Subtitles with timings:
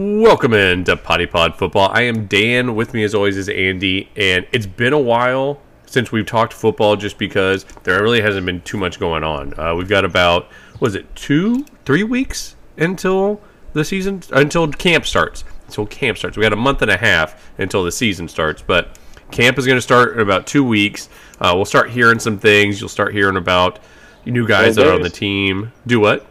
[0.00, 1.90] Welcome in to Poddy Pod Football.
[1.92, 2.74] I am Dan.
[2.74, 6.96] With me, as always, is Andy, and it's been a while since we've talked football,
[6.96, 9.56] just because there really hasn't been too much going on.
[9.56, 10.48] Uh, we've got about
[10.80, 13.40] was it two, three weeks until
[13.74, 15.44] the season, until camp starts.
[15.66, 18.98] Until camp starts, we got a month and a half until the season starts, but
[19.32, 21.08] camp is going to start in about two weeks.
[21.40, 22.80] Uh, we'll start hearing some things.
[22.80, 23.80] You'll start hearing about
[24.24, 25.72] new guys that are on the team.
[25.86, 26.26] Do what?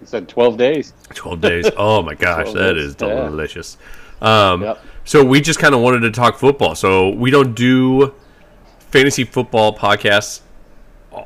[0.00, 0.92] He said 12 days.
[1.14, 1.70] 12 days.
[1.76, 3.28] Oh my gosh, 12 that days, is yeah.
[3.28, 3.78] delicious.
[4.20, 4.84] Um, Yep.
[5.04, 6.74] So we just kind of wanted to talk football.
[6.74, 8.14] So we don't do
[8.78, 10.42] fantasy football podcasts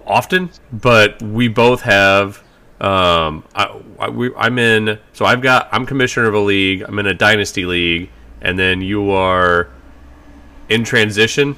[0.06, 2.42] often, but we both have.
[2.80, 4.98] Um, I, I, we, I'm in.
[5.12, 5.68] So I've got.
[5.72, 6.82] I'm commissioner of a league.
[6.82, 8.10] I'm in a dynasty league,
[8.40, 9.68] and then you are
[10.68, 11.56] in transition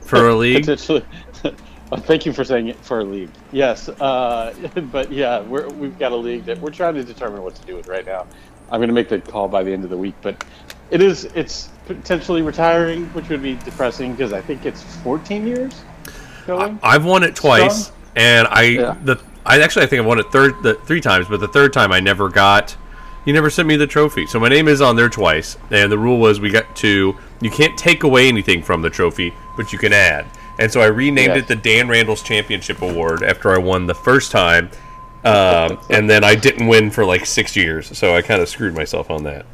[0.00, 0.62] for a league.
[0.62, 1.04] Potentially.
[1.98, 3.28] Thank you for saying it for a league.
[3.50, 4.54] Yes, uh,
[4.92, 7.76] but yeah, we're, we've got a league that we're trying to determine what to do
[7.76, 8.26] with right now.
[8.70, 10.42] I'm going to make the call by the end of the week, but
[10.90, 15.82] it is it's potentially retiring, which would be depressing because I think it's 14 years
[16.46, 16.78] going.
[16.82, 17.98] I've won it twice, Strong?
[18.16, 18.96] and I Yeah.
[19.04, 21.72] the I actually I think I've won it third the three times, but the third
[21.74, 22.76] time I never got.
[23.24, 25.56] You never sent me the trophy, so my name is on there twice.
[25.70, 29.34] And the rule was we got to you can't take away anything from the trophy,
[29.56, 30.26] but you can add.
[30.58, 31.38] And so I renamed Yes.
[31.44, 34.70] it the Dan Randall's Championship Award after I won the first time,
[35.24, 38.74] um, and then I didn't win for like six years, so I kind of screwed
[38.74, 39.46] myself on that.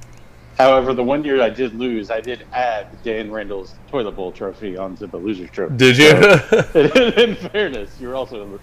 [0.59, 4.77] However, the one year I did lose, I did add Dan Randall's toilet bowl trophy
[4.77, 5.77] onto the loser's trophy.
[5.77, 6.11] Did you?
[7.23, 8.59] in fairness, you're also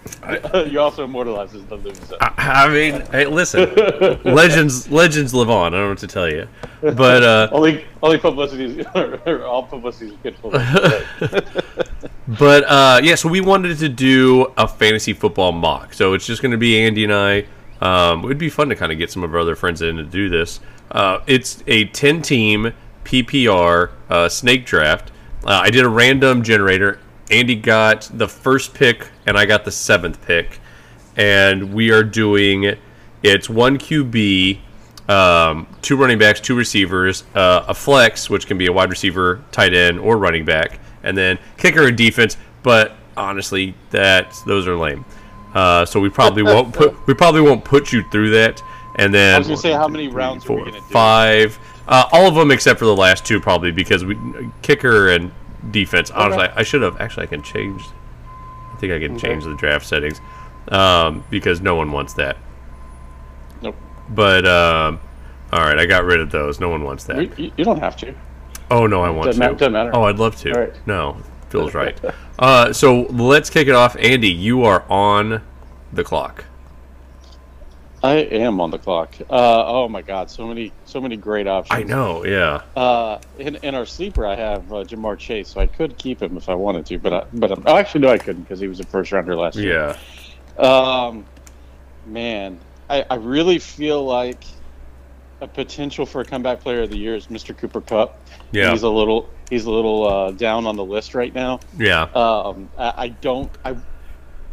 [0.67, 2.17] you're also immortalized as the loser.
[2.19, 3.73] I mean, hey, listen,
[4.25, 5.73] legends legends live on.
[5.73, 6.47] I don't know what to tell you,
[6.81, 11.05] but uh, Only only publicity is or all publicity is good publicity.
[12.27, 15.93] But uh, yeah, so we wanted to do a fantasy football mock.
[15.93, 17.45] So it's just going to be Andy and I.
[17.81, 19.97] Um, it would be fun to kind of get some of our other friends in
[19.97, 20.59] to do this.
[20.91, 22.73] Uh, it's a 10 team
[23.03, 25.11] PPR uh, snake draft.
[25.43, 26.99] Uh, I did a random generator.
[27.29, 30.59] Andy got the first pick, and I got the seventh pick.
[31.15, 32.75] And we are doing
[33.23, 34.59] it's one QB,
[35.09, 39.43] um, two running backs, two receivers, uh, a flex, which can be a wide receiver,
[39.51, 42.37] tight end, or running back, and then kicker and defense.
[42.61, 45.05] But honestly, that those are lame.
[45.55, 48.61] Uh, so we probably won't put we probably won't put you through that.
[48.97, 50.85] And then I was gonna say how many rounds are we four, gonna do?
[50.85, 51.57] five,
[51.87, 54.17] uh, all of them except for the last two, probably because we
[54.61, 55.31] kicker and
[55.71, 56.11] defense.
[56.11, 57.23] Honestly, I should have actually.
[57.23, 57.81] I can change.
[58.73, 59.29] I think I can Okay.
[59.29, 60.19] change the draft settings
[60.69, 62.37] um, because no one wants that.
[63.61, 63.75] Nope.
[64.09, 64.99] But um,
[65.53, 66.59] all right, I got rid of those.
[66.59, 67.37] No one wants that.
[67.39, 68.13] You, you- don't have to.
[68.71, 69.47] Oh no, I want Doesn't to.
[69.51, 69.91] ma- doesn't matter.
[69.93, 70.53] Oh, I'd love to.
[70.53, 70.73] All right.
[70.87, 71.17] No,
[71.49, 71.99] feels right.
[72.39, 73.95] uh, so let's kick it off.
[73.97, 75.41] Andy, you are on
[75.93, 76.45] the clock.
[78.03, 79.15] I am on the clock.
[79.29, 81.79] Uh, oh my god, so many so many great options.
[81.79, 82.23] I know.
[82.23, 82.61] Yeah.
[82.75, 86.37] Uh, in, in our sleeper, I have uh, Ja'Marr Chase, so I could keep him
[86.37, 88.67] if I wanted to, but I, but I'm, oh, actually no, I couldn't because he
[88.67, 89.97] was a first rounder last year.
[90.59, 90.63] Yeah.
[90.63, 91.25] Um,
[92.05, 94.43] man, I, I really feel like
[95.41, 97.55] a potential for a comeback player of the year is Mr.
[97.57, 98.19] Cooper Kupp.
[98.51, 98.71] Yeah.
[98.71, 101.59] he's a little he's a little uh, down on the list right now.
[101.77, 102.03] Yeah.
[102.03, 103.51] Um, I, I don't.
[103.63, 103.75] I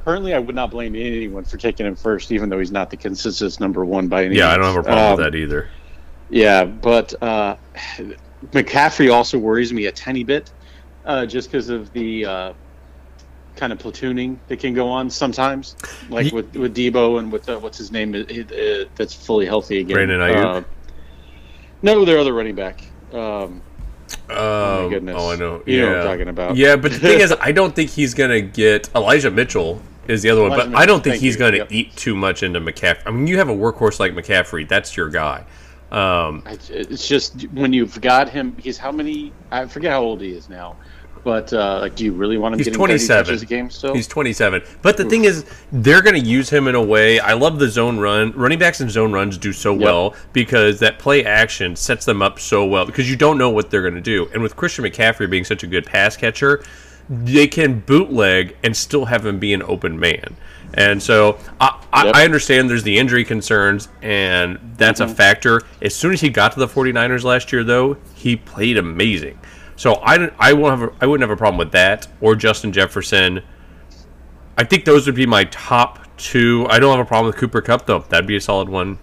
[0.04, 2.96] currently I would not blame anyone for taking him first, even though he's not the
[2.96, 4.36] consensus number one by any.
[4.36, 4.50] Yeah.
[4.50, 5.68] I don't have a problem Um, with that either.
[6.30, 7.56] Yeah, but uh,
[8.52, 10.50] McCaffrey also worries me a tiny bit,
[11.04, 12.52] uh, just because of the uh,
[13.56, 15.76] kind of platooning that can go on sometimes,
[16.08, 19.46] like Ye- with with Deebo and with uh, what's his name uh, uh, that's fully
[19.46, 19.94] healthy again.
[19.94, 20.44] Brandon Aiyuk?
[20.56, 20.62] Uh,
[21.82, 22.84] no, their other running back.
[23.12, 23.62] Um,
[24.28, 25.16] Oh my goodness.
[25.18, 25.62] Oh, I know.
[25.66, 25.82] You yeah.
[25.82, 26.56] know what I'm talking about.
[26.56, 30.30] Yeah, but the thing is, I don't think he's gonna get Elijah Mitchell is the
[30.30, 31.72] other one, but I don't think he's gonna Yep.
[31.72, 33.02] eat too much into McCaffrey.
[33.06, 35.44] I mean, you have a workhorse like McCaffrey, that's your guy.
[35.90, 38.56] Um, it's just when you've got him.
[38.58, 39.32] He's how many?
[39.50, 40.76] I forget how old he is now.
[41.24, 43.24] But uh, like, do you really want him He's getting 30 27.
[43.24, 43.94] touches a game still?
[43.94, 44.62] He's 27.
[44.82, 47.20] But the thing is, they're going to use him in a way.
[47.20, 48.32] I love the zone run.
[48.32, 52.40] Running backs and zone runs do so well because that play action sets them up
[52.40, 54.28] so well because you don't know what they're going to do.
[54.32, 56.64] And with Christian McCaffrey being such a good pass catcher,
[57.08, 60.36] they can bootleg and still have him be an open man.
[60.74, 62.14] And so I, Yep.
[62.14, 65.60] I understand there's the injury concerns, and that's a factor.
[65.82, 69.38] As soon as he got to the 49ers last year, though, he played amazing.
[69.82, 72.70] So I, I won't have a, I wouldn't have a problem with that or Justin
[72.70, 73.42] Jefferson.
[74.56, 76.68] I think those would be my top two.
[76.70, 77.98] I don't have a problem with Cooper Kupp though.
[77.98, 79.00] That'd be a solid one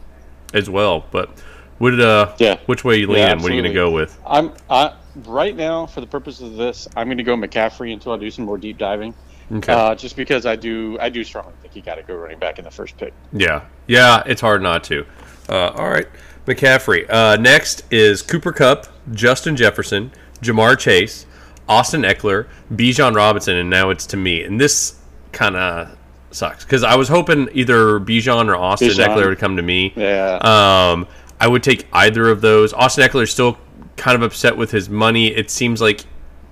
[0.54, 1.04] as well.
[1.12, 1.32] But
[1.80, 2.60] would uh Yeah.
[2.68, 3.18] which way you lean?
[3.18, 4.18] Yeah, what are you gonna go with?
[4.26, 4.94] I'm I,
[5.26, 6.88] right now for the purpose of this.
[6.96, 9.14] I'm going to go McCaffrey until I do some more deep diving.
[9.52, 9.74] Okay.
[9.74, 12.58] Uh, just because I do, I do strongly think you got to go running back
[12.58, 13.14] in the first pick.
[13.34, 15.06] Yeah, yeah, it's hard not to.
[15.50, 16.08] Uh, all right,
[16.46, 17.06] McCaffrey.
[17.10, 21.26] Uh, next is Cooper Kupp, Justin Jefferson, Ja'Marr Chase,
[21.68, 24.44] Austin Ekeler, Bijan Robinson, and now it's to me.
[24.44, 25.00] And this
[25.32, 25.96] kind of
[26.32, 29.08] sucks because I was hoping either Bijan or Austin Bijan.
[29.08, 29.94] Ekeler would come to me.
[29.96, 30.36] Yeah.
[30.42, 31.08] Um,
[31.40, 32.74] I would take either of those.
[32.74, 33.58] Austin Ekeler is still
[33.96, 35.28] kind of upset with his money.
[35.28, 36.02] It seems like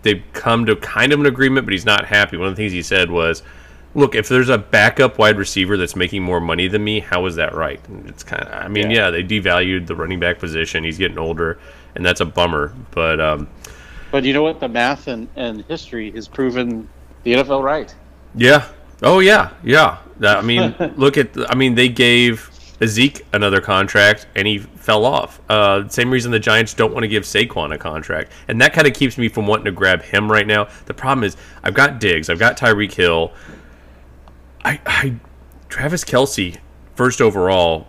[0.01, 2.37] they've come to kind of an agreement, but he's not happy.
[2.37, 3.43] One of the things he said was,
[3.95, 7.35] "Look, if there's a backup wide receiver that's making more money than me, how is
[7.35, 9.05] that right?" And it's kind of, I mean, yeah.
[9.05, 9.11] Yeah.
[9.11, 10.83] they devalued the running back position.
[10.83, 11.59] He's getting older,
[11.95, 12.73] and that's a bummer.
[12.91, 13.47] But um,
[14.12, 14.59] But you know what?
[14.59, 16.88] The math and, and history has proven
[17.24, 17.94] the NFL right.
[18.36, 18.68] Yeah.
[19.04, 20.00] Oh yeah, yeah.
[20.21, 21.30] I mean, look at.
[21.51, 22.50] I mean, they gave
[22.86, 25.42] Zeke another contract, and he fell off.
[25.50, 28.88] Uh, same reason the Giants don't want to give Saquon a contract, and that kind
[28.88, 30.68] of keeps me from wanting to grab him right now.
[30.86, 33.33] The problem is, I've got Diggs, I've got Tyreek Hill.
[34.63, 35.15] I, I,
[35.69, 36.57] Travis Kelce,
[36.95, 37.88] first overall,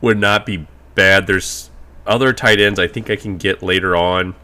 [0.00, 1.26] would not be bad.
[1.26, 1.70] There's
[2.06, 4.34] other tight ends I think I can get later on.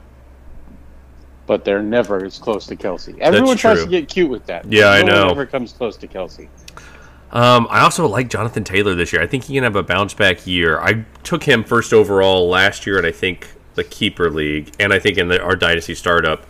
[1.48, 3.18] But they're never as close to Kelce.
[3.18, 3.86] Everyone tries true.
[3.86, 4.70] to get cute with that.
[4.70, 5.30] Yeah, I no one know.
[5.30, 6.46] ever comes close to Kelce.
[7.32, 9.22] Um, I also like Jonathan Taylor this year.
[9.22, 10.78] I think he can have a bounce back year.
[10.78, 14.98] I took him first overall last year, and I think the keeper league, and I
[14.98, 16.46] think in the, our dynasty startup.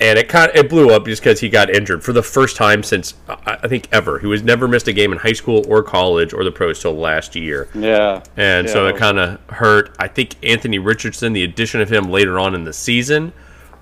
[0.00, 2.56] And it kind of, it blew up just because he got injured for the first
[2.56, 4.18] time since I I think ever.
[4.18, 6.94] He was never missed a game in high school or college or the pros till
[6.94, 8.22] last year, Yeah.
[8.38, 9.94] and Yeah, so it kind of hurt.
[9.98, 13.34] I think Anthony Richardson, the addition of him later on in the season,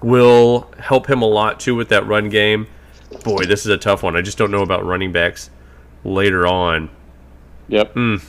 [0.03, 2.67] will help him a lot too with that run game.
[3.25, 4.17] Boy, this is a tough one.
[4.17, 5.51] I just don't know about running backs
[6.05, 6.91] later on.
[7.69, 7.95] Yep.
[7.95, 8.25] Mm.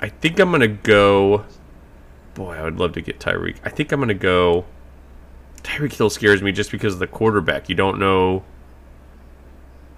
[0.00, 1.44] I think I'm gonna go.
[2.34, 3.56] Boy, I would love to get Tyreek.
[3.64, 4.64] I think I'm gonna go.
[5.62, 7.68] Tyreek Hill scares me just because of the quarterback.
[7.68, 8.44] You don't know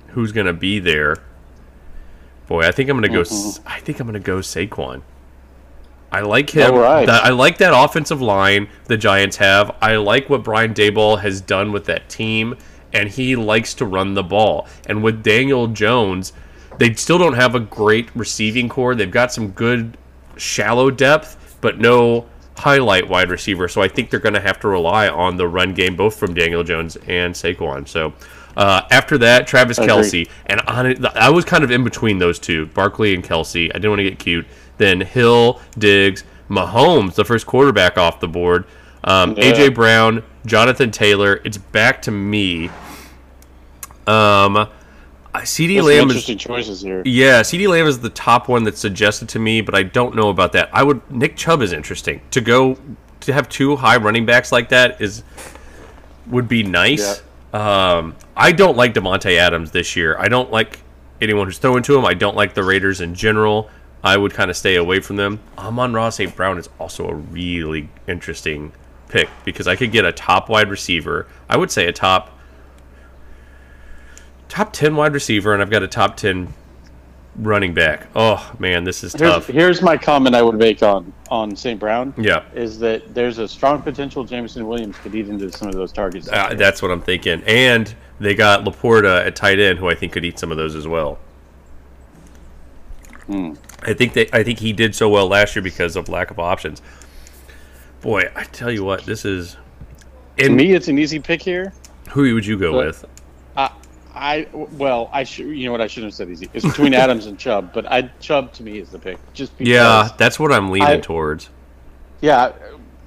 [0.08, 1.16] who's gonna be there.
[2.46, 3.24] Boy, I think I'm gonna go.
[3.66, 5.02] I think I'm gonna go Saquon.
[6.14, 6.72] I like him.
[6.72, 7.06] All right.
[7.06, 9.74] That- I like that offensive line the Giants have.
[9.82, 12.56] I like what Brian Daboll has done with that team,
[12.92, 14.68] and he likes to run the ball.
[14.86, 16.32] And with Daniel Jones,
[16.78, 18.94] they still don't have a great receiving corps.
[18.94, 19.96] They've got some good
[20.36, 22.26] shallow depth, but no
[22.56, 23.66] highlight wide receiver.
[23.68, 26.34] So I think they're going to have to rely on the run game, both from
[26.34, 27.88] Daniel Jones and Saquon.
[27.88, 28.12] So
[28.56, 29.78] uh, after that, Travis.
[29.78, 33.68] Kelce, and on it, I was kind of in between those two, Barkley and Kelce.
[33.70, 34.46] I didn't want to get cute.
[34.78, 38.64] Then Hill, Diggs, Mahomes, the first quarterback off the board.
[39.02, 39.44] Um, Yeah.
[39.52, 41.40] AJ Brown, Jonathan Taylor.
[41.44, 42.70] It's back to me.
[44.06, 44.68] Um,
[45.42, 47.02] CD There's Lamb is interesting choices here.
[47.04, 50.28] yeah, CeeDee Lamb is the top one that's suggested to me, but I don't know
[50.28, 50.70] about that.
[50.72, 52.78] I would Nick Chubb is interesting to go
[53.20, 55.24] to have two high running backs like that is
[56.26, 57.22] would be nice.
[57.52, 60.16] Um, I don't like Davante Adams this year.
[60.18, 60.80] I don't like
[61.20, 62.04] anyone who's throwing to him.
[62.04, 63.70] I don't like the Raiders in general.
[64.04, 65.40] I would kind of stay away from them.
[65.56, 66.36] Amon-Ra St.
[66.36, 68.70] Brown is also a really interesting
[69.08, 71.26] pick because I could get a top wide receiver.
[71.48, 72.38] I would say a top
[74.50, 76.52] top 10 wide receiver and I've got a top 10
[77.36, 78.06] running back.
[78.14, 79.46] Oh man, this is Here's, tough.
[79.46, 81.80] here's my comment I would make on on St.
[81.80, 82.12] Brown.
[82.18, 82.44] Yeah.
[82.54, 86.28] Is that there's a strong potential Jameson Williams could eat into some of those targets.
[86.28, 87.42] Uh, that's what I'm thinking.
[87.46, 90.74] And they got LaPorta at tight end who I think could eat some of those
[90.74, 91.18] as well.
[93.26, 93.54] Hmm.
[93.86, 96.38] I think they I think he did so well last year because of lack of
[96.38, 96.80] options.
[98.00, 99.56] Boy, I tell you what, this is
[100.38, 101.72] to me, it's an easy pick here.
[102.10, 103.04] who would you go But- with?
[103.56, 103.70] I,
[104.14, 105.46] I well, I should.
[105.46, 105.80] You know what?
[105.80, 106.48] I shouldn't have said easy.
[106.54, 109.18] It's between Adams and Chubb, but I Chubb to me is the pick.
[109.32, 109.70] Just because.
[109.72, 111.50] Yeah, that's what I'm leaning I- towards.
[112.20, 112.52] Yeah,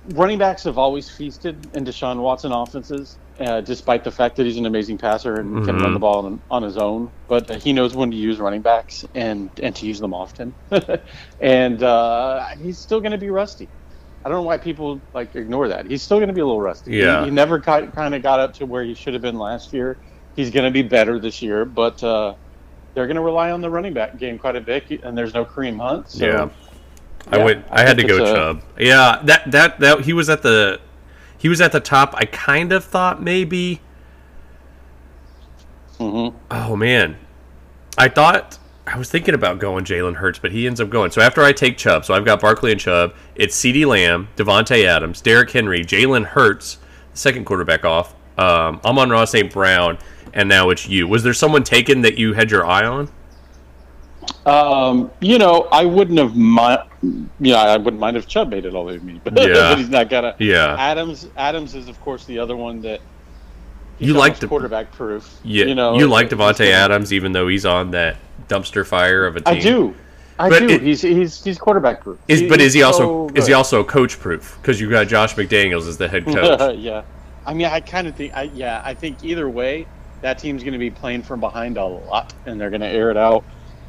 [0.09, 4.57] running backs have always feasted in Deshaun Watson offenses, uh, despite the fact that he's
[4.57, 5.81] an amazing passer and can Mhm.
[5.81, 7.09] run the ball on, on his own.
[7.27, 10.53] But he knows when to use running backs and and to use them often.
[11.41, 13.67] and uh, he's still going to be rusty.
[14.25, 15.85] I don't know why people like ignore that.
[15.85, 16.91] He's still going to be a little rusty.
[16.93, 17.23] He- Yeah.
[17.25, 19.97] he, never kind of got up to where he should have been last year.
[20.35, 22.03] He's going to be better this year, but.
[22.03, 22.33] Uh,
[22.93, 25.45] they're going to rely on the running back game quite a bit, and there's no
[25.45, 26.09] Kareem Hunt.
[26.09, 26.49] So yeah.
[27.31, 27.65] I yeah, went.
[27.69, 28.61] I I, had to go a- Chubb.
[28.79, 30.79] Yeah, that that that he was at the
[31.37, 32.13] he was at the top.
[32.15, 33.81] I kind of thought maybe.
[35.99, 36.33] mhm.
[36.51, 37.17] Oh man,
[37.97, 41.11] I thought I was thinking about going Jalen Hurts, but he ends up going.
[41.11, 43.13] So after I take Chubb, so I've got Barkley and Chubb.
[43.35, 46.77] It's CeeDee Lamb, Davante Adams, Derrick Henry, Jalen Hurts,
[47.11, 48.15] the second quarterback off.
[48.37, 49.51] Um, Amon-Ra St.
[49.51, 49.97] Brown,
[50.33, 51.07] and now it's you.
[51.07, 53.09] Was there someone taken that you had your eye on?
[54.45, 56.79] Um, you know, I wouldn't have mind.
[57.39, 59.53] Yeah, I wouldn't mind if Chubb made it all the way to me, but, Yeah.
[59.53, 60.35] but he's not gonna.
[60.39, 60.75] Yeah.
[60.79, 63.01] Adams, Adams is of course the other one that
[63.99, 65.39] You like the- quarterback proof.
[65.43, 68.17] Yeah, you know, you like Davante Adams, even though he's on that
[68.47, 69.55] dumpster fire of a team.
[69.55, 69.95] I do.
[70.39, 70.69] I But do.
[70.69, 72.17] it- he's he's he's quarterback proof.
[72.27, 74.57] Is, He- but is he also so is he also coach proof?
[74.61, 76.77] Because you got Josh McDaniels as the head coach.
[76.77, 77.01] yeah.
[77.45, 79.87] I mean, I kind of think, I, yeah, I think either way,
[80.21, 83.09] that team's going to be playing from behind a lot, and they're going to air
[83.09, 83.45] it out,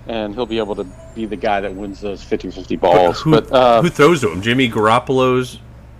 [0.09, 0.85] and he'll be able to
[1.15, 3.21] be the guy that wins those 50-50 balls.
[3.21, 4.43] who, but uh, who throws to him?
[4.43, 5.59] Jimmy Garoppolo's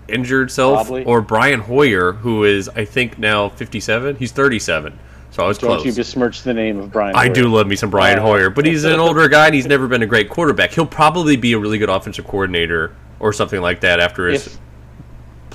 [0.09, 1.05] injured self, Probably.
[1.05, 4.17] or Brian Hoyer, who is I think now fifty seven.
[4.17, 4.99] He's thirty seven,
[5.31, 5.85] so I was don't close.
[5.85, 7.15] you besmirch the name of Brian?
[7.15, 7.35] I Hoyer.
[7.35, 10.03] do love me some Brian Hoyer, but he's an older guy and he's never been
[10.03, 10.73] a great quarterback.
[10.73, 14.59] He'll probably be a really good offensive coordinator or something like that after his If,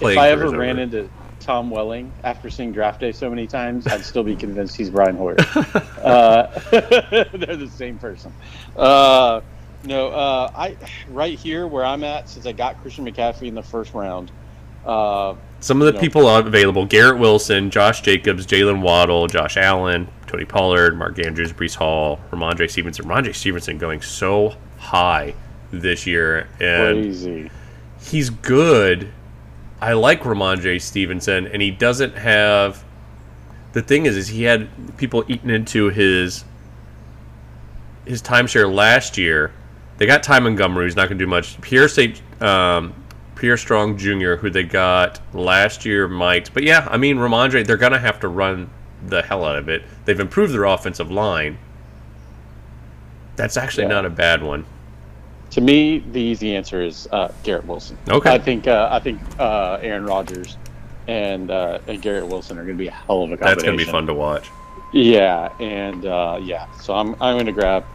[0.01, 0.81] if I ever ran over.
[0.81, 1.10] into
[1.43, 5.15] Tom Welling after seeing Draft Day so many times, I'd still be convinced he's Brian
[5.15, 5.35] Hoyer.
[6.01, 8.33] uh, they're the same person.
[8.75, 9.41] Uh,
[9.83, 10.77] no, uh, I
[11.09, 14.31] right here where I'm at, since I got Christian McCaffrey in the first round.
[14.85, 20.45] Uh, Some of the people available: Garrett Wilson, Josh Jacobs, Jaylen Waddle, Josh Allen, Tony
[20.45, 23.05] Pollard, Mark Andrews, Breece Hall, Rhamondre Stevenson.
[23.05, 25.35] Rhamondre Stevenson going so high
[25.71, 27.51] this year, and crazy.
[28.01, 29.12] he's good.
[29.83, 32.85] I like Rhamondre Stevenson, and he doesn't have.
[33.73, 36.45] The thing is, is he had people eating into his
[38.05, 39.51] his timeshare last year.
[39.97, 41.59] They got Ty Montgomery, who's not going to do much.
[41.59, 42.21] Pierre St.
[42.41, 42.93] Um,
[43.35, 46.53] Pierre Strong Jr., who they got last year, might.
[46.53, 48.69] But yeah, I mean, Rhamondre, they're going to have to run
[49.05, 49.83] the hell out of it.
[50.05, 51.57] They've improved their offensive line.
[53.35, 53.89] That's actually Yeah.
[53.89, 54.65] not a bad one.
[55.53, 57.95] To me, the easy answer is uh, Garrett Wilson.
[58.10, 58.33] Okay.
[58.33, 60.57] I think uh, I think uh, Aaron Rodgers
[61.07, 63.45] and uh, and Garrett Wilson are going to be a hell of a combination.
[63.57, 64.50] That's going to be fun to watch.
[64.93, 67.86] Yeah, and uh, yeah, so I'm I'm going to grab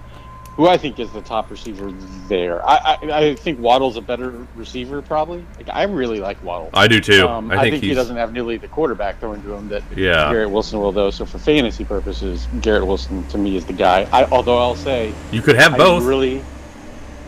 [0.55, 1.93] who I think is the top receiver
[2.29, 2.65] there.
[2.69, 5.45] I, I I think Waddle's a better receiver probably.
[5.57, 6.71] Like I really like Waddle.
[6.75, 7.27] I do too.
[7.27, 10.31] Um, I think, he's, he doesn't have nearly the quarterback throwing to him that Yeah.
[10.31, 11.11] Garrett Wilson will though.
[11.11, 14.09] So for fantasy purposes, Garrett Wilson to me is the guy.
[14.13, 16.05] I although I'll say You could have I both.
[16.05, 16.41] really.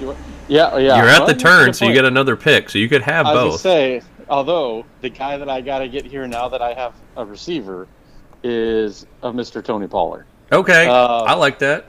[0.00, 0.16] You,
[0.48, 0.96] yeah, yeah.
[0.96, 2.70] You're at Well, the turn, so you get another pick.
[2.70, 3.60] So you could have I both.
[3.60, 7.24] say, although the guy that I got to get here now that I have a
[7.24, 7.86] receiver
[8.42, 9.62] is a Mr.
[9.64, 10.26] Tony Pollard.
[10.52, 11.86] Okay, Uh, I like that.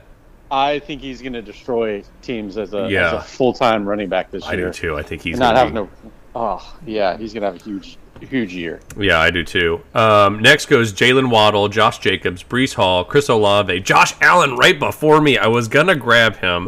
[0.51, 3.07] I think he's going to destroy teams as a, Yeah.
[3.07, 4.65] as a full time running back this I year.
[4.67, 4.97] do too.
[4.97, 5.89] I think he's not having be, no.
[6.35, 8.79] Oh yeah, he's going to have a huge, huge year.
[8.97, 9.81] Yeah, I do too.
[9.93, 15.21] Um, next goes Jaylen Waddle, Josh Jacobs, Breece Hall, Chris Olave, Josh Allen right before
[15.21, 15.37] me.
[15.37, 16.65] I was gonna grab him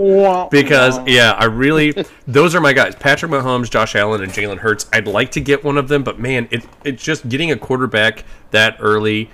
[0.50, 1.94] because yeah, I really
[2.28, 2.96] those are my guys.
[2.96, 4.88] Patrick Mahomes, Josh Allen, and Jalen Hurts.
[4.94, 8.26] I'd like to get one of them, but man, it it's just getting a quarterback
[8.52, 9.30] that early.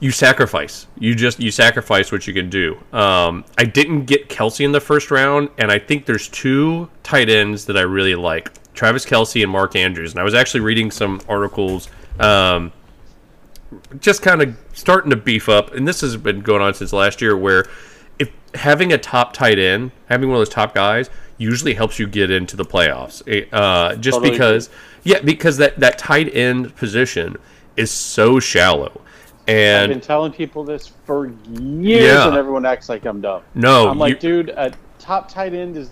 [0.00, 0.88] You sacrifice.
[0.98, 2.76] You just you sacrifice what you can do.
[2.92, 7.28] Um, I didn't get Kelce in the first round, and I think there's two tight
[7.28, 8.50] ends that I really like:
[8.82, 10.10] Travis Kelce and Mark Andrews.
[10.10, 11.88] And I was actually reading some articles.
[12.18, 12.72] Um,
[14.00, 17.22] just kind of starting to beef up, and this has been going on since last
[17.22, 17.66] year, where
[18.18, 22.08] if having a top tight end, having one of those top guys, usually helps you
[22.08, 23.22] get into the playoffs.
[23.28, 24.68] Eh, Uh, just Totally because,
[25.04, 27.36] yeah, because that that tight end position
[27.76, 29.00] is so shallow,
[29.46, 32.26] And I've been telling people this for years, Yeah.
[32.26, 33.42] and everyone acts like I'm dumb.
[33.54, 35.90] no, I'm like, you- dude, a top tight end is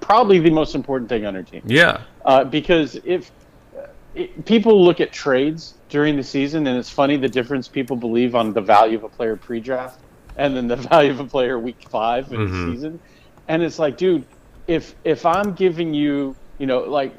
[0.00, 1.62] probably the most important thing on your team.
[1.64, 3.30] yeah, Uh, because if
[4.14, 8.34] it, people look at trades during the season, and it's funny the difference people believe
[8.34, 9.98] on the value of a player pre-draft
[10.36, 12.48] and then the value of a player week five in Mhm.
[12.66, 13.00] the season,
[13.48, 14.26] and it's like, dude,
[14.66, 17.14] if if I'm giving you, you know, like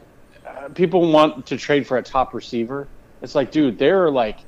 [0.47, 2.89] uh, people want to trade for a top receiver,
[3.21, 4.39] it's like, dude, there are like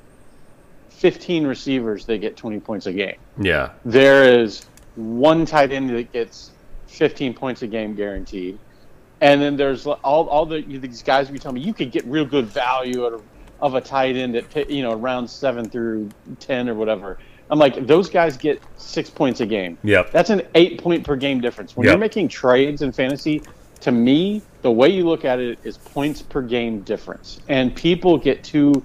[0.91, 3.15] 15 receivers that get 20 points a game.
[3.39, 6.55] Yeah, there is one tight end that gets
[6.87, 8.59] 15 points a game guaranteed,
[9.21, 12.25] and then there's all all the these guys we tell me you could get real
[12.25, 13.23] good value out of,
[13.59, 17.17] of a tight end at you know round seven through ten or whatever.
[17.49, 19.79] I'm like those guys get six points a game.
[19.83, 21.75] Yeah, That's an eight point per game difference.
[21.75, 21.89] When Yep.
[21.89, 23.45] you're making trades in fantasy,
[23.81, 28.17] to me, the way you look at it is points per game difference, and people
[28.17, 28.83] get too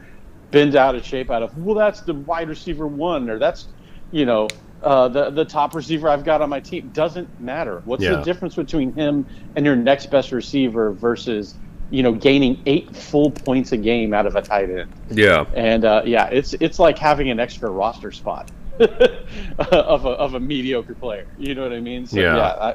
[0.52, 3.68] bent out of shape out of well that's the wide receiver one or that's
[4.10, 4.48] you know
[4.82, 7.82] uh, the the top receiver I've got on my team doesn't matter.
[7.84, 8.16] What's Yeah.
[8.16, 11.54] the difference between him and your next best receiver versus
[11.90, 14.90] you know gaining eight full points a game out of a tight end?
[15.10, 15.44] yeah.
[15.54, 20.40] And uh, yeah, it's it's like having an extra roster spot of a of a
[20.40, 21.26] mediocre player.
[21.38, 22.06] You know what I mean?
[22.06, 22.36] So Yeah.
[22.36, 22.74] yeah, I,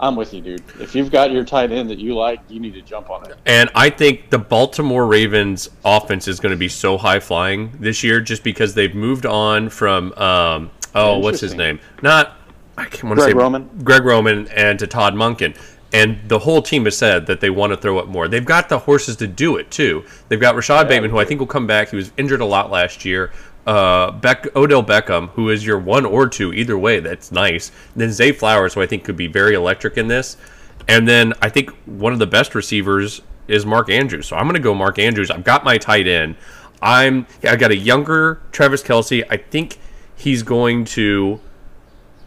[0.00, 0.62] I'm with you, dude.
[0.80, 3.36] If you've got your tight end that you like, you need to jump on it.
[3.46, 8.02] And I think the Baltimore Ravens offense is going to be so high flying this
[8.02, 11.80] year just because they've moved on from um, oh what's his name?
[12.02, 12.36] Not
[12.76, 13.68] I can't want to say Roman?
[13.84, 15.56] Greg Roman and to Todd Monken.
[15.92, 18.26] And the whole team has said that they want to throw it more.
[18.26, 20.04] They've got the horses to do it too.
[20.28, 21.90] They've got Rashod Bateman, who I think will come back.
[21.90, 23.30] He was injured a lot last year,
[23.66, 27.70] uh, Beck, Odell Beckham, who is your one or two, either way, that's nice.
[27.92, 30.36] And then Zay Flowers, who I think could be very electric in this.
[30.88, 34.26] And then I think one of the best receivers is Mark Andrews.
[34.26, 35.30] So I'm going to go Mark Andrews.
[35.30, 36.36] I've got my tight end.
[36.82, 39.24] I'm I've got a younger Travis Kelce.
[39.30, 39.78] I think
[40.16, 41.40] he's going to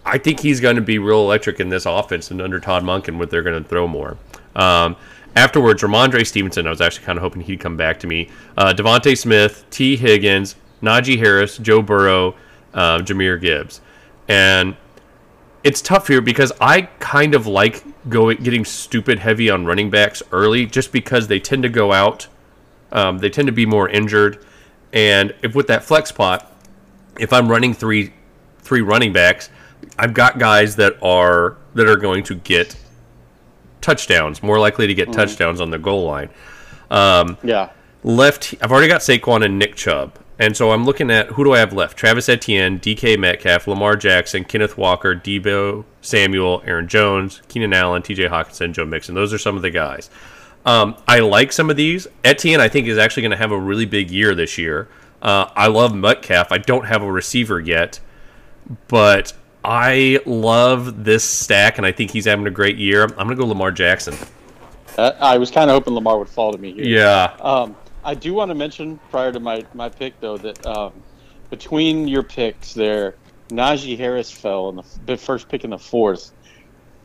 [0.07, 3.17] I think he's going to be real electric in this offense and under Todd Monken
[3.17, 4.17] what they're going to throw more.
[4.55, 4.95] Um,
[5.35, 8.29] afterwards, Rhamondre Stevenson, I was actually kind of hoping he'd come back to me.
[8.55, 12.35] Uh, DeVonta Smith, Tee Higgins, Najee Harris, Joe Burrow,
[12.73, 13.81] uh, Jahmyr Gibbs.
[14.29, 14.77] And
[15.63, 20.23] it's tough here because I kind of like going getting stupid heavy on running backs
[20.31, 22.27] early just because they tend to go out.
[22.93, 24.45] Um, they tend to be more injured.
[24.93, 26.56] And if with that flex spot,
[27.19, 28.13] if I'm running three
[28.59, 29.49] three running backs,
[29.97, 32.75] I've got guys that are that are going to get
[33.81, 35.19] touchdowns, more likely to get mm-hmm.
[35.19, 36.29] touchdowns on the goal line.
[36.89, 37.71] Um, yeah.
[38.03, 40.17] Left, I've already got Saquon and Nick Chubb.
[40.39, 41.97] And so I'm looking at who do I have left?
[41.97, 48.29] Travis Etienne, DK Metcalf, Lamar Jackson, Kenneth Walker, Deebo Samuel, Aaron Jones, Keenan Allen, TJ
[48.29, 49.15] Hockenson, Joe Mixon.
[49.15, 50.11] Those are some of the guys.
[50.65, 52.07] Um, I like some of these.
[52.23, 54.87] Etienne, I think, is actually going to have a really big year this year.
[55.21, 56.51] Uh, I love Metcalf.
[56.51, 57.99] I don't have a receiver yet,
[58.87, 59.33] but
[59.63, 63.03] I love this stack, and I think he's having a great year.
[63.03, 64.15] I'm going to go Lamar Jackson.
[64.97, 66.85] Uh, I was kind of hoping Lamar would fall to me here.
[66.85, 67.35] Yeah.
[67.41, 70.93] Um, I do want to mention prior to my, my pick though that um,
[71.49, 73.15] between your picks there,
[73.49, 76.31] Najee Harris fell in the, first pick in the fourth.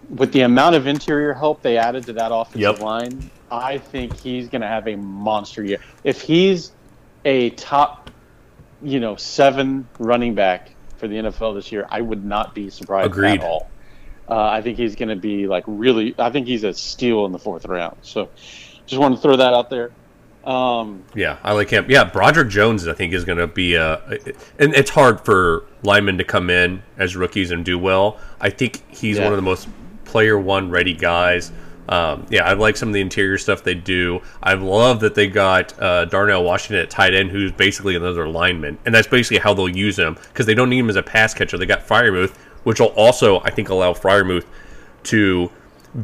[0.08, 2.80] With the amount of interior help they added to that offensive yep.
[2.80, 5.78] line, I think he's going to have a monster year.
[6.04, 6.72] If he's
[7.24, 8.10] a top,
[8.82, 13.06] you know, seven running back for the NFL this year, I would not be surprised
[13.06, 13.40] Agreed.
[13.40, 13.68] at all.
[14.28, 16.14] Uh, I think he's going to be like really.
[16.18, 17.96] I think he's a steal in the fourth round.
[18.02, 18.28] So,
[18.86, 19.90] just want to throw that out there.
[20.44, 21.86] Um, yeah, I like him.
[21.88, 23.96] Yeah, Broderick Jones, I think, is going to be a.
[24.58, 28.18] And it's hard for linemen to come in as rookies and do well.
[28.40, 29.24] I think he's yeah.
[29.24, 29.68] one of the most
[30.04, 31.52] player one ready guys.
[31.88, 34.22] Um, yeah, I like some of the interior stuff they do.
[34.42, 38.78] I love that they got uh, Darnell Washington at tight end, who's basically another lineman,
[38.86, 41.34] and that's basically how they'll use him because they don't need him as a pass
[41.34, 41.58] catcher.
[41.58, 44.46] They got Freiermuth, which will also, I think, allow Freiermuth
[45.04, 45.50] to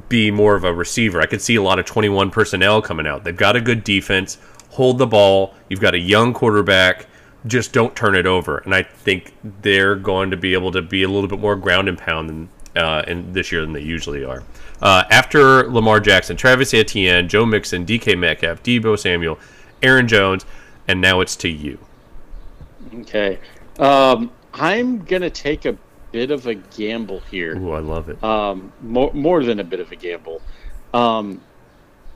[0.08, 1.20] be more of a receiver.
[1.20, 3.24] I could see a lot of 21 personnel coming out.
[3.24, 4.38] They've got a good defense,
[4.70, 5.54] hold the ball.
[5.68, 7.06] You've got a young quarterback.
[7.46, 8.58] Just don't turn it over.
[8.58, 11.88] And I think they're going to be able to be a little bit more ground
[11.88, 14.42] and pound than, uh, in this year than they usually are.
[14.80, 19.38] Uh, after Lamar Jackson, Travis Etienne, Joe Mixon, DK Metcalf, Deebo Samuel,
[19.82, 20.44] Aaron Jones,
[20.86, 21.78] and now it's to you.
[22.94, 23.38] Okay.
[23.78, 25.76] Um, I'm going to take a
[26.12, 27.56] bit of a gamble here.
[27.56, 28.22] Ooh, I love it.
[28.22, 30.40] Um, more more than a bit of a gamble.
[30.94, 31.40] Um,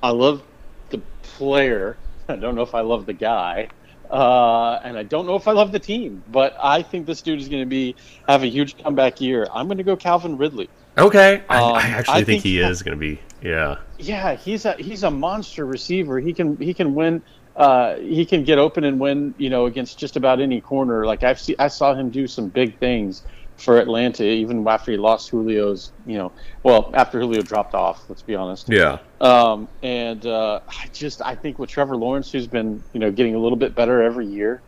[0.03, 0.43] I love
[0.91, 1.97] the player.
[2.29, 3.69] I don't know if I love the guy,
[4.11, 6.23] uh, and I don't know if I love the team.
[6.29, 7.95] But I think this dude is going to be
[8.29, 9.47] have a huge comeback year.
[9.53, 10.69] I'm going to go Calvin Ridley.
[10.99, 13.21] Okay, I, um, I actually I think, think, he is going to be.
[13.43, 13.79] Yeah.
[13.99, 16.21] Yeah, he's a he's a monster receiver.
[16.21, 17.23] He can he can win.
[17.57, 19.35] Uh, he can get open and win.
[19.39, 21.07] You know, against just about any corner.
[21.07, 23.23] Like I've seen, I saw him do some big things
[23.57, 28.23] for Atlanta, even after he lost Julio's, you know, well, after Julio dropped off, let's
[28.23, 28.69] be honest.
[28.69, 28.99] Yeah.
[29.21, 33.35] Um, and uh, I just, I think with Trevor Lawrence, who's been, you know, getting
[33.35, 34.63] a little bit better every year,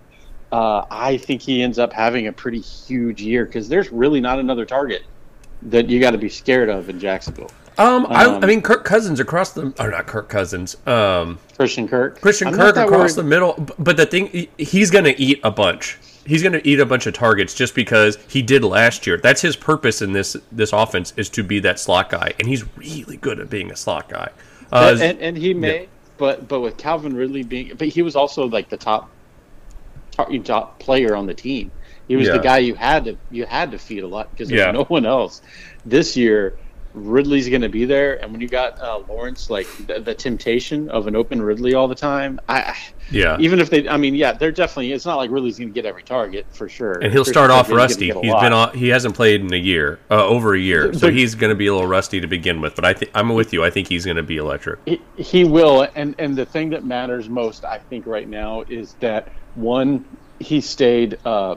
[0.52, 4.38] uh, I think he ends up having a pretty huge year because there's really not
[4.38, 5.02] another target
[5.64, 7.50] that you got to be scared of in Jacksonville.
[7.76, 11.88] Um, I, I, um, mean, Kirk Cousins across the, or not Kirk Cousins, um, Christian
[11.88, 13.14] Kirk, Christian I'm Kirk across worried.
[13.16, 13.54] the middle.
[13.78, 17.06] But the thing, he's going to eat a bunch he's going to eat a bunch
[17.06, 19.18] of targets just because he did last year.
[19.18, 22.64] That's his purpose in this this offense is to be that slot guy, and he's
[22.76, 24.30] really good at being a slot guy.
[24.72, 25.86] Uh, and, and, he may, yeah.
[26.16, 29.10] but but with Calvin Ridley being, but he was also like the top
[30.44, 31.70] top player on the team.
[32.08, 32.34] He was yeah.
[32.34, 34.72] the guy you had to you had to feed a lot because there's yeah.
[34.72, 35.42] no one else.
[35.86, 36.58] This year,
[36.94, 40.88] Ridley's going to be there, and when you got uh, Lawrence, like the, the, temptation
[40.90, 42.76] of an open Ridley all the time, I
[43.10, 43.36] yeah.
[43.40, 44.92] Even if they, I mean, yeah, they're definitely.
[44.92, 46.92] It's not like Ridley's going to get every target for sure.
[46.92, 48.06] And he'll start off rusty.
[48.06, 48.42] He's lot.
[48.42, 51.50] been on, he hasn't played in a year, uh, over a year, so he's going
[51.50, 52.76] to be a little rusty to begin with.
[52.76, 53.64] But I think I'm with you.
[53.64, 54.78] I think he's going to be electric.
[54.86, 58.94] He, he will, and and the thing that matters most, I think, right now is
[59.00, 60.04] that one,
[60.38, 61.56] he stayed uh,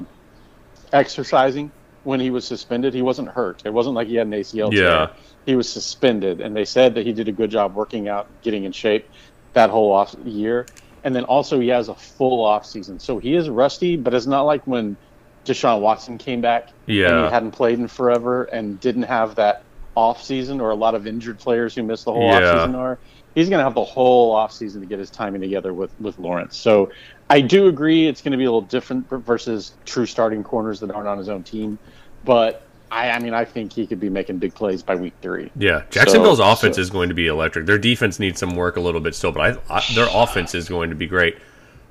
[0.94, 1.72] exercising
[2.04, 2.94] when he was suspended.
[2.94, 3.64] He wasn't hurt.
[3.66, 4.72] It wasn't like he had an ACL.
[4.72, 5.08] Yeah.
[5.08, 5.10] Tear
[5.48, 8.66] he was suspended, and they said that he did a good job working out, getting
[8.66, 9.10] in shape
[9.54, 10.68] that whole off year.
[11.06, 14.26] And then also he has a full off season, so he is rusty, but it's
[14.26, 14.98] not like when
[15.46, 16.68] Deshaun Watson came back.
[16.86, 19.64] Yeah, and he hadn't played in forever and didn't have that
[19.96, 22.50] off season, or a lot of injured players who missed the whole yeah.
[22.50, 23.00] off season are.
[23.34, 26.20] He's going to have the whole off season to get his timing together with with
[26.20, 26.58] Lawrence.
[26.58, 26.92] So
[27.30, 30.92] I do agree it's going to be a little different versus true starting corners that
[30.92, 31.78] aren't on his own team,
[32.24, 35.52] but I, I mean, I think he could be making big plays by week three.
[35.58, 37.66] Yeah, Jacksonville's So- offense so- is going to be electric.
[37.66, 40.70] Their defense needs some work a little bit still, but I, I, their offense is
[40.70, 41.38] going to be great.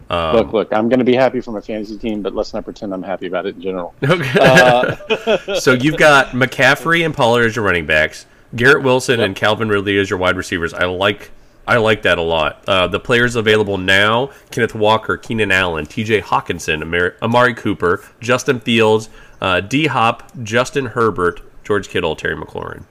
[0.09, 2.65] Um, look, look, I'm going to be happy for my fantasy team, but let's not
[2.65, 3.95] pretend I'm happy about it in general.
[4.09, 4.39] Okay.
[4.41, 9.69] Uh, so you've got McCaffrey and Pollard as your running backs, Garrett Wilson and Calvin
[9.69, 10.73] Ridley as your wide receivers.
[10.73, 11.31] I like
[11.67, 12.63] I like that a lot.
[12.69, 16.21] Uh, the players available now: Kenneth Walker, Keenan Allen, T.J.
[16.21, 19.09] Hockenson, Amari, Amari Cooper, Justin Fields,
[19.41, 19.87] uh, D.
[19.87, 22.85] Hop, Justin Herbert, George Kittle, Terry McLaurin.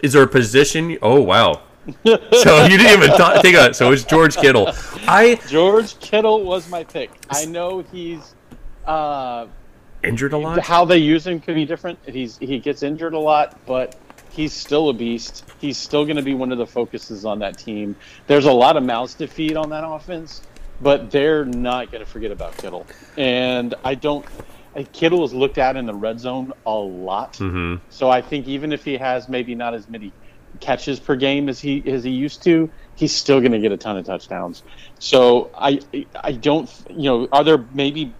[0.00, 0.96] Is there a position?
[1.02, 1.62] Oh wow!
[2.04, 3.76] so you didn't even th- think of it.
[3.76, 4.70] So it's George Kittle.
[5.08, 7.10] I George Kittle was my pick.
[7.30, 8.34] I know he's
[8.86, 9.46] uh,
[10.02, 10.60] injured a lot.
[10.60, 11.98] how they use him could be different.
[12.06, 13.96] He's he gets injured a lot, but
[14.34, 15.44] he's still a beast.
[15.56, 17.96] He's still going to be one of the focuses on that team.
[18.26, 20.42] There's a lot of mouths to feed on that offense,
[20.80, 22.90] but they're not going to forget about Kittle.
[23.16, 24.26] And I don't.
[24.92, 27.36] Kittle is looked at in the red zone a lot.
[27.38, 30.14] hmm So I think even if he has maybe not as many
[30.60, 33.76] catches per game as he as he used to, he's still going to get a
[33.76, 34.64] ton of touchdowns.
[34.98, 35.80] So I
[36.22, 38.18] I don't you know are there maybe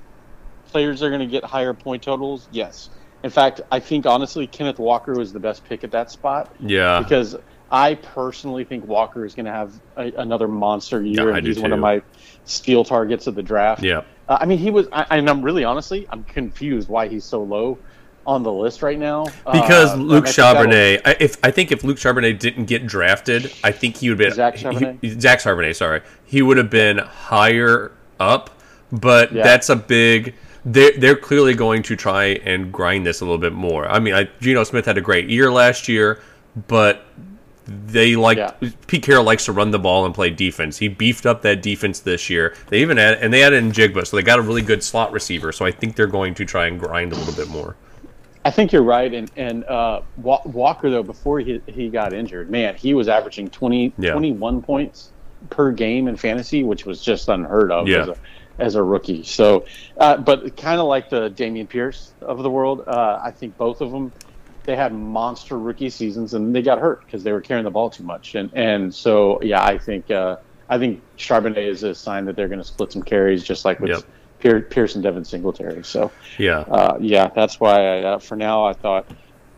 [0.71, 2.49] players that are going to get higher point totals?
[2.51, 2.91] Yes.
[3.25, 7.01] In fact, I think honestly Kenneth Walker was the best pick at that spot Yeah.
[7.01, 7.35] because
[7.73, 11.33] I personally think Walker is going to have a, another monster year.
[11.33, 12.03] I and he's one of my
[12.45, 13.83] steal targets of the draft.
[13.83, 14.03] yeah.
[14.29, 17.43] Uh, I mean, he was, I, and I'm really honestly, I'm confused why he's so
[17.43, 17.79] low
[18.27, 19.25] on the list right now.
[19.51, 22.67] Because Uh, Luke and I think Charbonnet, I, if I think if Luke Charbonnet didn't
[22.67, 24.99] get drafted, I think he would have been Zach Charbonnet?
[25.03, 28.51] he- Zach Charbonnet, sorry, he would have been higher up.
[28.93, 29.43] But Yeah.
[29.43, 30.35] that's a big.
[30.65, 33.87] They're they're clearly going to try and grind this a little bit more.
[33.89, 36.21] I mean, I, Geno Smith had a great year last year,
[36.69, 37.05] but
[37.67, 38.53] they like Yeah.
[38.87, 40.79] Pete Carroll likes to run the ball and play defense.
[40.79, 42.55] He beefed up that defense this year.
[42.69, 45.13] They even add and they added in Jigba, so they got a really good slot
[45.13, 45.53] receiver.
[45.53, 47.77] So I think they're going to try and grind a little bit more.
[48.47, 49.13] I think you're right.
[49.13, 53.95] And, and uh, Walker, though, before he, he got injured, man, he was averaging 20,
[53.97, 54.13] Yeah.
[54.13, 55.11] 21 points
[55.49, 58.13] per game in fantasy, which was just unheard of Yeah.
[58.59, 59.25] As, a, rookie.
[59.25, 59.67] So,
[59.99, 63.81] uh, but kind of like the Dameon Pierce of the world, uh, I think both
[63.81, 64.13] of them,
[64.65, 67.91] they had monster rookie seasons and they got hurt because they were carrying the ball
[67.91, 68.35] too much.
[68.35, 70.37] And, and so, yeah, I think, uh,
[70.69, 73.81] I think Charbonnet is a sign that they're going to split some carries just like
[73.81, 74.03] with Yep.
[74.39, 75.85] Pier- Pierce and Devin Singletary.
[75.85, 76.61] So, Yeah.
[76.61, 77.99] uh, yeah, that's why.
[77.99, 79.07] I, uh, for now, I thought.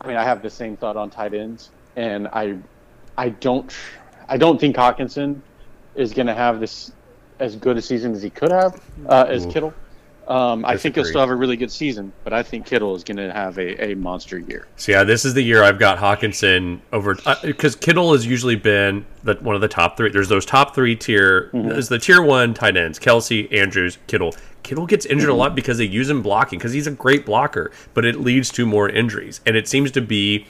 [0.01, 2.57] I mean, I have the same thought on tight ends, and I,
[3.17, 3.73] I don't,
[4.29, 5.41] I don't think Hockenson
[5.95, 6.93] is going to have this
[7.39, 9.53] as good a season as he could have uh, as Ooh.
[9.53, 9.75] Kittle.
[10.29, 13.05] Um, I think he'll still have a really good season, but I think Kittle is
[13.05, 14.67] going to have a, a monster year.
[14.75, 19.07] So yeah, this is the year I've got Hockenson over because Kittle has usually been
[19.23, 20.11] the, one of the top three.
[20.11, 21.51] There's those top three tier.
[21.53, 24.35] There's the tier one tight ends: Kelce, Andrews, Kittle.
[24.65, 27.71] Kittle gets injured a lot because they use him blocking because he's a great blocker,
[27.95, 30.45] but it leads to more injuries, and it seems to be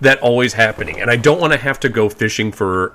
[0.00, 1.00] that always happening.
[1.00, 2.94] And I don't want to have to go fishing for.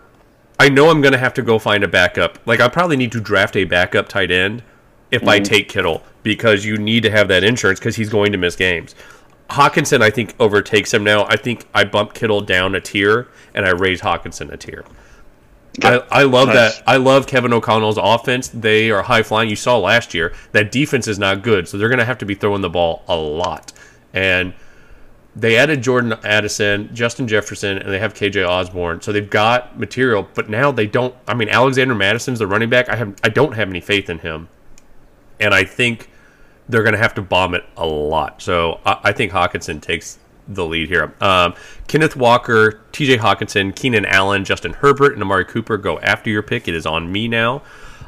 [0.63, 2.39] I know I'm going to have to go find a backup.
[2.45, 4.63] Like I probably need to draft a backup tight end
[5.11, 5.43] if I mm-hmm.
[5.43, 8.95] take Kittle because you need to have that insurance because he's going to miss games.
[9.49, 11.25] Hockenson, I think, overtakes him now.
[11.25, 14.85] I think I bump Kittle down a tier and I raise Hockenson a tier.
[15.83, 16.77] I, I love Nice.
[16.77, 16.83] that.
[16.87, 18.47] I love Kevin O'Connell's offense.
[18.47, 19.49] They are high flying.
[19.49, 22.25] You saw last year that defense is not good, so they're going to have to
[22.25, 23.73] be throwing the ball a lot.
[24.13, 24.53] And
[25.35, 29.01] they added Jordan Addison, Justin Jefferson, and they have KJ Osborn.
[29.01, 31.15] So they've got material, but now they don't.
[31.27, 32.89] I mean, Alexander Mattison's the running back.
[32.89, 34.47] I have I don't have any faith in him,
[35.39, 36.09] and I think
[36.69, 38.41] they're going to have to bomb it a lot.
[38.41, 41.13] So I, I think Hockenson takes the lead here.
[41.19, 41.55] Um,
[41.87, 43.17] Kenneth Walker, T.J.
[43.17, 46.67] Hockenson, Keenan Allen, Justin Herbert, and Amari Cooper go after your pick.
[46.67, 47.63] It is on me now.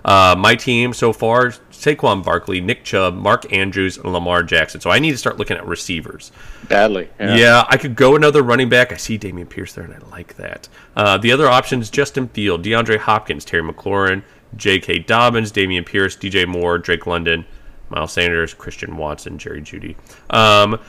[0.06, 4.80] Uh, my team so far: Saquon Barkley, Nick Chubb, Mark Andrews, and Lamar Jackson.
[4.80, 6.32] So I need to start looking at receivers.
[6.70, 7.10] Badly.
[7.20, 7.65] Yeah.
[7.68, 8.94] I could go another running back.
[8.94, 10.70] I see Dameon Pierce there, and I like that.
[10.96, 14.22] Uh, the other options: Justin Field, DeAndre Hopkins, Terry McLaurin,
[14.56, 15.00] J.K.
[15.00, 17.44] Dobbins, Dameon Pierce, DJ Moore, Drake London,
[17.89, 19.96] Miles Sanders, Christian Watson, Jerry Jeudy.
[20.30, 20.80] Um,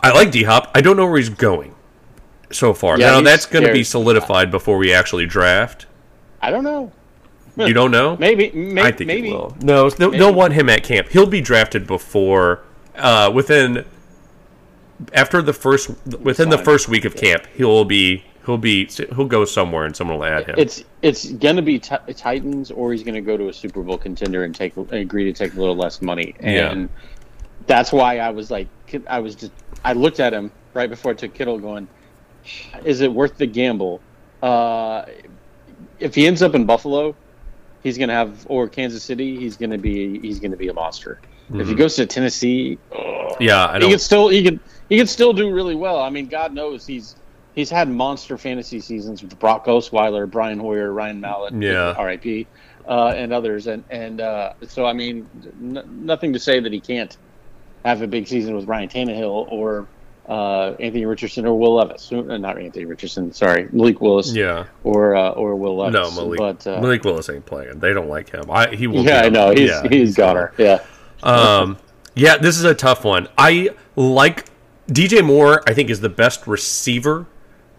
[0.00, 0.72] I like D Hop.
[0.74, 1.76] I don't know where he's going
[2.50, 2.98] so far.
[2.98, 5.86] Yeah, now that's going to be solidified before we actually draft.
[6.42, 6.92] I don't know.
[7.56, 8.16] You don't know?
[8.18, 8.50] Maybe.
[8.52, 8.80] Maybe.
[8.80, 9.30] I think maybe.
[9.30, 9.56] it will.
[9.62, 11.08] No, they'll, they'll want him at camp.
[11.08, 12.62] He'll be drafted before,
[12.96, 13.84] uh, within,
[15.14, 15.90] after the first,
[16.20, 16.64] within the Fine.
[16.64, 20.46] first week of camp, he'll be, he'll be, he'll go somewhere and someone will add
[20.46, 20.54] him.
[20.58, 24.44] It's it's gonna be t- Titans, or he's gonna go to a Super Bowl contender
[24.44, 26.70] and take agree to take a little less money, Yeah.
[26.72, 26.88] and
[27.66, 28.68] that's why I was like,
[29.08, 29.52] I was just,
[29.84, 31.88] I looked at him right before I took Kittle, going,
[32.84, 34.00] is it worth the gamble?
[34.42, 35.06] Uh,
[35.98, 37.16] if he ends up in Buffalo,
[37.86, 40.68] he's going to have, or Kansas City, he's going to be he's going to be
[40.68, 41.20] a monster.
[41.54, 41.78] If he Mhm.
[41.78, 45.52] goes to Tennessee, oh, Yeah, I he can still he can he can still do
[45.52, 46.00] really well.
[46.00, 47.14] I mean, God knows he's
[47.52, 51.94] he's had monster fantasy seasons with Brock Osweiler, Brian Hoyer, Ryan Mallett, Yeah.
[51.96, 52.48] R.I.P.
[52.88, 55.28] Uh, and others, and and uh, so I mean,
[55.62, 57.16] n- nothing to say that he can't
[57.84, 59.88] have a big season with Ryan Tannehill or
[60.28, 62.10] uh, Anthony Richardson or Will Levis.
[62.12, 64.66] Uh, Not Anthony Richardson, sorry, Malik Willis Yeah.
[64.84, 65.94] or uh, or Will Levis.
[66.16, 66.38] No, Malik.
[66.38, 67.78] But uh, Malik Willis ain't playing.
[67.78, 68.50] They don't like him.
[68.50, 69.04] I he will.
[69.04, 70.52] yeah, I know he's yeah, he's goner.
[70.58, 70.82] Yeah.
[71.22, 71.78] Um,
[72.14, 73.28] yeah, this is a tough one.
[73.38, 74.46] I like
[74.88, 75.62] DJ Moore.
[75.66, 77.26] I think is the best receiver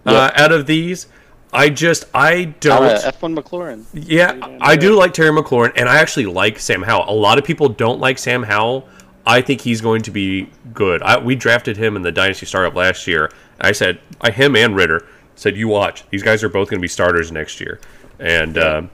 [0.06, 1.08] uh, out of these.
[1.54, 2.84] I just I don't.
[2.84, 3.86] Uh, F1 McLaurin.
[3.94, 7.10] Yeah, I do like Terry McLaurin, and I actually like Sam Howell.
[7.10, 8.88] A lot of people don't like Sam Howell.
[9.28, 11.04] I think he's going to be good.
[11.04, 13.30] I, we drafted him in the Dynasty Startup last year.
[13.60, 16.10] I said, I, him and Ritter said, you watch.
[16.10, 17.82] These guys are both going to be starters next year.
[18.20, 18.90] And um,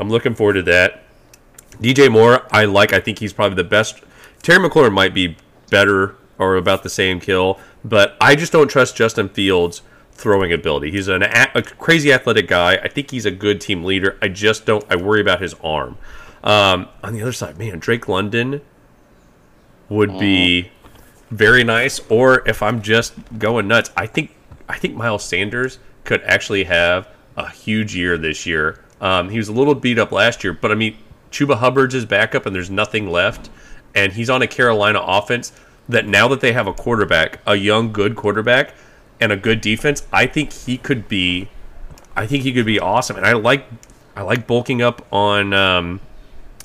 [0.00, 1.04] I'm looking forward to that.
[1.80, 2.92] DJ Moore, I like.
[2.92, 4.02] I think he's probably the best.
[4.42, 5.36] Terry McLaurin might be
[5.70, 10.90] better or about the same kill, but I just don't trust Justin Fields' throwing ability.
[10.90, 12.74] He's an a, a crazy athletic guy.
[12.76, 14.18] I think he's a good team leader.
[14.20, 14.84] I just don't.
[14.90, 15.98] I worry about his arm.
[16.42, 18.60] Um, on the other side, man, Drake London
[19.92, 20.70] would be
[21.30, 22.00] very nice.
[22.08, 24.34] Or if I'm just going nuts, I think
[24.68, 28.82] I think Miles Sanders could actually have a huge year this year.
[29.00, 30.96] Um, he was a little beat up last year, but I mean,
[31.30, 33.50] Chuba Hubbard's his backup, and there's nothing left,
[33.94, 35.52] and he's on a Carolina offense
[35.88, 38.74] that now that they have a quarterback, a young good quarterback,
[39.20, 41.48] and a good defense, I think he could be,
[42.14, 43.66] I think he could be awesome, and I like,
[44.14, 45.52] I like bulking up on.
[45.52, 46.00] Um,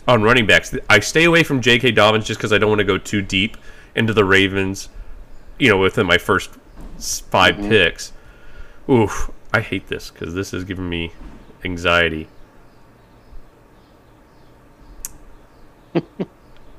[0.08, 0.74] on running backs.
[0.89, 1.91] I stay away from J.K.
[1.91, 3.58] Dobbins just because I don't want to go too deep
[3.96, 4.89] into the Ravens.
[5.60, 6.52] You know, within my first
[6.98, 8.13] s- 5 picks.
[8.89, 11.12] Oof, I hate this because this is giving me
[11.65, 12.28] anxiety.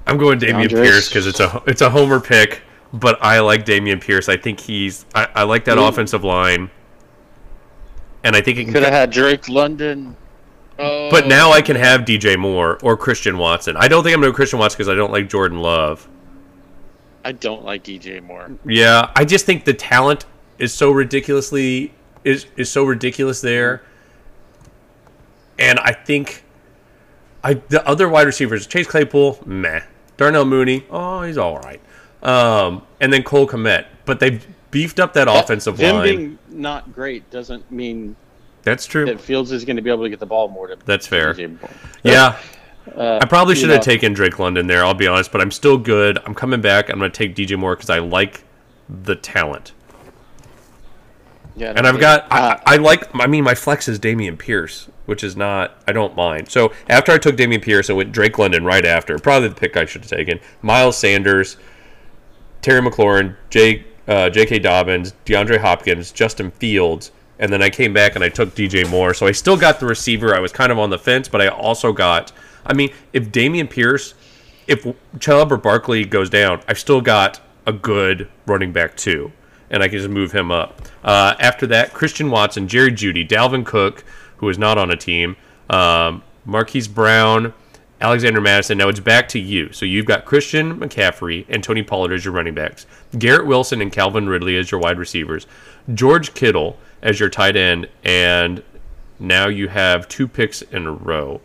[0.06, 0.82] I'm going Dameon DeAndre.
[0.82, 2.62] Pierce because it's a it's a homer pick,
[2.92, 4.28] but I like Dameon Pierce.
[4.28, 5.88] I think he's I, I like that Mm.
[5.88, 6.70] offensive line,
[8.24, 8.64] and I think it.
[8.66, 10.16] Could have had Drake London.
[10.78, 13.76] Oh, But now I can have DJ Moore or Christian Watson.
[13.76, 16.08] I don't think I'm going to Christian Watson because I don't like Jordan Love.
[17.24, 18.50] I don't like DJ Moore.
[18.64, 20.24] Yeah, I just think the talent
[20.58, 21.92] is so ridiculously
[22.24, 23.82] is is so ridiculous there,
[25.58, 26.42] and I think
[27.44, 29.82] I the other wide receivers Chase Claypool, meh.
[30.16, 31.80] Darnell Mooney, oh he's all right,
[32.22, 36.04] um, and then Cole Kmet, but they've beefed up that offensive Them line.
[36.04, 38.16] being not great doesn't mean
[38.68, 39.06] That's true.
[39.06, 41.34] that Fields is going to be able to get the ball more to That's fair.
[42.02, 42.38] Yeah.
[42.96, 45.76] Uh, I probably should have taken Drake London there, I'll be honest, but I'm still
[45.76, 46.18] good.
[46.24, 46.88] I'm coming back.
[46.88, 48.44] I'm going to take DJ Moore because I like
[48.88, 49.72] the talent.
[51.58, 54.88] Yeah, And I've got, uh, I, I like, I mean, my flex is Dameon Pierce,
[55.06, 56.48] which is not, I don't mind.
[56.48, 59.18] So after I took Dameon Pierce, I went Drake London right after.
[59.18, 60.38] Probably the pick I should have taken.
[60.62, 61.56] Miles Sanders,
[62.62, 64.60] Terry McLaurin, Jake, uh, J.K.
[64.60, 69.14] Dobbins, DeAndre Hopkins, Justin Fields, and then I came back and I took DJ Moore.
[69.14, 70.34] So I still got the receiver.
[70.34, 72.32] I was kind of on the fence, but I also got,
[72.66, 74.14] I mean, if Dameon Pierce,
[74.66, 74.86] if
[75.20, 79.32] Chubb or Barkley goes down, I've still got a good running back too,
[79.70, 80.82] and I can just move him up.
[81.04, 84.04] Uh, after that, Christian Watson, Jerry Jeudy, Dalvin Cook,
[84.38, 85.36] who is not on a team,
[85.70, 87.52] um, Marquise Brown,
[88.00, 88.78] Alexander Mattison.
[88.78, 89.72] Now it's back to you.
[89.72, 92.86] So you've got Christian McCaffrey and Tony Pollard as your running backs,
[93.18, 95.46] Garrett Wilson and Calvin Ridley as your wide receivers,
[95.94, 98.62] George Kittle as your tight end, and
[99.18, 101.40] now you have two picks in a row.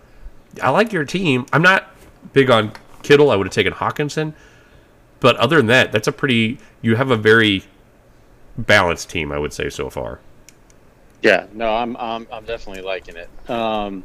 [0.61, 1.45] I like your team.
[1.51, 1.89] I'm not
[2.33, 3.31] big on Kittle.
[3.31, 4.33] I would have taken Hockenson.
[5.19, 6.59] But other than that, that's a pretty.
[6.81, 7.63] You have a very
[8.57, 10.19] balanced team, I would say so far.
[11.21, 13.29] Yeah, no, I'm I'm, I'm definitely liking it.
[13.49, 14.03] Um,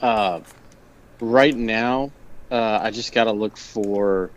[0.00, 0.40] uh,
[1.20, 2.12] right now,
[2.50, 4.30] uh, I just got to look for,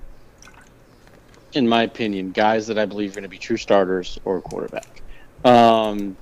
[1.53, 4.94] in my opinion, guys that I believe are going to be true starters or quarterback.
[5.45, 6.17] Um,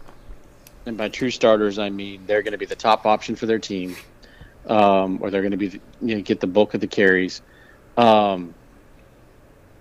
[0.86, 3.60] and by true starters, I mean they're going to be the top option for their
[3.60, 3.96] team,
[4.68, 7.42] um, or they're going to be the, you know get the bulk of the carries.
[7.98, 8.54] Um,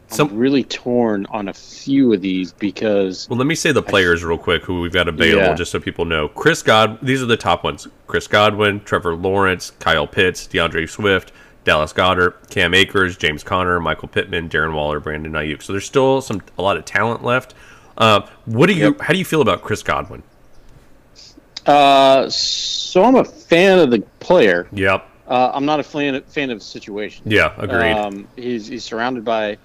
[0.09, 3.83] Some- I'm really torn on a few of these because Well, let me say the
[3.83, 5.55] players real quick who we've got available, Yeah.
[5.55, 6.29] just so people know.
[6.29, 11.33] Chris God, these are the top ones: Chris Godwin, Trevor Lawrence, Kyle Pitts, D'Andre Swift,
[11.65, 15.63] Dallas Goedert, Cam Akers, James Conner, Michael Pittman, Darren Waller, Brandon Aiyuk.
[15.63, 17.55] So there's still some a lot of talent left.
[17.97, 18.87] Uh, what do you?
[18.87, 19.01] Yep.
[19.01, 20.23] How do you feel about Chris Godwin?
[21.67, 24.69] Uh, so I'm a fan of the player.
[24.73, 25.09] Yep.
[25.29, 27.25] Uh, I'm not a fan of, fan of the situation.
[27.27, 27.55] Yeah.
[27.57, 27.93] Agreed.
[27.93, 29.59] Um, he's he's surrounded by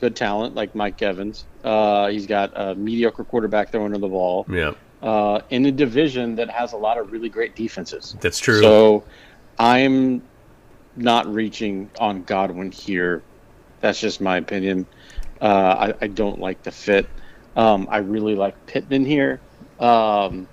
[0.00, 1.44] good talent like Mike Evans.
[1.62, 4.72] Uh, he's got a mediocre quarterback throwing the ball yeah.
[5.00, 8.16] uh, in a division that has a lot of really great defenses.
[8.20, 8.60] That's true.
[8.60, 9.04] So
[9.60, 10.22] I'm
[10.96, 13.22] not reaching on Godwin here.
[13.80, 14.86] That's just my opinion.
[15.40, 17.06] Uh, I, I, don't like the fit.
[17.56, 19.40] Um, I really like Pittman here.
[19.78, 20.48] Um,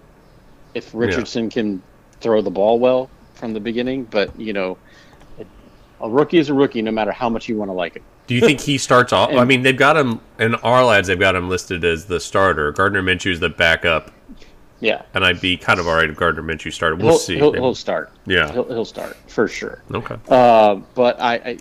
[0.74, 1.50] if Richardson yeah.
[1.50, 1.84] can
[2.20, 4.78] throw the ball well from the beginning, but you know,
[6.02, 8.04] a rookie is a rookie no matter how much you want to like it.
[8.28, 9.32] Do you think he starts off?
[9.32, 11.08] and, I mean, they've got him in our lads.
[11.08, 12.72] They've got him listed as the starter.
[12.72, 14.12] Gardner Minshew is the backup.
[14.82, 17.00] Yeah, and I'd be kind of alright if Gardner Minshew started.
[17.00, 17.36] We'll he'll, see.
[17.36, 18.12] He'll, he'll, start.
[18.26, 19.82] Yeah, he'll, he'll start for sure.
[19.92, 20.16] Okay.
[20.30, 21.58] Uh, but I, I,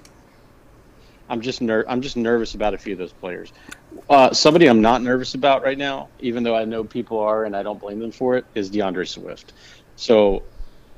[1.29, 3.53] I'm just ner- I'm just nervous about a few of those players.
[4.09, 7.55] Uh, somebody I'm not nervous about right now, even though I know people are, and
[7.55, 9.53] I don't blame them for it, is D'Andre Swift.
[9.97, 10.43] So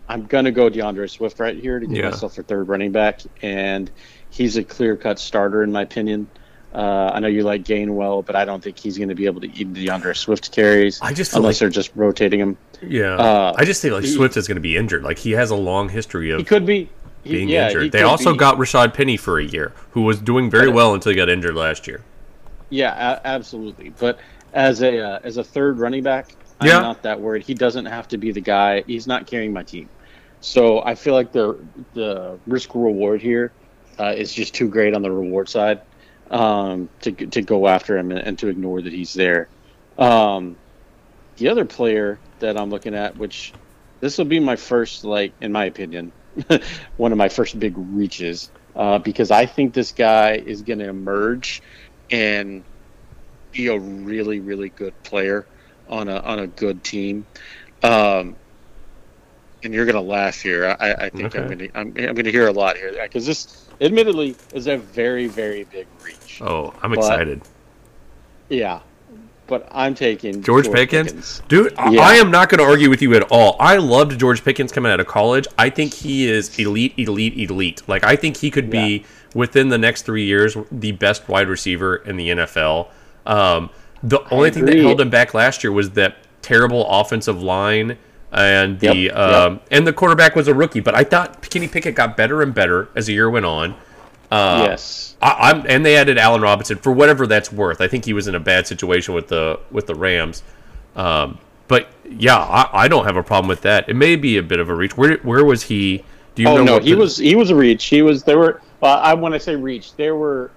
[0.09, 2.11] I'm gonna go D'Andre Swift right here to get yeah.
[2.11, 3.91] myself a third running back, and
[4.31, 6.29] he's a clear cut starter in my opinion.
[6.73, 9.41] Uh, I know you like Gainwell, but I don't think he's going to be able
[9.41, 11.01] to eat D'Andre Swift carries.
[11.01, 12.57] I just unless like, they're just rotating him.
[12.81, 15.03] Yeah, uh, I just think like he, Swift is going to be injured.
[15.03, 16.89] Like he has a long history of he could be
[17.25, 17.91] he, being yeah, injured.
[17.91, 18.39] They also be.
[18.39, 21.57] got Rashaad Penny for a year, who was doing very well until he got injured
[21.57, 22.05] last year.
[22.71, 23.91] Yeah, a- absolutely.
[23.91, 24.19] But
[24.53, 26.81] as a uh, as a third running back, I'm yeah.
[26.81, 27.43] not that worried.
[27.43, 28.83] He doesn't have to be the guy.
[28.87, 29.89] He's not carrying my team.
[30.41, 31.59] So I feel like the
[31.95, 33.53] the risk reward here
[33.99, 35.83] uh, is just too great on the reward side
[36.31, 39.49] um, to to go after him and, and to ignore that he's there.
[39.99, 40.57] Um,
[41.37, 43.53] the other player that I'm looking at, which
[44.01, 46.13] this will be my first, like in my opinion,
[46.97, 50.89] one of my first big reaches, uh, because I think this guy is going to
[50.89, 51.63] emerge
[52.11, 52.65] and
[53.53, 55.47] be a really really good player
[55.89, 57.27] on a on a good team.
[57.83, 58.37] Um,
[59.63, 60.77] and you're gonna laugh here.
[60.81, 61.41] I, I think okay.
[61.41, 65.27] I'm gonna I'm, I'm, gonna hear a lot here because this, admittedly, is a very
[65.27, 66.41] very big reach.
[66.43, 67.43] Oh, I'm but, excited.
[68.49, 68.81] Yeah,
[69.51, 71.09] but I'm taking George, George Pickens.
[71.09, 71.43] Pickens.
[71.49, 72.01] Dude, yeah.
[72.01, 73.57] I am not going to argue with you at all.
[73.61, 75.47] I loved George Pickens coming out of college.
[75.59, 77.83] I think he is elite, elite, elite.
[77.87, 78.87] Like I think he could yeah.
[78.87, 82.89] be within the next three years the best wide receiver in the NFL.
[83.27, 83.71] Um,
[84.03, 87.99] the only thing that held him back last year was that terrible offensive line
[88.33, 89.67] and the yep, um, yep.
[89.71, 90.81] and the quarterback was a rookie.
[90.81, 93.75] But I thought Kenny Pickett got better and better as the year went on.
[94.31, 97.81] Uh, yes, I, am and they added Allen Robinson for whatever that's worth.
[97.81, 100.43] I think he was in a bad situation with the with the Rams.
[100.95, 103.89] Um, but yeah, I, I, don't have a problem with that.
[103.89, 104.97] It may be a bit of a reach.
[104.97, 106.05] Where where was he?
[106.35, 106.99] Do you oh no, he the...
[106.99, 107.87] was he was a reach.
[107.87, 108.61] He was there were.
[108.83, 110.51] Uh, I want to say reach, there were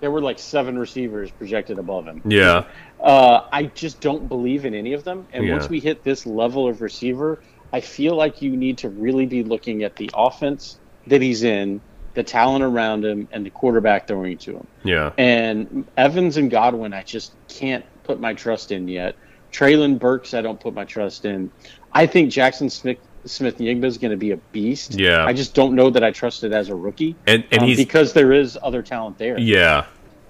[0.00, 2.20] there were like seven receivers projected above him.
[2.24, 2.64] Yeah.
[3.00, 5.26] Uh, I just don't believe in any of them.
[5.32, 5.52] And yeah.
[5.52, 7.40] once we hit this level of receiver,
[7.72, 11.80] I feel like you need to really be looking at the offense that he's in,
[12.14, 14.66] the talent around him, and the quarterback throwing to him.
[14.84, 15.12] Yeah.
[15.18, 19.16] And Evans and Godwin, I just can't put my trust in yet.
[19.52, 21.50] Treylon Burks, I don't put my trust in.
[21.92, 24.94] I think Jaxon Smith Smith-Njigba is going to be a beast.
[24.94, 25.24] Yeah.
[25.24, 27.16] I just don't know that I trust it as a rookie.
[27.26, 29.38] And, and um, because there is other talent there.
[29.38, 29.86] Yeah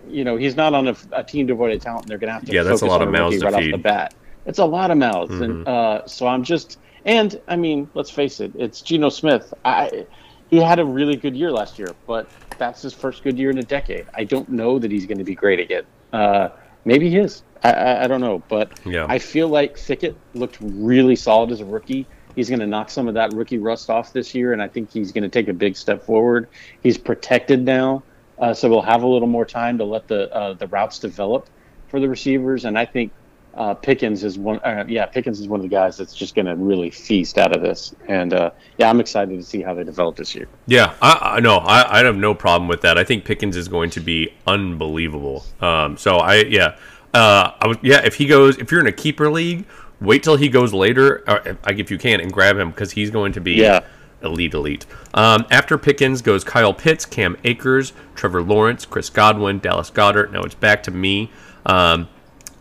[0.08, 2.06] you know, he's not on a, a team devoid of talent.
[2.06, 3.74] They're going to have to yeah, that's a lot of mouths right feed.
[3.74, 4.14] off the bat.
[4.44, 5.42] It's a lot of mouths, mm-hmm.
[5.42, 9.52] and uh, so I'm just and I mean, let's face it, it's Geno Smith.
[9.64, 10.06] I
[10.50, 12.28] he had a really good year last year, but
[12.58, 14.06] that's his first good year in a decade.
[14.14, 15.84] I don't know that he's going to be great again.
[16.12, 16.50] Uh,
[16.84, 17.42] maybe he is.
[17.64, 19.06] I, I, I, don't know, but yeah.
[19.08, 22.06] I feel like Pickett looked really solid as a rookie.
[22.36, 24.92] He's going to knock some of that rookie rust off this year, and I think
[24.92, 26.48] he's going to take a big step forward.
[26.82, 28.04] He's protected now.
[28.38, 31.48] Uh, so we'll have a little more time to let the uh, the routes develop
[31.88, 33.10] for the receivers, and I think
[33.54, 34.58] uh, Pickens is one.
[34.58, 37.56] Uh, yeah, Pickens is one of the guys that's just going to really feast out
[37.56, 40.48] of this, and uh, yeah, I'm excited to see how they develop this year.
[40.66, 42.98] Yeah, I, know I, I have no problem with that.
[42.98, 45.46] I think Pickens is going to be unbelievable.
[45.62, 46.76] Um, so I yeah,
[47.14, 48.04] uh, I was yeah.
[48.04, 49.64] If he goes, if you're in a keeper league,
[50.00, 53.32] wait till he goes later, or, if you can, and grab him because he's going
[53.32, 53.80] to be yeah
[54.22, 54.86] elite, elite.
[55.14, 60.32] Um, after Pickens goes Kyle Pitts, Cam Akers, Trevor Lawrence, Chris Godwin, Dallas Goedert.
[60.32, 61.30] Now it's back to me.
[61.64, 62.08] Um,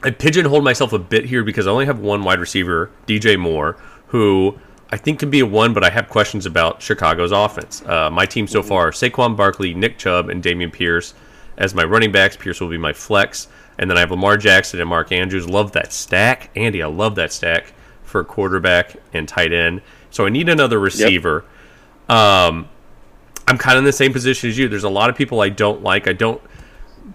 [0.04, 3.78] I pigeonholed myself a bit here because I only have one wide receiver, DJ Moore,
[4.08, 4.60] who
[4.92, 7.84] I think can be a one, but I have questions about Chicago's offense.
[7.86, 11.14] Uh, my team so far: Saquon Barkley, Nick Chubb, and Dameon Pierce
[11.58, 12.38] as my running backs.
[12.38, 13.48] Pierce will be my flex,
[13.78, 15.48] and then I have Lamar Jackson and Mark Andrews.
[15.48, 16.82] Love that stack, Andy.
[16.82, 17.74] I love that stack
[18.04, 19.82] for quarterback and tight end.
[20.10, 21.46] So I need another receiver.
[22.10, 22.18] Yep.
[22.18, 22.70] Um,
[23.48, 24.68] I'm kind of in the same position as you.
[24.68, 26.08] There's a lot of people I don't like.
[26.08, 26.42] I don't.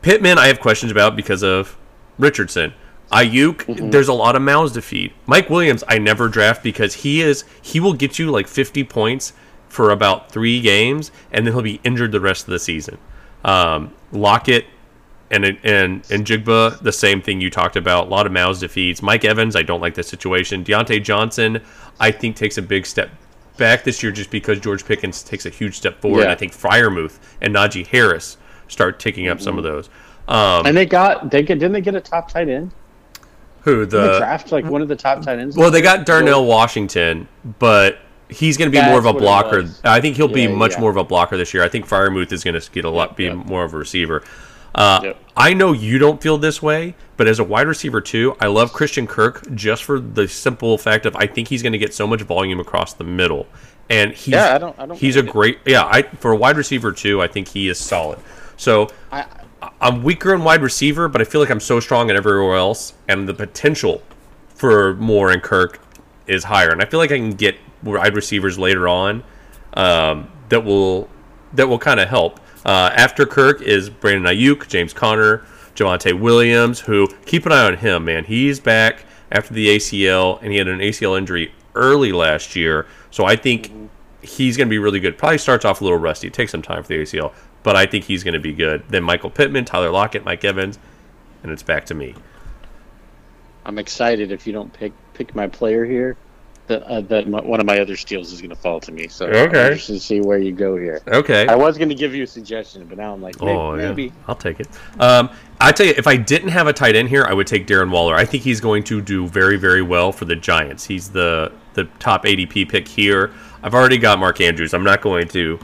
[0.02, 1.76] Pittman, I have questions about because of
[2.18, 2.74] Richardson.
[3.10, 3.90] Aiyuk, mm-hmm.
[3.90, 5.12] there's a lot of mouths to feed.
[5.26, 9.32] Mike Williams, I never draft because he is he will get you like 50 points
[9.68, 12.98] for about three games, and then he'll be injured the rest of the season.
[13.44, 14.66] Um, Lockett
[15.30, 18.06] and and Njigba, the same thing you talked about.
[18.06, 19.02] A lot of mouths defeats.
[19.02, 20.64] Mike Evans, I don't like the situation.
[20.64, 21.62] Diontae Johnson,
[21.98, 23.10] I think takes a big step
[23.56, 26.24] back this year just because George Pickens takes a huge step forward.
[26.24, 26.32] Yeah.
[26.32, 29.88] I think Freiermuth and Najee Harris start taking up some of those.
[30.28, 32.72] Um, And they got they get didn't they get a top tight end?
[33.62, 35.54] who they the draft like one of the top tight ends.
[35.54, 37.28] well they got Darnell Washington,
[37.58, 37.98] but
[38.30, 39.68] he's going to be more of a That's blocker.
[39.84, 40.80] I think he'll be much yeah.
[40.80, 41.62] more of a blocker this year.
[41.62, 43.36] I think Freiermuth is going to get a lot, be yep.
[43.36, 44.22] more of a receiver.
[44.74, 45.16] Uh, Yep.
[45.36, 48.72] I know you don't feel this way, but as a wide receiver too, I love
[48.72, 52.06] Christian Kirk just for the simple fact of I think he's going to get so
[52.06, 53.46] much volume across the middle,
[53.88, 55.84] and he's Yeah, I don't- I don't he's a great yeah.
[55.84, 58.18] I for a wide receiver too, I think he is solid.
[58.56, 59.24] So I,
[59.80, 62.92] I'm weaker in wide receiver, but I feel like I'm so strong in everywhere else,
[63.08, 64.02] and the potential
[64.54, 65.80] for more in Kirk
[66.26, 66.70] is higher.
[66.70, 69.22] And I feel like I can get wide receivers later on
[69.74, 71.08] um, that will
[71.54, 72.38] that will kind of help.
[72.64, 75.44] Uh, after Kirk is Brandon Aiyuk, James Conner,
[75.74, 76.80] Javonte Williams.
[76.80, 78.24] Who keep an eye on him, man.
[78.24, 82.86] He's back after the ACL, and he had an ACL injury early last year.
[83.10, 83.70] So I think
[84.22, 85.16] he's going to be really good.
[85.16, 86.30] Probably starts off a little rusty.
[86.30, 87.32] Takes some time for the ACL,
[87.62, 88.84] but I think he's going to be good.
[88.88, 90.78] Then Michael Pittman, Tyler Lockett, Mike Evans,
[91.42, 92.14] and it's back to me.
[93.64, 96.16] I'm excited if you don't pick pick my player here.
[96.70, 99.08] That uh, that my, one of my other steals is going to fall to me.
[99.08, 101.00] So I'm interested to see where you go here.
[101.08, 101.48] Okay.
[101.48, 103.52] I was going to give you a suggestion, but now I'm like, maybe.
[103.52, 104.12] Oh maybe.
[104.28, 104.68] I'll take it.
[105.00, 107.66] Um, I tell you, if I didn't have a tight end here, I would take
[107.66, 108.14] Darren Waller.
[108.14, 110.86] I think he's going to do very, very well for the Giants.
[110.86, 113.32] He's the the top ADP pick here.
[113.62, 114.72] I've already got Mark Andrews.
[114.72, 115.58] I'm not going to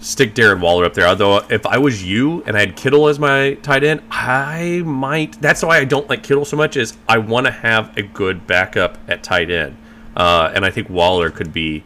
[0.00, 1.06] stick Darren Waller up there.
[1.06, 5.40] Although, if I was you and I had Kittle as my tight end, I might.
[5.40, 6.76] That's why I don't like Kittle so much.
[6.76, 9.76] Is I want to have a good backup at tight end,
[10.16, 11.84] uh, and I think Waller could be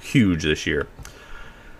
[0.00, 0.86] huge this year.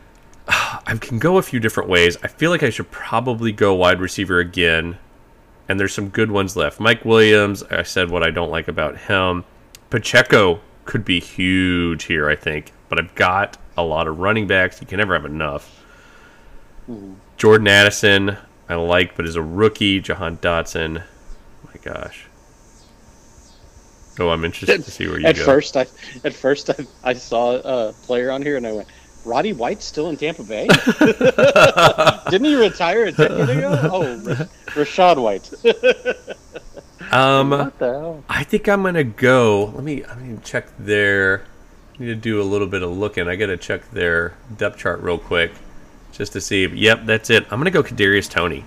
[0.48, 2.16] I can go a few different ways.
[2.22, 4.98] I feel like I should probably go wide receiver again,
[5.68, 6.80] and there's some good ones left.
[6.80, 9.44] Mike Williams, I said what I don't like about him.
[9.90, 14.80] Pacheco could be huge here, I think, but I've got a lot of running backs.
[14.80, 15.84] You can never have enough.
[17.36, 18.36] Jordan Addison,
[18.68, 21.02] I like, but as a rookie, Jahan Dotson,
[21.64, 22.27] my gosh.
[24.20, 25.44] Oh, I'm interested to see where you At go.
[25.44, 25.86] first, I
[26.24, 28.88] at first I, I saw a player on here and I went,
[29.24, 30.66] Roddy White's still in Tampa Bay.
[32.30, 33.80] Didn't he retire a decade ago?
[33.92, 35.52] Oh, Rash- Rachaad White.
[37.12, 38.24] um, what the hell?
[38.28, 39.72] I think I'm gonna go.
[39.74, 40.02] Let me.
[40.04, 41.42] Let me check their.
[41.94, 43.28] I need to do a little bit of looking.
[43.28, 45.52] I gotta check their depth chart real quick,
[46.12, 46.66] just to see.
[46.66, 47.44] Yep, that's it.
[47.50, 48.64] I'm gonna go Kadarius Toney.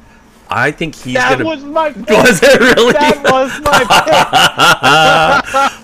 [0.51, 1.45] I think he's That gonna.
[1.45, 2.09] was my pick.
[2.09, 2.93] Was it really?
[2.93, 3.83] That was my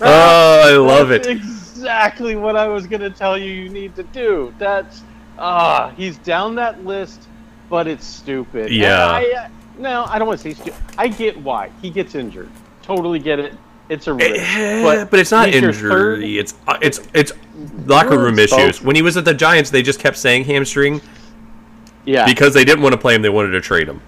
[0.02, 1.36] oh, I love That's it.
[1.36, 3.50] Exactly what I was going to tell you.
[3.50, 4.52] You need to do.
[4.58, 5.02] That's
[5.38, 7.28] ah, he's down that list,
[7.70, 8.70] but it's stupid.
[8.72, 9.06] Yeah.
[9.06, 9.48] I, uh,
[9.78, 10.74] no, I don't want to say stupid.
[10.98, 12.50] I get why he gets injured.
[12.82, 13.54] Totally get it.
[13.88, 14.34] It's a risk.
[14.58, 16.38] Eh, but, it's not he's your third- injury.
[16.38, 17.32] It's uh, it's it's
[17.86, 18.82] locker room issues.
[18.82, 21.00] When he was at the Giants, they just kept saying hamstring
[22.04, 22.26] Yeah.
[22.26, 23.22] because they didn't want to play him.
[23.22, 24.02] They wanted to trade him.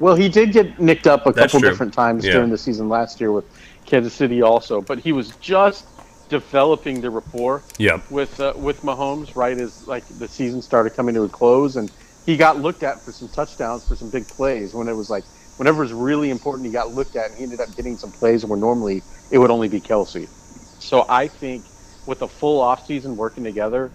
[0.00, 1.70] Well, he did get nicked up a That's couple true.
[1.70, 2.32] different times Yeah.
[2.32, 3.44] during the season last year with
[3.84, 5.84] Kansas City also, but he was just
[6.28, 8.04] developing the rapport Yep.
[8.10, 11.92] with uh, with Mahomes right as like the season started coming to a close, and
[12.24, 15.24] he got looked at for some touchdowns for some big plays when it was like
[15.56, 18.10] whenever it was really important, he got looked at, and he ended up getting some
[18.10, 20.30] plays where normally it would only be Kelce.
[20.78, 21.66] So I think
[22.06, 23.92] with a full offseason working together,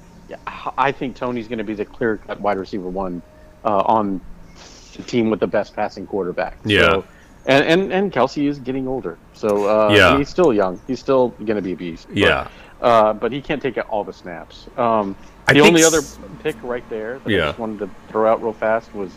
[0.77, 3.23] I think Toney's going to be the clear cut wide receiver one
[3.63, 4.21] uh, on
[4.97, 6.57] the team with the best passing quarterback.
[6.65, 6.89] Yeah.
[6.91, 7.05] So,
[7.47, 10.17] and, and and Kelce is getting older, so uh, Yeah.
[10.17, 10.79] he's still young.
[10.87, 12.07] He's still going to be a beast.
[12.07, 12.47] But, Yeah.
[12.81, 14.67] uh, but he can't take all the snaps.
[14.77, 15.15] Um,
[15.47, 15.99] the only other
[16.41, 17.43] pick right there that Yeah.
[17.43, 19.11] I just wanted to throw out real fast was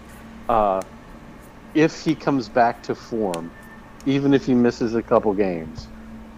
[0.48, 0.82] uh,
[1.74, 3.50] if he comes back to form,
[4.04, 5.86] even if he misses a couple games,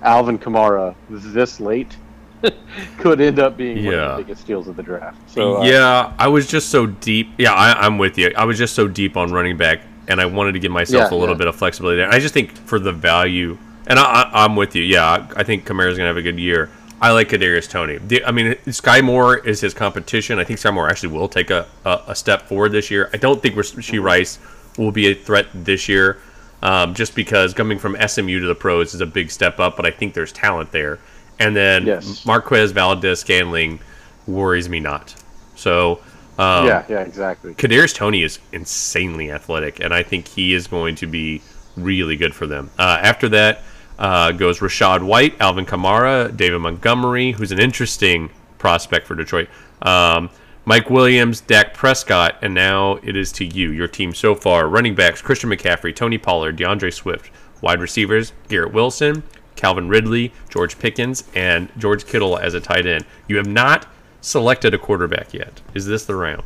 [0.02, 1.96] Alvin Kamara this late
[2.98, 5.18] could end up being one of the biggest steals of the draft.
[5.30, 7.30] So uh, yeah, I was just so deep.
[7.38, 8.32] Yeah, I, I'm with you.
[8.36, 11.16] I was just so deep on running back, and I wanted to give myself Yeah,
[11.16, 11.38] a little yeah.
[11.38, 12.10] bit of flexibility there.
[12.10, 14.82] I just think for the value, and I, I, I'm with you.
[14.82, 16.70] Yeah, I, I think Kamara's gonna have a good year.
[17.02, 17.96] I like Kadarius Toney.
[17.96, 20.38] The, I mean, Skyy Moore is his competition.
[20.38, 23.08] I think Skyy Moore actually will take a, a, a step forward this year.
[23.14, 24.38] I don't think Rashee Rice
[24.76, 26.18] will be a threat this year,
[26.62, 29.76] um, just because coming from SMU to the pros is a big step up.
[29.76, 30.98] But I think there's talent there.
[31.40, 32.24] And then Yes.
[32.24, 33.80] Marquez Valdes-Scantling
[34.26, 35.14] worries me not.
[35.56, 36.00] So
[36.38, 37.54] um, yeah, yeah, exactly.
[37.54, 41.42] Kadarius Toney is insanely athletic, and I think he is going to be
[41.76, 42.70] really good for them.
[42.78, 43.62] Uh, after that
[43.98, 49.48] uh, goes Rachaad White, Alvin Kamara, David Montgomery, who's an interesting prospect for Detroit.
[49.82, 50.30] Um,
[50.64, 53.70] Mike Williams, Dak Prescott, and now it is to you.
[53.70, 57.30] Your team so far: running backs Christian McCaffrey, Tony Pollard, D'Andre Swift,
[57.60, 59.22] wide receivers Garrett Wilson,
[59.60, 63.04] Calvin Ridley, George Pickens, and George Kittle as a tight end.
[63.28, 63.86] You have not
[64.22, 65.60] selected a quarterback yet.
[65.74, 66.44] Is this the round?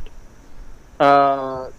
[0.98, 1.70] Uh,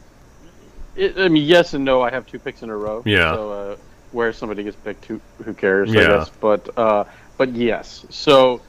[0.95, 2.01] it, I mean, yes and no.
[2.01, 3.03] I have two picks in a row.
[3.05, 3.33] Yeah.
[3.33, 3.75] So uh,
[4.13, 5.91] where somebody gets picked, who who cares?
[5.91, 6.29] I guess.
[6.29, 7.03] But uh,
[7.37, 8.05] but yes.
[8.09, 8.61] So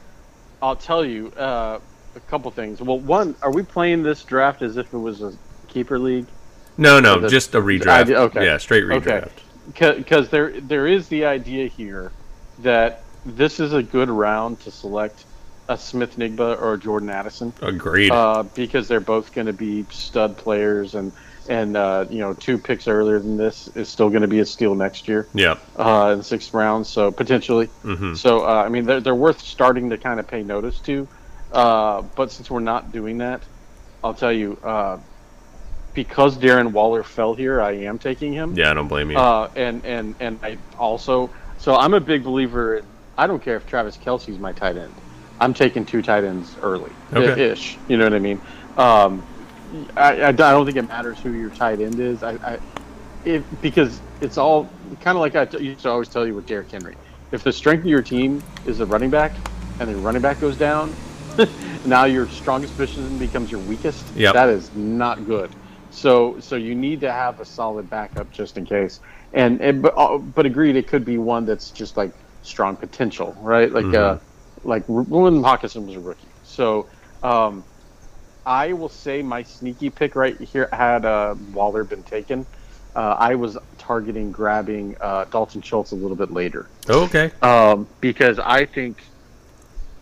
[0.61, 1.79] I'll tell you uh,
[2.17, 2.81] a couple things.
[2.81, 5.33] Well, one, are we playing this draft as if it was a
[5.69, 6.27] keeper league?
[6.79, 7.87] No, no, the- just a redraft.
[7.87, 8.45] idea- okay.
[8.45, 9.21] Yeah, straight Okay.
[9.23, 9.97] redraft.
[9.99, 12.13] Because there there is the idea here
[12.61, 15.25] that this is a good round to select
[15.69, 17.53] a Smith-Njigba or a Jordan Addison.
[17.61, 18.11] Agreed.
[18.11, 21.13] uh, because they're both going to be stud players, and
[21.49, 24.47] and uh, you know two picks earlier than this is still going to be a
[24.47, 25.57] steal next year yeah.
[25.77, 27.67] uh, in the sixth round, so potentially.
[27.83, 31.09] hmm So uh, I mean they're they're worth starting to kind of pay notice to,
[31.53, 33.43] uh, but since we're not doing that,
[34.03, 34.99] I'll tell you uh,
[35.95, 38.55] because Darren Waller fell here, I am taking him.
[38.55, 39.19] Yeah, I don't blame you.
[39.19, 41.31] Uh, and and and I also
[41.67, 42.77] so I'm a big believer.
[42.77, 42.85] in
[43.19, 44.95] I don't care if Travis Kelce's my tight end.
[45.41, 47.51] I'm taking two tight ends early, Okay.
[47.51, 47.77] ish.
[47.89, 48.41] You know what I mean?
[48.79, 49.21] Um,
[49.97, 52.23] I, I, I don't think it matters who your tight end is.
[52.23, 52.59] I, I
[53.25, 54.69] if because it's all
[55.01, 56.97] kind of like I t- used to always tell you with Derrick Henry.
[57.33, 59.33] If the strength of your team is the running back,
[59.81, 60.95] and the running back goes down,
[61.85, 64.07] now your strongest position becomes your weakest.
[64.15, 64.35] Yep.
[64.35, 65.51] That is not good.
[65.97, 69.01] So so you need to have a solid backup just in case.
[69.33, 73.35] And, and but uh, but agreed, it could be one that's just like strong potential,
[73.41, 73.73] right?
[73.73, 74.19] Like uh,
[74.63, 76.29] like Ruben Hockenson was a rookie.
[76.45, 76.87] So
[77.23, 77.65] um,
[78.45, 82.45] I will say my sneaky pick right here had uh, Waller been taken.
[82.95, 87.31] Uh, I was targeting grabbing uh, Dalton Schultz a little bit later okay.
[87.43, 89.03] um, because I think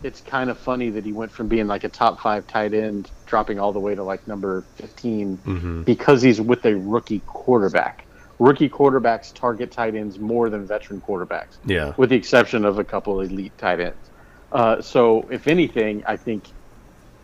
[0.05, 3.09] it's kind of funny that he went from being like a top five tight end,
[3.25, 8.05] dropping all the way to like number 15 hmm because he's with a rookie quarterback.
[8.37, 11.93] Rookie quarterbacks target tight ends more than veteran quarterbacks, Yeah.
[11.97, 14.09] with the exception of a couple elite tight ends.
[14.51, 16.43] Uh, so, if anything, I think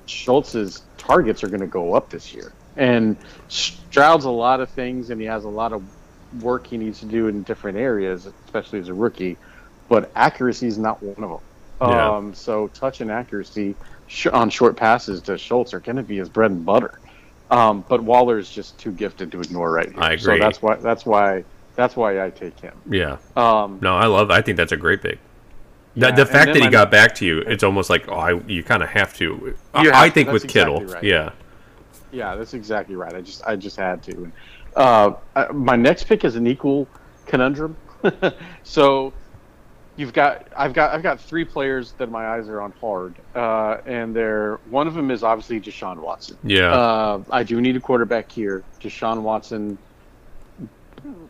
[0.08, 2.52] Schultz's targets are going to go up this year.
[2.78, 3.16] And
[3.50, 5.84] Stroud's a lot of things, and he has a lot of
[6.42, 9.38] work he needs to do in different areas, especially as a rookie.
[9.90, 11.40] But accuracy is not one of them.
[11.82, 12.10] Yeah.
[12.16, 13.76] Um, so touch and accuracy
[14.08, 17.00] sh- on short passes to Schultz are going to be his bread and butter.
[17.50, 20.02] Um, but Waller is just too gifted to ignore right here.
[20.02, 21.44] I So that's why that's why
[21.76, 22.74] that's why I take him.
[22.90, 23.18] Yeah.
[23.36, 24.30] Um, No, I love.
[24.32, 25.20] I think that's a great pick.
[25.96, 28.14] The, Yeah, the fact that he my- got back to you, it's almost like oh,
[28.16, 29.58] I, you kind of have to.
[29.74, 31.04] I, I have to, think that's with Kittle, right.
[31.04, 31.32] yeah,
[32.12, 33.14] Yeah, that's exactly right.
[33.14, 34.32] I just I just had to.
[34.76, 36.88] Uh, uh, my next pick is an equal
[37.26, 37.76] conundrum.
[38.64, 39.12] so
[39.98, 43.78] you've got I've got I've got three players that my eyes are on hard, uh,
[43.86, 46.38] and they're one of them is obviously Deshaun Watson.
[46.44, 48.64] yeah, Uh, I do need a quarterback here.
[48.82, 49.78] Deshaun Watson,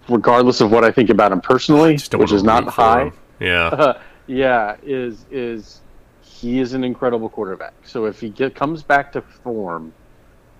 [0.09, 3.11] regardless of what I think about him personally, which is not high.
[3.39, 5.81] Yeah, Uh, yeah, is is
[6.21, 7.73] he is an incredible quarterback.
[7.83, 9.93] So if he get, comes back to form,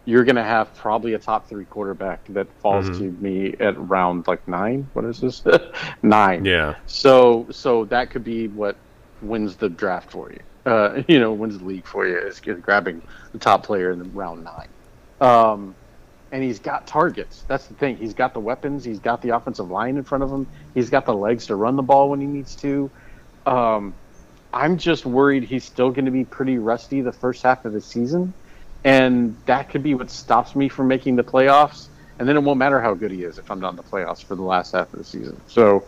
[0.06, 2.98] you're going to have probably a top three quarterback that falls Mhm.
[2.98, 4.90] to me at round like nine.
[4.94, 5.44] What is this?
[6.04, 6.46] nine.
[6.46, 8.78] yeah, So so that could be what
[9.22, 10.40] wins the draft for you.
[10.66, 13.02] Uh, you know, wins the league for you is, grabbing
[13.34, 14.70] the top player in the round nine.
[15.20, 15.76] Um,
[16.32, 17.44] and he's got targets.
[17.48, 17.98] That's the thing.
[17.98, 18.84] He's got the weapons.
[18.86, 20.48] He's got the offensive line in front of him.
[20.74, 22.92] He's got the legs to run the ball when he needs to.
[23.46, 23.96] Um,
[24.54, 27.82] I'm just worried he's still going to be pretty rusty the first half of the
[27.82, 28.34] season,
[28.84, 31.88] and that could be what stops me from making the playoffs.
[32.20, 34.24] And then it won't matter how good he is if I'm not in the playoffs
[34.24, 35.42] for the last half of the season.
[35.48, 35.88] So,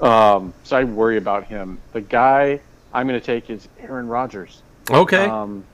[0.00, 1.78] um, so I worry about him.
[1.92, 2.60] The guy
[2.92, 4.62] I'm going to take is Aaron Rodgers.
[4.90, 5.64] okay, Um,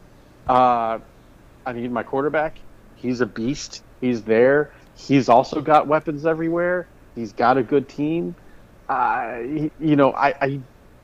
[0.49, 0.99] uh,
[1.67, 2.59] I need my quarterback.
[2.95, 3.83] He's a beast.
[4.01, 4.73] He's there.
[4.97, 6.89] He's also got weapons everywhere.
[7.15, 8.35] He's got a good team.
[8.89, 10.61] Uh, he- you know, I, I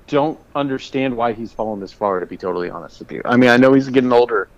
[0.07, 2.21] don't understand why he's fallen this far.
[2.21, 4.49] To be totally honest with you, I mean, I know he's getting older,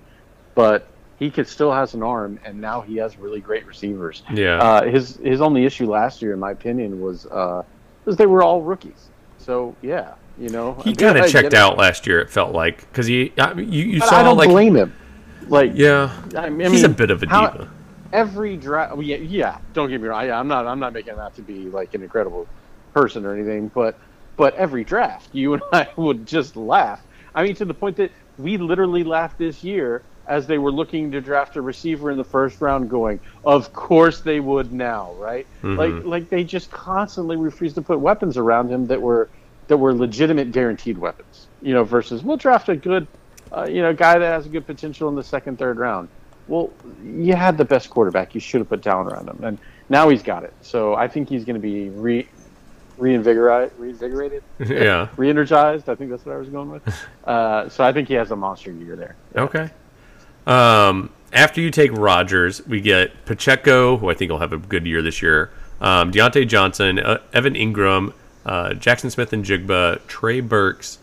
[0.54, 0.88] but
[1.18, 4.22] he could still has an arm, and now he has really great receivers.
[4.32, 7.62] yeah, Uh, his his only issue last year, in my opinion, was uh,
[8.04, 9.08] was they were all rookies.
[9.38, 11.54] So yeah, you know, he kind of checked it.
[11.54, 12.20] out last year.
[12.20, 14.94] It felt like because he, I you, you But saw I don't like, blame him.
[15.48, 17.70] Like, yeah, I mean, he's a bit of a how- diva.
[18.12, 18.96] every draft.
[19.00, 20.20] Yeah, yeah, don't get me wrong.
[20.20, 20.66] I, I'm not.
[20.66, 22.46] I'm not making that to be like an incredible
[22.92, 23.68] person or anything.
[23.68, 23.98] But
[24.36, 27.00] but every draft, you and I would just laugh.
[27.34, 31.10] I mean, to the point that we literally laughed this year as they were looking
[31.12, 35.46] to draft a receiver in the first round, going, "Of course they would now, right?"
[35.62, 35.76] Mhm.
[35.78, 39.28] Like like they just constantly refused to put weapons around him that were
[39.68, 41.46] that were legitimate guaranteed weapons.
[41.62, 43.06] You know, versus we'll draft a good,
[43.52, 46.08] uh, you know, guy that has a good potential in the second, third round.
[46.48, 46.70] Well,
[47.04, 48.34] you had the best quarterback.
[48.34, 49.58] You should have put talent around him, and
[49.88, 50.52] now he's got it.
[50.60, 52.28] So I think he's going to be re-
[52.98, 55.08] reinvigorate, reinvigorated, yeah.
[55.16, 55.88] re-energized.
[55.88, 56.82] I think that's what I was going with.
[57.26, 59.16] Uh, so I think he has a monster year there.
[59.34, 59.68] Okay.
[60.46, 64.86] Um, after you take Rodgers, we get Pacheco, who I think will have a good
[64.86, 65.50] year this year.
[65.80, 68.12] Um, Diontae Johnson, uh, Evan Engram,
[68.46, 70.98] uh, Jaxon Smith-Njigba, Trey Burks,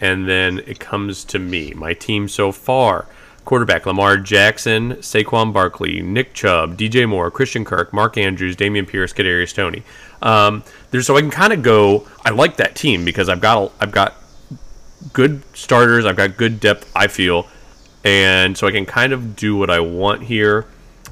[0.00, 1.72] and then it comes to me.
[1.74, 3.06] My team so far:
[3.44, 9.12] quarterback Lamar Jackson, Saquon Barkley, Nick Chubb, DJ Moore, Christian Kirk, Mark Andrews, Dameon Pierce,
[9.12, 9.82] Kadarius Toney.
[10.20, 12.06] Um, there's so I can kind of go.
[12.24, 14.14] I like that team because I've got I've got
[15.12, 16.04] good starters.
[16.04, 16.90] I've got good depth.
[16.94, 17.48] I feel,
[18.04, 20.66] and so I can kind of do what I want here.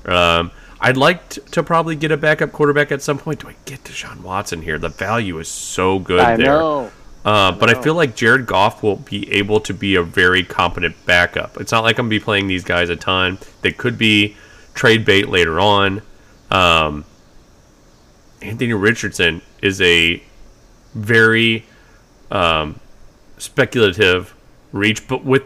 [0.04, 3.40] Um, I'd like t- to probably get a backup quarterback at some point.
[3.40, 4.78] Do I get Deshaun Watson here?
[4.78, 6.46] The value is so good I there.
[6.46, 6.90] know.
[7.22, 10.96] Uh, but I feel like Jared Goff will be able to be a very competent
[11.04, 11.60] backup.
[11.60, 13.38] It's not like I'm gonna be playing these guys a ton.
[13.60, 14.36] They could be
[14.72, 16.00] trade bait later on.
[16.50, 17.04] Um,
[18.40, 20.22] Anthony Richardson is a
[20.94, 21.66] very
[22.30, 22.80] um,
[23.36, 24.34] speculative
[24.72, 25.42] reach, but with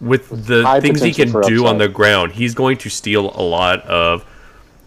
[0.00, 3.30] with the things he can potential for do on the ground, he's going to steal
[3.34, 4.24] a lot of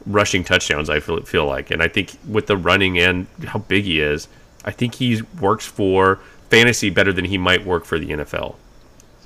[0.05, 0.89] rushing touchdowns.
[0.89, 4.27] I feel feel like, and I think with the running and how big he is,
[4.65, 8.55] I think he works for fantasy better than he might work for the NFL.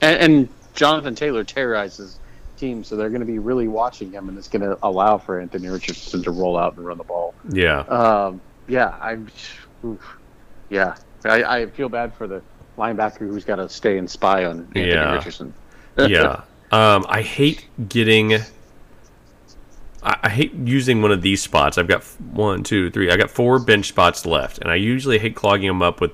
[0.02, 2.18] And, and Jonathan Taylor terrorizes
[2.58, 5.40] teams, so they're going to be really watching him, and it's going to allow for
[5.40, 7.34] Anthony Richardson to roll out and run the ball.
[7.50, 9.30] Yeah, Um, yeah, I'm.
[9.84, 10.18] oof.
[10.70, 12.42] Yeah, I, I feel bad for the
[12.78, 15.14] linebacker who's got to stay and spy on Anthony Yeah.
[15.14, 15.54] Richardson.
[15.98, 16.42] Yeah.
[16.72, 18.34] Um, I hate getting.
[20.04, 21.78] I, I hate using one of these spots.
[21.78, 23.12] I've got one, two, three.
[23.12, 26.12] I got four bench spots left, and I usually hate clogging them up with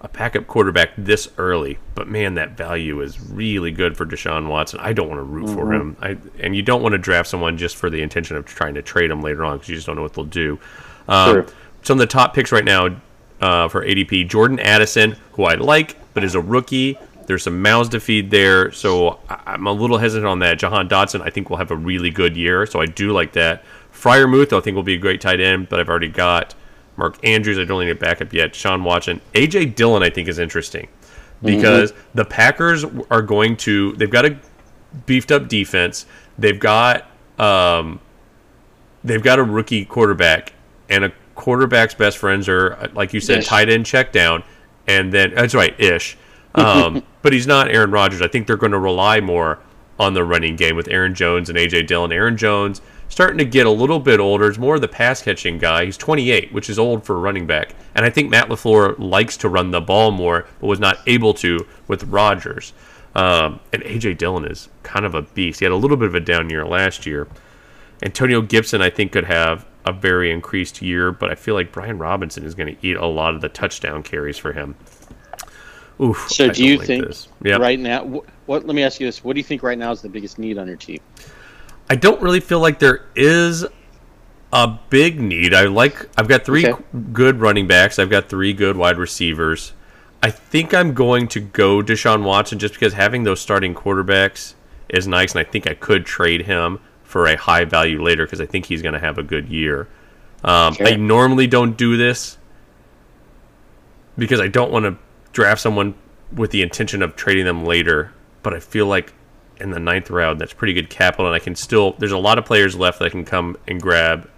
[0.00, 1.78] a backup quarterback this early.
[1.94, 4.80] But man, that value is really good for Deshaun Watson.
[4.80, 5.96] I don't want to root for him.
[6.00, 8.82] I and you don't want to draft someone just for the intention of trying to
[8.82, 10.58] trade them later on because you just don't know what they'll do.
[11.08, 11.46] Um, Sure.
[11.82, 12.96] Some of the top picks right now
[13.40, 16.98] uh, for ADP: Jordan Addison, who I like, but is a rookie.
[17.26, 20.58] There's some mouths to feed there, so I'm a little hesitant on that.
[20.58, 23.64] Jahan Dotson, I think, will have a really good year, so I do like that.
[23.92, 26.54] Freiermuth, I think, will be a great tight end, but I've already got
[26.96, 27.58] Mark Andrews.
[27.58, 28.54] I don't need a backup yet.
[28.54, 29.20] Sean Watson.
[29.34, 30.88] AJ Dillon, I think, is interesting
[31.42, 34.36] because the Packers are going to, they've got a
[35.06, 36.06] beefed up defense.
[36.38, 37.06] They've got,
[37.38, 38.00] um,
[39.04, 40.52] they've got a rookie quarterback,
[40.88, 43.46] and a quarterback's best friends are, like you said, Ish.
[43.46, 44.44] tight end check down,
[44.86, 46.16] and then that's right, ish.
[46.54, 48.22] Um, but he's not Aaron Rodgers.
[48.22, 49.58] I think they're going to rely more
[49.98, 52.12] on the running game with Aaron Jones and AJ Dillon.
[52.12, 54.48] Aaron Jones starting to get a little bit older.
[54.48, 55.84] He's more of the pass catching guy.
[55.84, 57.74] He's 28, which is old for a running back.
[57.94, 61.34] And I think Matt LaFleur likes to run the ball more, but was not able
[61.34, 62.72] to with Rodgers.
[63.14, 65.60] Um, and AJ Dillon is kind of a beast.
[65.60, 67.28] He had a little bit of a down year last year.
[68.02, 71.98] Antonio Gibson, I think, could have a very increased year, but I feel like Brian
[71.98, 74.74] Robinson is going to eat a lot of the touchdown carries for him.
[76.02, 76.28] Oof.
[76.30, 77.06] So, do you like think.
[77.44, 77.60] Yep.
[77.60, 78.04] right now?
[78.06, 78.66] wh- What?
[78.66, 80.58] Let me ask you this: What do you think right now is the biggest need
[80.58, 80.98] on your team?
[81.88, 83.64] I don't really feel like there is
[84.52, 85.54] a big need.
[85.54, 86.82] I like I've got three Okay.
[87.12, 87.98] good running backs.
[87.98, 89.72] I've got three good wide receivers.
[90.22, 94.54] I think I'm going to go Deshaun Watson just because having those starting quarterbacks
[94.88, 98.40] is nice, and I think I could trade him for a high value later because
[98.40, 99.88] I think he's going to have a good year.
[100.44, 102.38] Um, I normally don't do this
[104.18, 104.96] because I don't want to
[105.32, 105.94] draft someone
[106.32, 108.12] with the intention of trading them later.
[108.42, 109.12] But I feel like
[109.58, 111.92] in the ninth round, that's pretty good capital, and I can still.
[111.98, 114.28] There's a lot of players left that I can come and grab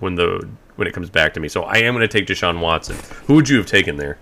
[0.00, 1.48] when the when it comes back to me.
[1.48, 2.96] So I am going to take Deshaun Watson.
[3.26, 4.18] Who would you have taken there?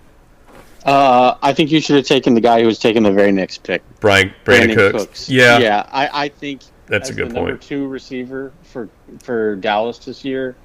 [0.85, 3.63] Uh, I think you should have taken the guy who was taking the very next
[3.63, 5.29] pick, Brian Brandin, Cooks.
[5.29, 5.87] Yeah, yeah.
[5.91, 8.89] I, I think That's a good the number two receiver for
[9.21, 10.55] for Dallas this year.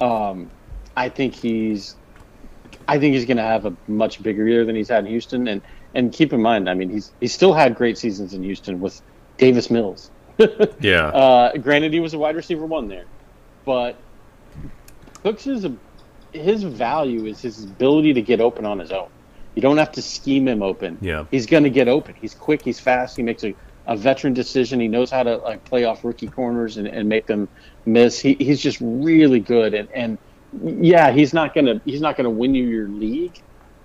[0.00, 0.50] Um,
[0.94, 1.96] I think he's,
[2.88, 5.48] I think he's going to have a much bigger year than he's had in Houston.
[5.48, 5.62] And
[5.94, 9.00] and keep in mind, I mean, he's he's still had great seasons in Houston with
[9.38, 10.10] Davis Mills.
[10.80, 13.04] yeah, Uh, granted, he was a wide receiver one there,
[13.64, 13.96] but
[15.22, 15.72] Cooks is a
[16.32, 19.08] his value is his ability to get open on his own.
[19.54, 20.96] You don't have to scheme him open.
[21.02, 21.26] Yeah.
[21.30, 22.14] he's going to get open.
[22.18, 22.62] He's quick.
[22.64, 23.16] He's fast.
[23.18, 23.54] He makes a,
[23.86, 24.80] a veteran decision.
[24.80, 27.50] He knows how to like play off rookie corners and, and make them
[27.84, 28.18] miss.
[28.18, 29.74] He, he's just really good.
[29.74, 30.18] And, and
[30.52, 33.36] yeah, he's not gonna he's not gonna win you your league,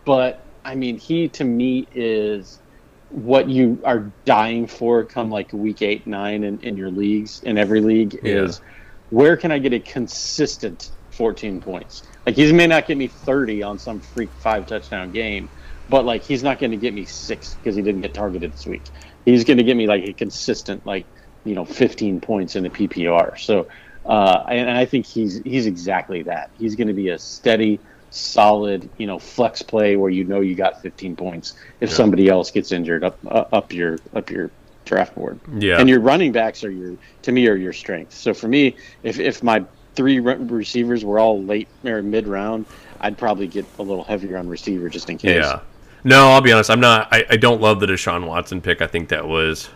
[0.06, 2.62] but I mean, he to me is
[3.10, 7.58] what you are dying for come like week eight, nine in, in your leagues, in
[7.58, 8.48] every league, Yeah.
[8.48, 8.62] is
[9.10, 10.84] where can I get a consistent
[11.18, 12.04] 14 points?
[12.26, 15.50] Like, he may not get me 30 on some freak five touchdown game,
[15.88, 18.66] but like, he's not going to get me six because he didn't get targeted this
[18.68, 18.90] week.
[19.26, 21.08] He's going to get me like a consistent, like,
[21.46, 23.38] you know, 15 points in the PPR.
[23.38, 23.68] So,
[24.08, 26.50] uh, and I think he's he's exactly that.
[26.58, 27.80] He's going to be a steady
[28.10, 32.52] solid, you know, flex play where you know you got 15 points if somebody else
[32.52, 34.50] gets injured up uh, up your up your
[34.86, 35.40] draft board.
[35.58, 35.80] Yeah.
[35.80, 38.14] And your running backs are your to me are your strength.
[38.14, 39.64] So for me, if if my
[39.96, 42.66] three re- receivers were all late or mid round,
[43.02, 45.44] I'd probably get a little heavier on receiver just in case.
[45.44, 45.60] Yeah.
[46.04, 46.70] No, I'll be honest.
[46.70, 47.10] I'm not.
[47.12, 48.82] I, I don't love the Deshaun Watson pick.
[48.82, 49.70] I think that was.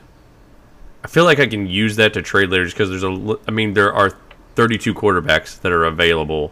[1.04, 3.38] I feel like I can use that to trade later just because there's a.
[3.47, 4.12] I mean, there are
[4.56, 6.52] 32 quarterbacks that are available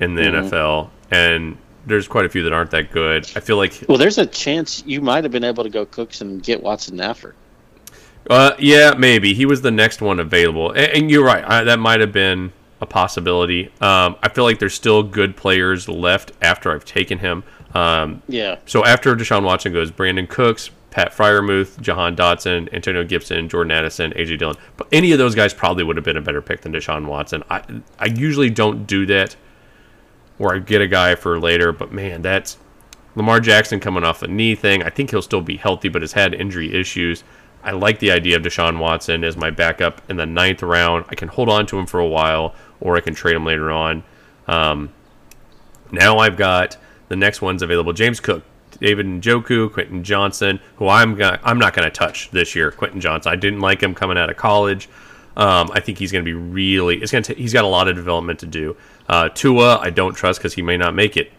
[0.00, 0.46] in the Mm-hmm.
[0.54, 3.24] NFL, and there's quite a few that aren't that good.
[3.34, 3.82] I feel like.
[3.88, 7.00] Well, there's a chance you might have been able to go Cooks and get Watson
[7.00, 7.34] after.
[8.28, 11.42] Uh, yeah, maybe he was the next one available, and, and you're right.
[11.46, 13.66] I, that might have been a possibility.
[13.80, 17.42] Um, I feel like there's still good players left after I've taken him.
[17.74, 18.58] Um, Yeah.
[18.66, 24.10] So after Deshaun Watson goes, Brandin Cooks, Pat Freiermuth, Jahan Dotson, Antonio Gibson, Jordan Addison,
[24.14, 24.56] AJ Dillon.
[24.76, 27.44] But any of those guys probably would have been a better pick than Deshaun Watson.
[27.48, 27.62] I
[28.00, 29.36] I usually don't do that,
[30.38, 31.70] where I get a guy for later.
[31.70, 32.58] But man, that's
[33.14, 34.82] Lamar Jackson coming off a knee thing.
[34.82, 37.22] I think he'll still be healthy, but has had injury issues.
[37.62, 41.04] I like the idea of Deshaun Watson as my backup in the ninth round.
[41.10, 43.70] I can hold on to him for a while, or I can trade him later
[43.70, 44.02] on.
[44.48, 44.92] Um,
[45.92, 46.76] now I've got
[47.06, 48.42] the next ones available: James Cook,
[48.80, 52.70] David Njoku, Quentin Johnston, who I'm gonna, I'm not going to touch this year.
[52.70, 54.88] Quentin Johnston, I didn't like him coming out of college.
[55.36, 57.00] Um, I think he's going to be really.
[57.00, 57.34] It's going to.
[57.34, 58.76] He's got a lot of development to do.
[59.08, 61.32] Uh, Tua, I don't trust because he may not make it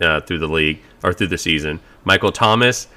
[0.00, 1.80] uh, through the league or through the season.
[2.04, 2.88] Michael Thomas,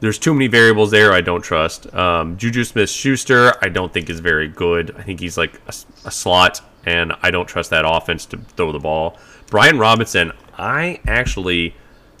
[0.00, 1.12] there's too many variables there.
[1.12, 1.92] I don't trust.
[1.94, 4.94] Um, Juju Smith Schuster, I don't think is very good.
[4.98, 5.74] I think he's like a,
[6.06, 9.18] a slot, and I don't trust that offense to throw the ball.
[9.46, 11.74] Brian Robinson, I actually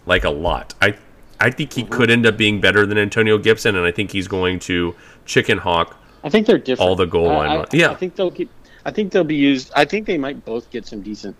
[0.06, 0.74] like a lot.
[0.80, 0.96] I
[1.40, 4.28] I think he could end up being better than Antonio Gibson, and I think he's
[4.28, 4.94] going to
[5.26, 5.96] chicken hawk.
[6.22, 6.88] I think they're different.
[6.88, 7.90] All the goal line I, run- yeah.
[7.90, 8.48] I think they'll get.
[8.86, 9.70] I think they'll be used.
[9.74, 11.36] I think they might both get some decent.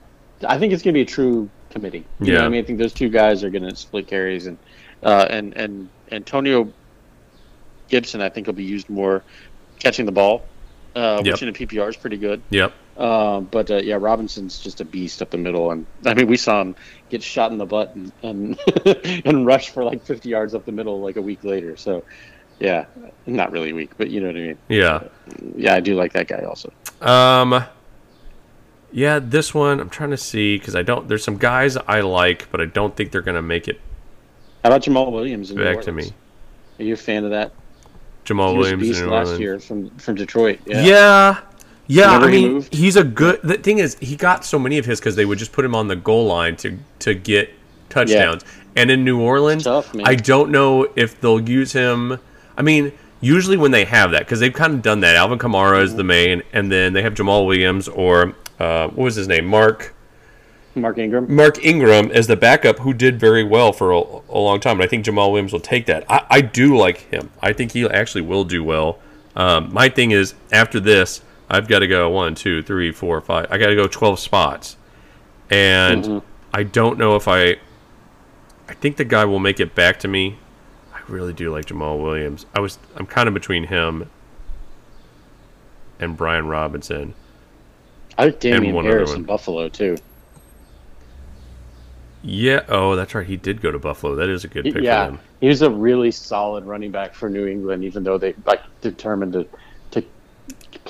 [0.47, 2.05] I think it's going to be a true committee.
[2.21, 2.39] You know Yeah.
[2.41, 4.59] what I mean, I think those two guys are going to split carries, and
[5.03, 6.71] uh, and and Antonio
[7.89, 9.23] Gibson, I think, will be used more
[9.79, 10.45] catching the ball,
[10.97, 11.33] uh, Yep.
[11.35, 12.41] which in a PPR is pretty good.
[12.51, 12.73] Yep.
[12.97, 16.37] Um, but uh, yeah, Robinson's just a beast up the middle, and I mean, we
[16.37, 16.77] saw him
[17.11, 18.59] get shot in the butt and and,
[19.25, 21.77] and rush for like 50 yards up the middle like a week later.
[21.77, 22.05] So,
[22.61, 22.85] yeah,
[23.27, 24.59] not really weak, but you know what I mean.
[24.69, 25.03] Yeah.
[25.57, 26.73] Yeah, I do like that guy also.
[27.01, 27.65] Um.
[28.93, 31.09] Yeah, this one I'm trying to see because I don't.
[31.09, 33.81] There's some guys I like, but I don't think they're gonna make it
[34.63, 35.51] How about Jamaal Williams?
[35.51, 36.13] In New back to me.
[36.79, 37.51] Are you a fan of that?
[38.25, 38.83] Jamaal He was a Williams.
[38.83, 40.61] beast in New last year from from Detroit.
[40.65, 40.85] Yeah.
[40.85, 41.41] Yeah.
[41.87, 43.41] Yeah, Whenever I mean, he's a good.
[43.43, 45.75] The thing is, he got so many of his because they would just put him
[45.75, 47.51] on the goal line to to get
[47.91, 48.43] touchdowns.
[48.77, 49.95] And in New Orleans, tough.
[50.05, 52.19] I don't know if they'll use him.
[52.57, 55.17] I mean, usually when they have that, because they've kind of done that.
[55.17, 59.15] Alvin Kamara is the main, and then they have Jamaal Williams or uh, what was
[59.15, 59.95] his name, Mark.
[60.75, 61.33] Mark Ingram.
[61.35, 64.77] Mark Ingram as the backup, who did very well for a, a long time.
[64.77, 66.05] And I think Jamaal Williams will take that.
[66.09, 67.31] I, I do like him.
[67.41, 68.99] I think he actually will do well.
[69.37, 73.47] Um, my thing is, after this, I've got to go one, two, three, four, five.
[73.51, 74.77] I got to go 12 spots.
[75.51, 76.27] And mm-hmm.
[76.53, 77.57] I don't know if I.
[78.67, 80.39] I think the guy will make it back to me.
[80.95, 82.47] I really do like Jamaal Williams.
[82.55, 84.09] I was I'm kind of between him
[86.01, 87.15] and Brian Robinson.
[88.17, 89.97] I like Damien Harris in Buffalo too.
[92.23, 93.27] Yeah, oh, that's right.
[93.27, 94.15] He did go to Buffalo.
[94.15, 95.19] That is a good pick for yeah, him.
[95.43, 99.35] he was a really solid running back for New England, even though they like determined
[99.35, 99.47] to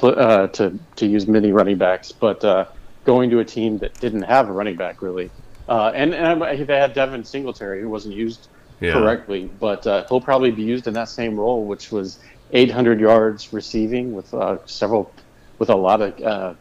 [0.02, 2.12] uh, to to use many running backs.
[2.12, 2.66] But uh,
[3.04, 5.30] going to a team that didn't have a running back really,
[5.68, 8.48] uh, and and they had Devin Singletary who wasn't used
[8.80, 8.94] Yeah.
[8.94, 12.18] correctly, but uh, he'll probably be used in that same role, which was
[12.52, 15.12] 800 yards receiving with uh, several
[15.58, 16.54] with a lot of uh,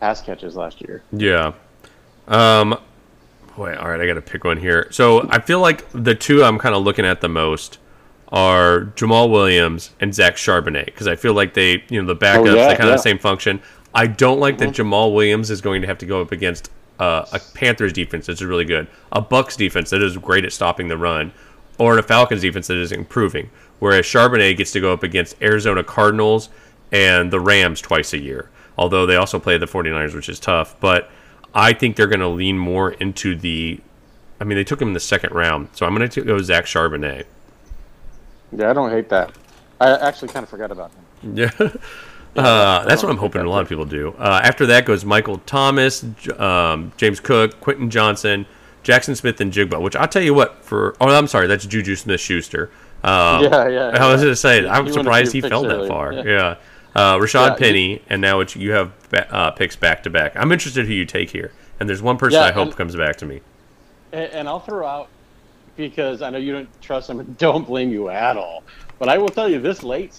[0.00, 1.02] pass catches last year.
[1.12, 1.52] Yeah.
[2.28, 2.78] Um.
[3.56, 3.98] Boy, all right.
[4.00, 4.86] I got to pick one here.
[4.90, 7.78] So I feel like the two I'm kind of looking at the most
[8.32, 12.56] are Jamaal Williams and Zach Charbonnet because I feel like they, you know, the backups
[12.56, 12.96] yeah, they kind of yeah.
[12.96, 13.62] the same function.
[13.94, 17.24] I don't like that Jamaal Williams is going to have to go up against uh,
[17.32, 20.96] a Panthers defense that's really good, a Bucks defense that is great at stopping the
[20.96, 21.32] run,
[21.78, 23.50] or a Falcons defense that is improving.
[23.78, 26.48] Whereas Charbonnet gets to go up against Arizona Cardinals
[26.92, 28.50] and the Rams twice a year.
[28.78, 30.78] Although they also play the 49ers, which is tough.
[30.80, 31.10] But
[31.54, 33.80] I think they're going to lean more into the.
[34.38, 36.66] I mean, they took him in the second round, so I'm going to go Zach
[36.66, 37.24] Charbonnet.
[38.52, 39.32] Yeah, I don't hate that.
[39.80, 41.02] I actually kind of forgot about him.
[41.36, 41.50] Yeah.
[42.36, 44.14] Uh, that's what I'm hoping a lot of people do.
[44.18, 46.04] Uh, after that goes Michael Thomas,
[46.38, 48.44] um, James Cook, Quentin Johnston,
[48.84, 49.80] Jaxon Smith, Njigba.
[49.80, 50.94] Which I'll tell you what for.
[51.00, 52.70] Oh, I'm sorry, that's Juju Smith Schuster.
[53.02, 54.28] Um, Yeah, yeah, I was yeah.
[54.28, 56.12] to say, I'm surprised he fell that far.
[56.12, 56.22] Yeah.
[56.24, 56.56] Yeah.
[56.94, 60.36] Uh, Rashaad Yeah, Penny, and now you have ba- uh, picks back to back.
[60.36, 62.94] I'm interested who you take here, and there's one person Yeah, I hope and- comes
[62.96, 63.40] back to me.
[64.12, 65.08] and I'll throw out
[65.76, 68.62] because I know you don't trust him and don't blame you at all.
[68.98, 70.18] But I will tell you this late,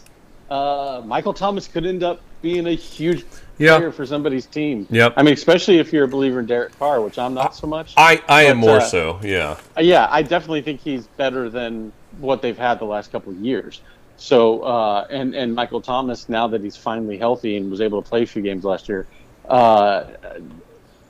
[0.50, 3.26] uh, Michael Thomas could end up being a huge
[3.58, 3.78] Yeah.
[3.78, 4.86] player for somebody's team.
[4.92, 5.14] Yep.
[5.18, 7.94] I mean, especially if you're a believer in Derek Carr, which I'm not so much.
[7.98, 9.58] I, I am more uh, so, yeah.
[9.76, 13.40] Uh, yeah, I definitely think he's better than what they've had the last couple of
[13.40, 13.82] years.
[14.20, 18.10] So, uh, and and Michael Thomas, now that he's finally healthy and was able to
[18.10, 19.06] play a few games last year,
[19.48, 20.06] uh,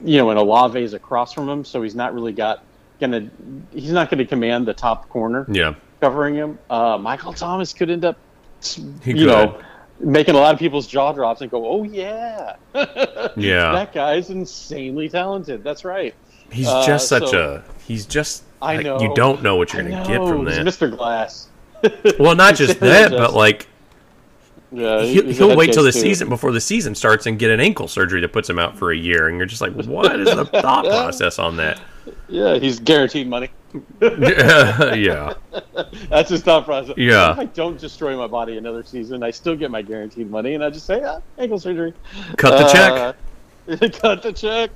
[0.04, 2.64] you know, and Olave is across from him, so he's not really got
[3.00, 3.30] gonna,
[3.74, 5.76] he's not going to command the top corner Yeah.
[6.02, 6.60] covering him.
[6.70, 8.18] Uh, Michael Thomas could end up,
[8.64, 9.28] He you could.
[9.28, 9.62] know,
[10.00, 12.56] making a lot of people's jaw drops and go, "Oh yeah,
[13.36, 13.72] Yeah.
[13.74, 16.14] that guy's insanely talented." That's right.
[16.52, 17.82] He's Uh, just such so- a.
[17.84, 18.44] He's just.
[18.62, 19.00] I like, know.
[19.00, 20.66] You don't know what you're going to get from that.
[20.66, 20.90] Mr.
[20.96, 21.48] Glass.
[22.20, 23.68] Well, not just that, but like
[24.72, 26.00] Yeah, he'll, he'll wait till the too.
[26.00, 28.92] season before the season starts and get an ankle surgery that puts him out for
[28.92, 31.80] a year, and you're just like, what is the thought process on that?
[32.28, 33.50] Yeah, he's guaranteed money.
[34.02, 35.34] yeah,
[36.10, 36.96] That's his thought process.
[36.98, 37.32] Yeah.
[37.32, 40.64] If I don't destroy my body another season, I still get my guaranteed money, and
[40.64, 41.94] I just say, ah, ankle surgery.
[42.38, 43.16] cut the check.
[43.80, 43.94] check.
[44.02, 44.72] cut the check.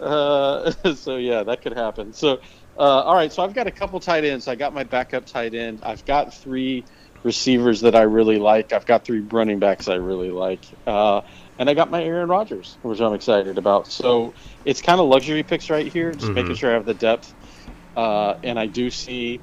[0.00, 2.12] Uh, so yeah, that could happen.
[2.12, 2.40] So,
[2.78, 3.32] uh, all right.
[3.32, 4.48] So I've got a couple tight ends.
[4.48, 5.80] I got my backup tight end.
[5.82, 6.84] I've got three
[7.22, 8.72] receivers that I really like.
[8.72, 10.60] I've got three running backs I really like.
[10.86, 11.22] Uh,
[11.58, 13.86] and I got my Aaron Rodgers, which I'm excited about.
[13.88, 14.34] So
[14.64, 16.34] it's kind of luxury picks right here, just Mhm.
[16.34, 17.34] making sure I have the depth.
[17.96, 19.40] Uh, and I do see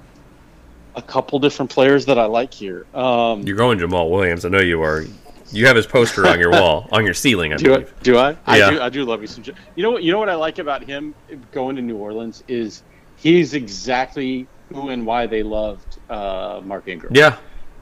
[0.96, 2.86] a couple different players that I like here.
[2.94, 4.44] Um, You're going Jamaal Williams.
[4.46, 5.06] I know you are.
[5.52, 7.78] You have his poster on your wall, on your ceiling, I Do I?
[7.78, 7.94] believe.
[8.04, 8.38] Do I?
[8.46, 8.82] I do.
[8.82, 9.44] I do love me some.
[9.76, 10.04] You know what?
[10.04, 11.16] You know what I like about him
[11.52, 12.84] going to New Orleans is
[13.16, 17.14] he's exactly who and why they loved uh, Mark Ingram.
[17.16, 17.38] Yeah,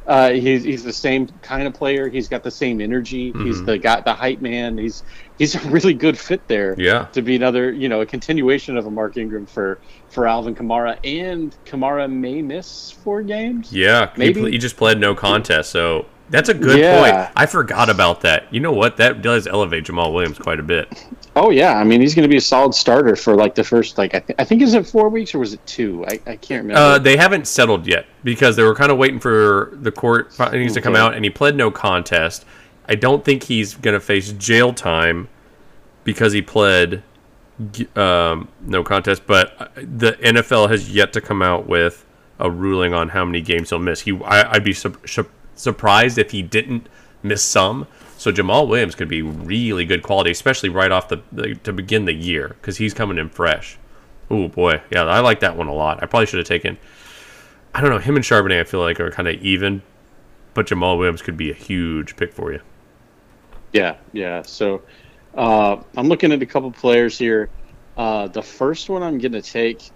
[0.07, 2.07] Uh, he's he's the same kind of player.
[2.07, 3.33] He's got the same energy.
[3.43, 3.65] He's Mhm.
[3.65, 4.77] the guy, the hype man.
[4.77, 5.03] He's
[5.37, 6.75] he's a really good fit there.
[6.77, 7.07] yeah.
[7.11, 9.79] To be another, you know, a continuation of a Mark Ingram for
[10.09, 13.73] for Alvin Kamara, and Kamara may miss four games.
[13.73, 14.41] Yeah, he, Maybe.
[14.41, 16.99] pl- he just played no contest, so that's a good Yeah.
[17.25, 17.31] point.
[17.35, 18.45] I forgot about that.
[18.53, 18.97] You know what?
[18.97, 20.87] That does elevate Jamaal Williams quite a bit.
[21.35, 23.97] Oh yeah, I mean he's going to be a solid starter for like the first
[23.97, 26.03] like I, th- I think is it four weeks or was it two?
[26.07, 26.75] I, I can't remember.
[26.81, 30.73] Uh, they haven't settled yet because they were kind of waiting for the court findings
[30.73, 32.45] to come out, and he pled no contest.
[32.89, 35.27] I don't think he's going to face jail time
[36.05, 37.03] because he pled
[37.95, 39.23] um, no contest.
[39.27, 42.05] But uh, the NFL has yet to come out with
[42.39, 44.01] a ruling on how many games he'll miss.
[44.01, 46.87] He, I, I'd be su- su- surprised if he didn't
[47.23, 47.87] miss some.
[48.17, 52.05] So Jamaal Williams could be really good quality, especially right off the, the to begin
[52.05, 53.77] the year because he's coming in fresh.
[54.29, 56.01] Oh boy, yeah, I like that one a lot.
[56.01, 56.77] I probably should have taken.
[57.73, 58.59] I don't know him and Charbonnet.
[58.59, 59.83] I feel like are kind of even,
[60.53, 62.59] but Jamaal Williams could be a huge pick for you.
[63.71, 64.41] Yeah, yeah.
[64.41, 64.81] So
[65.35, 67.49] uh, I'm looking at a couple players here.
[67.95, 69.91] Uh, the first one I'm going to take,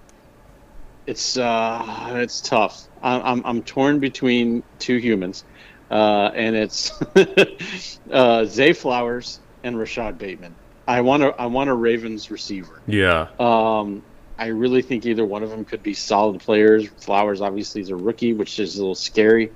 [1.08, 2.88] it's uh, it's tough.
[3.02, 5.44] I'm, I'm I'm torn between two humans,
[5.92, 7.00] uh, and it's
[8.12, 10.56] uh, Zay Flowers and Rashod Bateman.
[10.88, 12.82] I want to I want a Ravens receiver.
[12.88, 14.02] Yeah, Um,
[14.40, 16.88] I really think either one of them could be solid players.
[17.00, 19.52] Flowers obviously is a rookie, which is a little scary.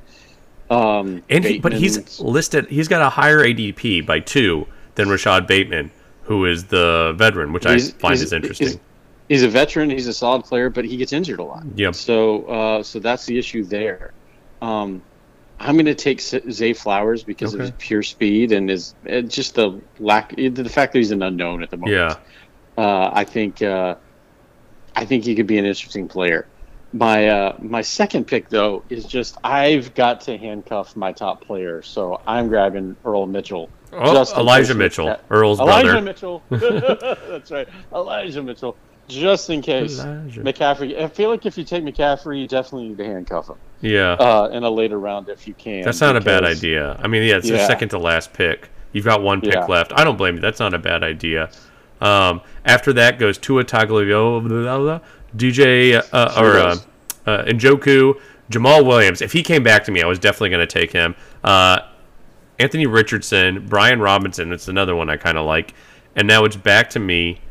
[0.70, 2.68] Um, and he, but he's listed.
[2.68, 5.90] He's got a higher ADP by two than Rashod Bateman,
[6.24, 8.68] who is the veteran, which I find is interesting.
[8.68, 8.80] He's,
[9.30, 9.90] he's a veteran.
[9.90, 11.64] He's a solid player, but he gets injured a lot.
[11.76, 11.96] Yep.
[11.96, 14.14] So, uh, so that's the issue there.
[14.62, 15.02] Um,
[15.60, 19.56] I'm going to take Zay Flowers because of his pure speed and his uh, just
[19.56, 21.96] the lack, the fact that he's an unknown at the moment.
[21.98, 22.16] Yeah,
[22.78, 23.96] Uh, I think, uh,
[24.96, 26.48] I think he could be an interesting player.
[26.94, 31.82] My uh, my second pick though is just I've got to handcuff my top player,
[31.82, 33.70] so I'm grabbing Earl Mitchell.
[33.92, 36.02] oh, Elijah Mitchell, Mc- Earl's Elijah brother.
[36.02, 36.44] Mitchell.
[36.50, 37.68] That's right.
[37.94, 38.78] Elijah Mitchell.
[39.08, 40.42] Just in case Elijah.
[40.42, 41.00] McCaffrey.
[41.00, 44.50] I feel like if you take McCaffrey, you definitely need to handcuff him Yeah, uh,
[44.52, 45.84] in a later round if you can.
[45.84, 47.00] that's not a bad idea.
[47.04, 48.70] I mean, yeah, it's the second to last pick.
[48.94, 49.66] You've got one pick Yeah.
[49.66, 49.92] left.
[49.96, 50.42] I don't blame you.
[50.42, 51.50] That's not a bad idea.
[52.02, 55.02] Um, after that goes Tua Tagovailoa,
[55.36, 56.76] DJ uh, or uh,
[57.26, 58.20] uh, Njoku,
[58.52, 59.22] Jamaal Williams.
[59.22, 61.16] If he came back to me, I was definitely going to take him.
[61.44, 61.80] Uh,
[62.60, 64.52] Anthony Richardson, Brian Robinson.
[64.54, 65.74] It's another one I kind of like.
[66.16, 67.42] And now it's back to me,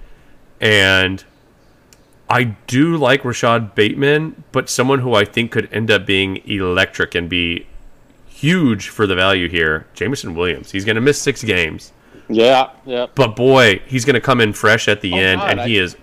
[0.60, 1.22] and
[2.34, 7.14] I do like Rashod Bateman, but someone who I think could end up being electric
[7.14, 7.66] and be
[8.26, 9.86] huge for the value here.
[9.94, 10.72] Jameson Williams.
[10.72, 11.92] He's going to miss six games,
[12.28, 13.06] Yeah, yeah.
[13.14, 15.78] but boy, he's going to come in fresh at the Oh, end, God, and he
[15.78, 15.96] is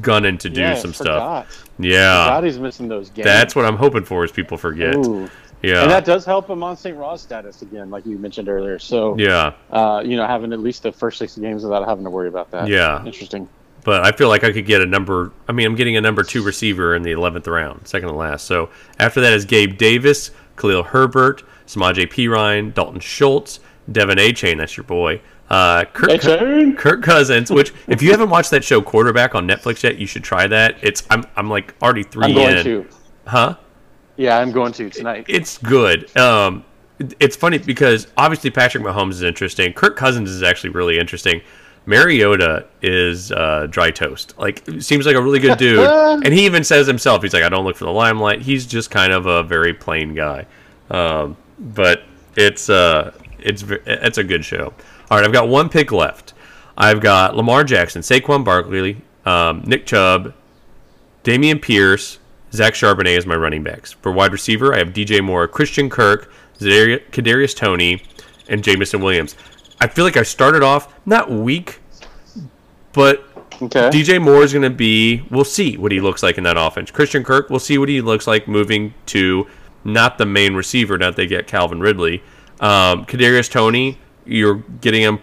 [0.00, 1.68] gunning to do yeah, some I stuff.
[1.78, 3.24] Yeah, God, he's missing those games.
[3.24, 4.24] that's what I'm hoping for.
[4.24, 4.96] Is people forget?
[4.96, 5.30] Ooh.
[5.62, 6.96] Yeah, And that does help him on St.
[6.96, 8.80] Ross status again, like you mentioned earlier.
[8.80, 9.52] So, yeah.
[9.70, 12.50] uh, you know, having at least the first six games without having to worry about
[12.50, 12.66] that.
[12.66, 13.04] Yeah.
[13.06, 13.48] Interesting.
[13.84, 15.32] But I feel like I could get a number.
[15.48, 18.46] I mean, I'm getting a number two receiver in the 11th round, second to last.
[18.46, 23.60] So after that is Gabe Davis, Khalil Herbert, Samaje Ryan, Dalton Schultz,
[23.90, 24.58] De'Von Achane.
[24.58, 25.20] That's your boy.
[25.50, 26.20] Uh, Kirk,
[26.78, 27.50] Kirk Cousins.
[27.50, 30.76] Which, if you haven't watched that show Quarterback on Netflix yet, you should try that.
[30.80, 32.64] It's I'm I'm like already 3 I'm going in.
[32.64, 32.88] to.
[33.26, 33.56] Huh?
[34.16, 35.26] Yeah, I'm going to tonight.
[35.28, 36.14] It's good.
[36.16, 36.64] Um,
[37.20, 39.72] it's funny because obviously Patrick Mahomes is interesting.
[39.72, 41.42] Kirk Cousins is actually really interesting.
[41.86, 44.38] Mariota is uh, dry toast.
[44.38, 45.80] Like seems like a really good dude,
[46.24, 48.42] and he even says himself, he's like, I don't look for the limelight.
[48.42, 50.46] He's just kind of a very plain guy.
[50.90, 52.02] Um, but
[52.36, 54.72] it's uh, it's it's a good show.
[55.10, 56.34] All right, I've got one pick left.
[56.76, 60.34] I've got Lamar Jackson, Saquon Barkley, um, Nick Chubb,
[61.24, 62.18] Dameon Pierce,
[62.52, 63.92] Zach Charbonnet as my running backs.
[63.92, 68.02] For wide receiver, I have DJ Moore, Christian Kirk, Kadarius Toney,
[68.48, 69.36] and Jameson Williams.
[69.80, 71.80] I feel like I started off not weak,
[72.92, 73.26] but
[73.62, 73.90] Okay.
[73.90, 75.22] DJ Moore is going to be.
[75.30, 76.90] We'll see what he looks like in that offense.
[76.90, 79.46] Christian Kirk, we'll see what he looks like moving to
[79.84, 80.98] not the main receiver.
[80.98, 82.22] Now that they get Calvin Ridley,
[82.60, 85.20] um, Kadarius Toney, you're getting him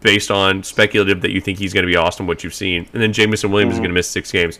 [0.00, 2.26] based on speculative that you think he's going to be awesome.
[2.26, 4.58] What you've seen, and then Jameson Williams is going to miss six games.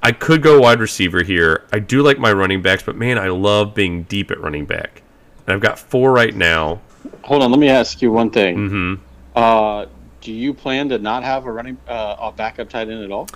[0.00, 1.64] I could go wide receiver here.
[1.72, 5.02] I do like my running backs, but man, I love being deep at running back.
[5.46, 6.80] And I've got four right now.
[7.24, 8.54] Hold on, let me ask you one thing.
[8.68, 8.94] hmm
[9.38, 9.86] Uh,
[10.20, 13.28] do you plan to not have a running uh, a backup tight end at all?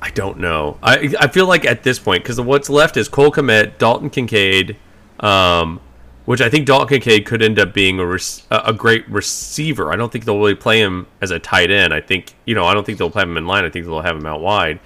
[0.00, 0.78] I don't know.
[0.82, 4.76] I I feel like at this point, because what's left is Cole Kmet, Dalton Kincaid,
[5.20, 5.80] um,
[6.26, 9.92] which I think Dalton Kincaid could end up being a rec- a a great receiver.
[9.92, 11.92] I don't think they'll really play him as a tight end.
[11.92, 13.64] I think you know I don't think they'll play him in line.
[13.64, 14.78] I think they'll have him out wide.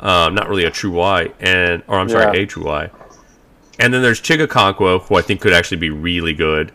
[0.00, 2.42] Um, not really a true Y, and or I'm sorry, Yeah.
[2.42, 2.90] a true Y.
[3.78, 6.70] And then there's Chig Okonkwo, who I think could actually be really good.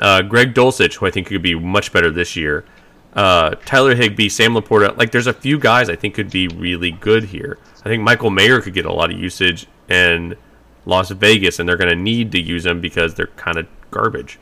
[0.00, 2.64] Uh, Greg Dulcich, who I think could be much better this year.
[3.14, 4.96] Uh, Tyler Higbee, Sam LaPorta.
[4.96, 7.58] Like, there's a few guys I think could be really good here.
[7.84, 10.36] I think Michael Mayer could get a lot of usage in
[10.86, 14.38] Las Vegas, and they're going to need to use him because they're kind of garbage.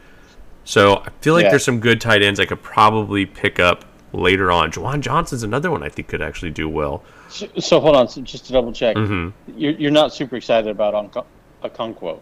[0.65, 1.51] So I feel like Yeah.
[1.51, 4.73] there's some good tight ends I could probably pick up later on.
[4.73, 7.03] Juwan Johnson's another one I think could actually do well.
[7.29, 10.69] So, so hold on, so just to double check, hmm you're, you're not super excited
[10.69, 11.25] about Onko-
[11.63, 12.21] Okonkwo.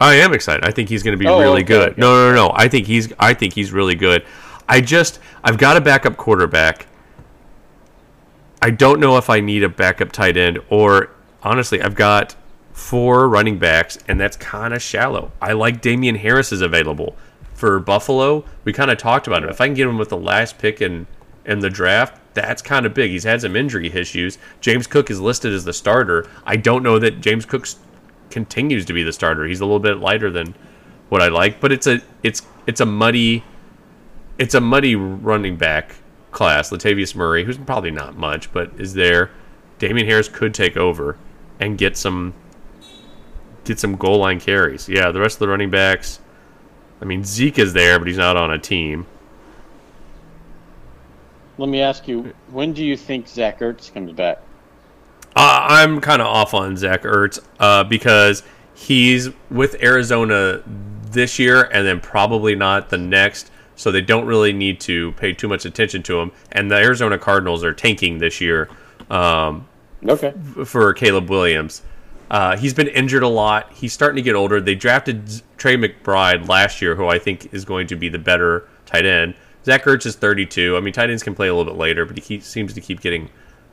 [0.00, 0.64] I am excited.
[0.64, 1.88] I think he's going to be Oh, really okay, good.
[1.90, 2.00] okay.
[2.00, 2.52] No, no, no, no.
[2.54, 3.12] I think he's.
[3.18, 4.24] I think he's really good.
[4.68, 5.18] I just.
[5.42, 6.86] I've got a backup quarterback.
[8.60, 11.10] I don't know if I need a backup tight end or
[11.42, 12.34] honestly, I've got
[12.72, 15.32] four running backs, and that's kind of shallow.
[15.40, 17.16] I like Damien Harris is available
[17.54, 18.44] for Buffalo.
[18.64, 19.50] We kind of talked about it.
[19.50, 21.06] If I can get him with the last pick in
[21.44, 23.10] in the draft, that's kind of big.
[23.10, 24.38] He's had some injury issues.
[24.60, 26.26] James Cook is listed as the starter.
[26.44, 27.66] I don't know that James Cook
[28.30, 29.44] continues to be the starter.
[29.46, 30.54] He's a little bit lighter than
[31.08, 33.44] what I like, but it's a it's it's a muddy
[34.38, 35.96] it's a muddy running back
[36.30, 36.70] class.
[36.70, 39.30] Latavius Murray, who's probably not much, but is there.
[39.78, 41.18] Damien Harris could take over
[41.60, 42.34] and get some
[43.64, 44.88] get some goal line carries.
[44.88, 46.20] Yeah, the rest of the running backs.
[47.00, 49.06] I mean, Zeke is there, but he's not on a team.
[51.58, 54.40] Let me ask you, when do you think Zach Ertz comes back?
[55.40, 58.42] Uh, I'm kind of off on Zach Ertz uh, because
[58.74, 60.64] he's with Arizona
[61.12, 63.52] this year and then probably not the next.
[63.76, 66.32] So they don't really need to pay too much attention to him.
[66.50, 68.68] And the Arizona Cardinals are tanking this year
[69.10, 69.68] um,
[70.04, 70.34] Okay.
[70.64, 71.82] for Caleb Williams.
[72.28, 73.72] Uh, he's been injured a lot.
[73.72, 74.60] He's starting to get older.
[74.60, 78.66] They drafted Trey McBride last year, who I think is going to be the better
[78.86, 79.34] tight end.
[79.64, 80.76] Zach Ertz is 32.
[80.76, 83.00] I mean, tight ends can play a little bit later, but he seems to keep
[83.00, 83.30] getting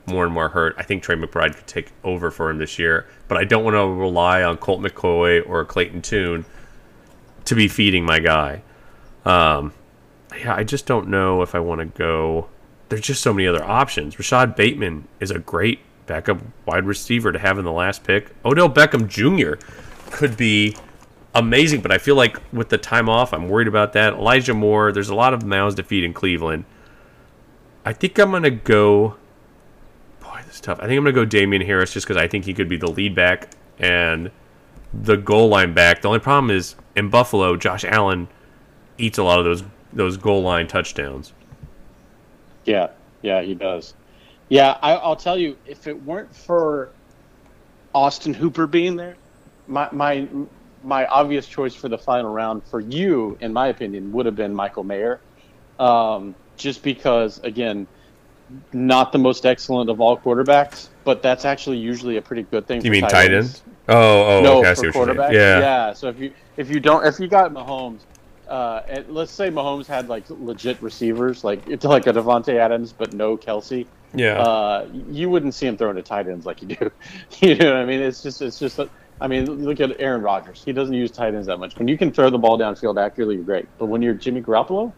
[0.07, 0.75] more and more hurt.
[0.77, 3.75] I think Trey McBride could take over for him this year, but I don't want
[3.75, 6.45] to rely on Colt McCoy or Clayton Tune
[7.45, 8.61] to be feeding my guy.
[9.23, 9.73] Um,
[10.37, 12.49] yeah, I just don't know if I want to go.
[12.89, 14.17] There's just so many other options.
[14.19, 18.31] Rashod Bateman is a great backup wide receiver to have in the last pick.
[18.43, 19.63] Odell Beckham Jr.
[20.11, 20.75] could be
[21.33, 24.13] amazing, but I feel like with the time off, I'm worried about that.
[24.13, 26.65] Elijah Moore, there's a lot of mouths to feed in Cleveland.
[27.83, 29.17] I think I'm gonna go.
[30.55, 30.79] Is tough.
[30.79, 32.89] I think I'm gonna go Damien Harris just because I think he could be the
[32.89, 34.31] lead back and
[34.93, 36.01] the goal line back.
[36.01, 38.29] The only problem is in Buffalo, Josh Allen
[38.97, 41.33] eats a lot of those those goal line touchdowns.
[42.63, 42.87] Yeah,
[43.21, 43.95] yeah, he does.
[44.47, 46.89] Yeah, I, I'll tell you, if it weren't for
[47.93, 49.17] Austin Hooper being there,
[49.67, 50.25] my my
[50.85, 54.53] my obvious choice for the final round for you, in my opinion, would have been
[54.53, 55.19] Michael Mayer,
[55.79, 57.87] um, just because again,
[58.73, 62.77] not the most excellent of all quarterbacks, but that's actually usually a pretty good thing.
[62.77, 63.61] You for mean tight ends.
[63.65, 63.75] end?
[63.89, 64.69] Oh, oh, no, okay.
[64.69, 65.17] For see what you're saying.
[65.17, 65.33] quarterbacks.
[65.33, 65.59] Yeah.
[65.59, 65.93] yeah.
[65.93, 68.01] So if you if you don't if you got Mahomes,
[68.47, 72.93] uh, and let's say Mahomes had like legit receivers, like it's like a Davante Adams,
[72.93, 73.85] but no Kelce.
[74.13, 74.39] Yeah.
[74.39, 76.91] Uh, you wouldn't see him throwing to tight ends like you do.
[77.41, 78.01] you know what I mean?
[78.01, 78.79] It's just it's just.
[79.21, 80.61] I mean, look at Aaron Rodgers.
[80.65, 81.77] He doesn't use tight ends that much.
[81.77, 83.65] When you can throw the ball downfield accurately, you're great.
[83.77, 84.91] But when you're Jimmy Garoppolo,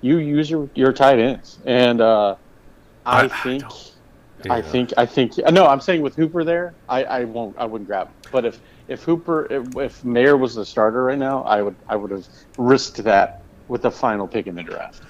[0.00, 1.58] you use your, your tight ends.
[1.66, 2.36] And uh,
[3.06, 3.86] I, I- I think, don't-
[4.50, 5.36] I think, I think.
[5.52, 8.14] No, I'm saying with Hooper there, I, I won't, I wouldn't grab him.
[8.32, 11.96] But if if Hooper, if, if Mayer was the starter right now, I would, I
[11.96, 12.26] would have
[12.56, 15.02] risked that with the final pick in the draft.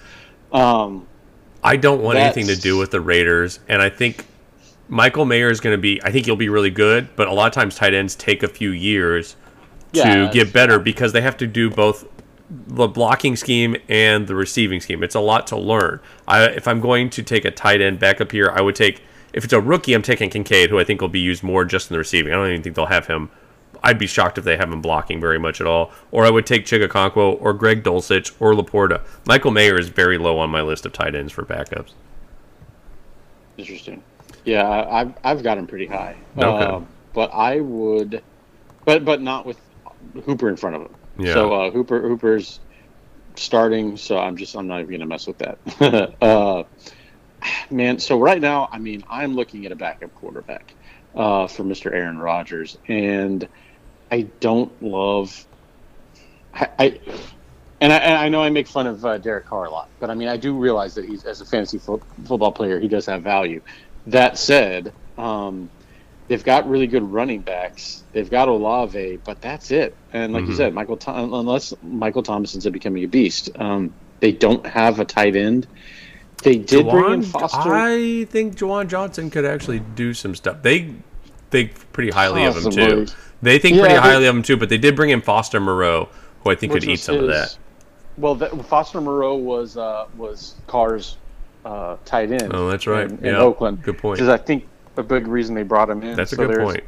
[0.53, 1.07] Um,
[1.63, 4.27] I don't want anything to do with the Raiders, and I think
[4.89, 6.03] Michael Mayer is going to be.
[6.03, 8.49] I think he'll be really good, but a lot of times tight ends take a
[8.49, 9.37] few years
[9.93, 12.05] Yeah, to get better because they have to do both
[12.51, 15.03] the blocking scheme and the receiving scheme.
[15.03, 16.01] It's a lot to learn.
[16.27, 19.03] I, if I'm going to take a tight end back up here, I would take.
[19.33, 21.91] If it's a rookie, I'm taking Kincaid, who I think will be used more just
[21.91, 22.33] in the receiving.
[22.33, 23.31] I don't even think they'll have him.
[23.83, 25.93] I'd be shocked if they have him blocking very much at all.
[26.11, 29.03] Or I would take Chig Okonkwo or Greg Dulcich or LaPorta.
[29.27, 31.93] Michael Mayer is very low on my list of tight ends for backups.
[33.57, 34.03] Interesting.
[34.45, 36.17] Yeah, I've I've got him pretty high.
[36.37, 36.47] Okay.
[36.47, 36.81] Uh,
[37.13, 38.23] but I would,
[38.85, 39.59] but but not with
[40.25, 40.95] Hooper in front of him.
[41.21, 41.35] Yeah.
[41.35, 42.61] So uh, Hooper Hooper's
[43.37, 46.15] starting, so I'm just I'm not even gonna mess with that.
[46.21, 46.65] uh,
[47.71, 50.75] man, so right now, I mean, I'm looking at a backup quarterback
[51.15, 51.93] uh, for Mr.
[51.93, 53.49] Aaron Rodgers, and
[54.11, 55.47] I don't love.
[56.53, 57.01] I, I
[57.81, 60.11] and I, and I know I make fun of uh, Derek Carr a lot, but
[60.11, 63.07] I mean I do realize that he's as a fantasy fo- football player he does
[63.07, 63.61] have value.
[64.07, 65.71] That said, um,
[66.31, 68.05] they've got really good running backs.
[68.13, 69.97] They've got Olave, but that's it.
[70.13, 70.57] And like you Mhm.
[70.57, 75.01] said, Michael Thom- unless Michael Thomas ends up becoming a beast, um, they don't have
[75.01, 75.67] a tight end.
[76.45, 77.75] They did bring in Foster.
[77.75, 80.59] I think Juwan Johnson could actually do some stuff.
[80.63, 80.95] They
[81.51, 83.07] think pretty highly of him too.
[83.43, 85.59] They think Yeah, pretty they- highly of him too, but they did bring in Foster
[85.59, 86.09] Moreau,
[86.45, 87.57] who I think could eat some of that.
[88.19, 91.17] Well, that, Foster Moreau was uh, was Carr's
[91.65, 92.53] uh, tight end.
[92.55, 93.11] Oh, that's right.
[93.11, 93.39] In, in Yeah.
[93.39, 93.83] Oakland.
[93.83, 94.21] Good point.
[94.21, 94.67] Is, I think,
[95.01, 96.17] a big reason they brought him in.
[96.17, 96.85] That's a So good there's point.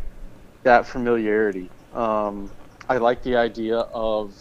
[0.63, 1.69] That familiarity.
[1.93, 2.51] Um,
[2.89, 4.35] I like the idea of,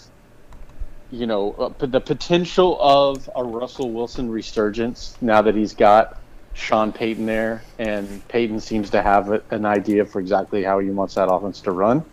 [1.12, 6.20] you know, uh, the potential of a Russell Wilson resurgence now that he's got
[6.54, 10.90] Sean Payton there, and Payton seems to have a, an idea for exactly how he
[10.90, 12.04] wants that offense to run.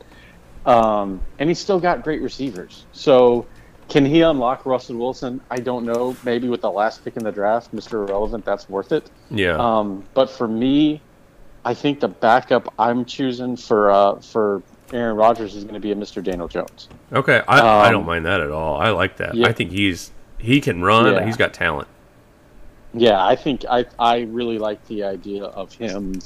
[0.65, 2.85] Um, and he's still got great receivers.
[2.93, 3.47] So,
[3.89, 5.41] can he unlock Russell Wilson?
[5.51, 6.15] I don't know.
[6.25, 8.07] Maybe with the last pick in the draft, Mr.
[8.07, 9.11] Irrelevant, that's worth it.
[9.31, 9.57] Yeah.
[9.57, 11.01] Um, but for me,
[11.65, 15.93] I think the backup I'm choosing for uh, for Aaron Rodgers is going to be
[15.93, 16.23] a Mr.
[16.23, 16.89] Daniel Jones.
[17.13, 17.43] okay.
[17.47, 18.77] I, I um, don't mind that at all.
[18.77, 19.35] I like that.
[19.35, 19.47] yeah.
[19.47, 21.13] I think he's he can run.
[21.13, 21.25] Yeah.
[21.25, 21.89] He's got talent.
[22.95, 26.21] Yeah, I think I I really like the idea of him,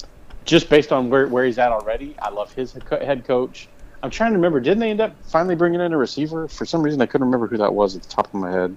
[0.44, 2.14] just based on where, where he's at already.
[2.20, 3.68] I love his head coach.
[4.02, 4.60] I'm trying to remember.
[4.60, 6.48] Didn't they end up finally bringing in a receiver?
[6.48, 8.76] For some reason, I couldn't remember who that was at the top of my head.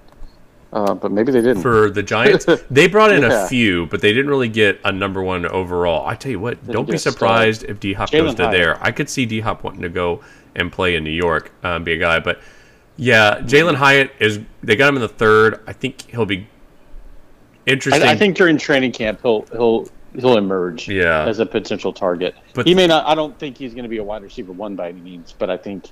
[0.76, 1.62] Uh, but maybe they didn't.
[1.62, 3.46] For the Giants, they brought in Yeah.
[3.46, 6.06] a few, but they didn't really get a number one overall.
[6.06, 8.52] I tell you what, don't be a surprised if D Hop goes to Hyatt.
[8.52, 8.84] there.
[8.84, 10.22] I could see D Hop wanting to go
[10.54, 12.20] and play in New York, um, be a guy.
[12.20, 12.42] But
[12.98, 14.42] yeah, Jalin Hyatt is.
[14.64, 15.62] They got him in the third.
[15.66, 16.46] I think he'll be
[17.66, 18.04] interesting.
[18.04, 21.26] I, I think during training camp he'll he'll he'll emerge Yeah.
[21.26, 22.36] as a potential target.
[22.54, 23.06] But- he may not.
[23.06, 25.50] I don't think he's going to be a wide receiver one by any means, but
[25.50, 25.86] I think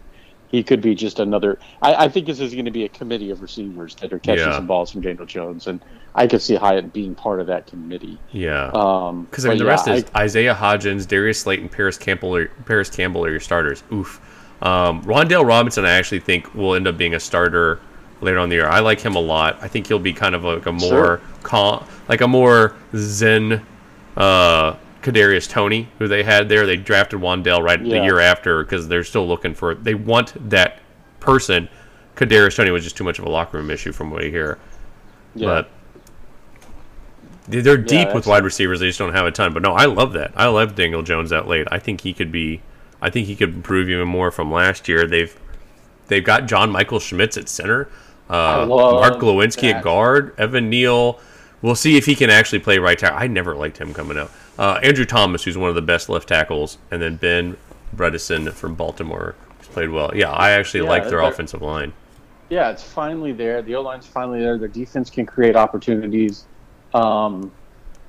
[0.54, 1.58] he could be just another.
[1.82, 4.46] I, I think this is going to be a committee of receivers that are catching
[4.46, 4.54] Yeah.
[4.56, 5.82] some balls from Daniel Jones, and
[6.14, 8.20] I could see Hyatt being part of that committee.
[8.32, 8.70] yeah.
[8.76, 12.36] Um, Because I mean, the yeah, rest is I- Isaiah Hodgins, Darius Slayton, Parris Campbell,
[12.36, 13.82] are, Parris Campbell are your starters.
[13.92, 14.22] Oof.
[14.62, 17.80] Um, Wan'Dale Robinson, I actually think will end up being a starter
[18.22, 18.68] later on the year.
[18.68, 19.58] I like him a lot.
[19.60, 21.22] I think he'll be kind of like a more Sure.
[21.42, 23.66] calm, like a more zen
[24.16, 26.66] uh, Kadarius Toney, who they had there.
[26.66, 29.76] They drafted Wan'Dale right the year after because they're still looking for.
[29.76, 30.80] They want that
[31.20, 31.70] person.
[32.16, 34.58] Kadarius Toney was just too much of a locker room issue from what I hear.
[35.36, 35.46] yeah.
[35.48, 35.70] But
[37.48, 38.80] they're deep with wide receivers.
[38.80, 39.54] They just don't have a ton.
[39.54, 40.32] But no, I love that.
[40.36, 41.68] I love Daniel Jones that late.
[41.72, 42.62] I think he could be.
[43.02, 45.06] I think he could improve even more from last year.
[45.06, 45.38] They've
[46.08, 47.90] they've got John Michael Schmitz at center,
[48.30, 51.20] uh, Mark Glowinski at guard, Evan Neal.
[51.62, 53.18] We'll see if he can actually play right tackle.
[53.20, 54.32] I never liked him coming out.
[54.58, 57.58] Uh, Andrew Thomas, who's one of the best left tackles, and then Ben
[57.96, 60.12] Bredeson from Baltimore, who's played well.
[60.16, 61.94] Yeah, I actually Yeah, like their offensive line.
[62.50, 63.62] yeah, it's finally there.
[63.64, 64.58] The O line's finally there.
[64.58, 66.46] Their defense can create opportunities.
[66.94, 67.52] Um,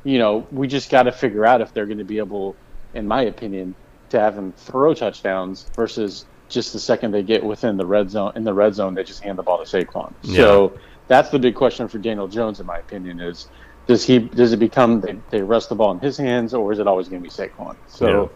[0.04, 2.56] you know, we just got to figure out if they're going to be able,
[2.92, 3.74] in my opinion,
[4.10, 8.32] to have them throw touchdowns versus just the second they get within the red zone.
[8.36, 10.12] In the red zone, they just hand the ball to Saquon.
[10.22, 13.48] So that's the big question for Daniel Jones, in my opinion, is
[13.86, 16.78] does he does it become they, they rest the ball in his hands or is
[16.78, 17.76] it always going to be Saquon?
[17.88, 18.22] So.
[18.22, 18.28] Yeah.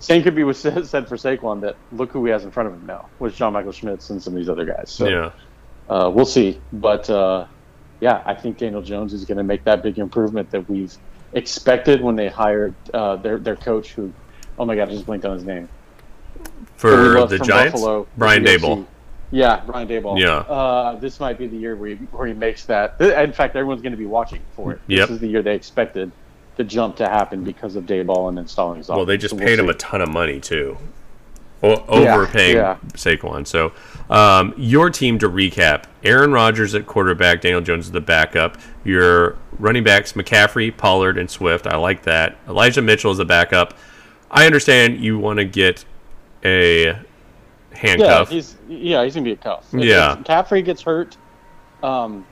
[0.00, 2.66] Same could be was said said for Saquon that look who he has in front
[2.68, 4.90] of him now, with John Michael Schmitz and some of these other guys.
[4.90, 5.30] So yeah.
[5.88, 6.60] uh, we'll see.
[6.72, 7.46] But uh,
[8.00, 10.94] yeah, I think Daniel Jones is going to make that big improvement that we've
[11.32, 14.12] expected when they hired uh, their their coach, who,
[14.58, 15.68] oh my god, I just blinked on his name.
[16.76, 18.44] For Who we love the Giants, Buffalo, Brian.
[18.44, 18.86] Daboll.
[19.34, 20.18] Yeah, Brian Daboll.
[20.20, 20.36] Yeah.
[20.38, 23.00] Uh, this might be the year where he, where he makes that.
[23.00, 24.80] In fact, everyone's going to be watching for it.
[24.86, 25.08] Yep.
[25.08, 26.12] This is the year they expected
[26.54, 29.44] the jump to happen because of Daboll and installing his Well, they just So we'll
[29.46, 29.70] paid him see.
[29.72, 30.78] a ton of money too,
[31.64, 32.76] o- overpaying yeah.
[32.92, 33.44] Saquon.
[33.44, 33.72] So,
[34.08, 38.56] um, your team to recap: Aaron Rodgers at quarterback, Daniel Jones is the backup.
[38.84, 41.66] Your running backs: McCaffrey, Pollard, and Swift.
[41.66, 42.36] I like that.
[42.46, 43.74] Elijah Mitchell is the backup.
[44.30, 45.84] I understand you want to get
[46.44, 46.96] a
[47.82, 49.66] Yeah, he's yeah he's gonna be a cuff.
[49.72, 50.18] If- Yeah.
[50.18, 51.16] if Caffrey gets hurt,
[51.82, 52.24] um,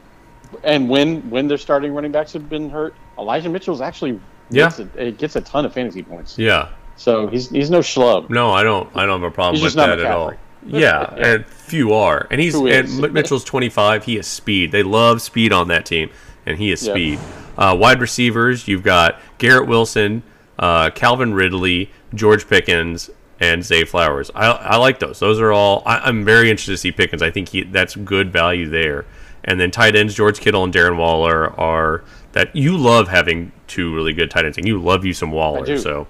[0.65, 4.21] and when when their starting running backs have been hurt, Elijah Mitchell's actually
[4.51, 4.65] Yeah.
[4.67, 6.39] gets a, it gets a ton of fantasy points.
[6.39, 6.69] yeah.
[6.97, 8.29] So he's he's no schlub.
[8.31, 8.89] No, I don't.
[8.95, 10.33] I don't have a problem He's with that at all.
[10.65, 11.27] Yeah, Yeah.
[11.27, 14.05] and few are, and he's and Mitchell's twenty five.
[14.05, 14.71] He has speed.
[14.73, 16.11] They love speed on that team,
[16.47, 16.93] and he has Yeah.
[16.93, 17.19] speed.
[17.59, 20.23] Uh, wide receivers, you've got Garrett Wilson,
[20.59, 23.11] uh, Calvin Ridley, George Pickens,
[23.43, 24.31] and Zay Flowers.
[24.35, 25.19] I, I like those.
[25.19, 25.83] Those are all.
[25.85, 27.23] I, I'm very interested to see Pickens.
[27.23, 29.05] I think he that's good value there.
[29.45, 33.93] And then tight ends, George Kittle and Darren Waller are that you love having two
[33.95, 35.67] really good tight ends, and you love you some Waller.
[35.67, 35.77] do.
[35.77, 36.07] So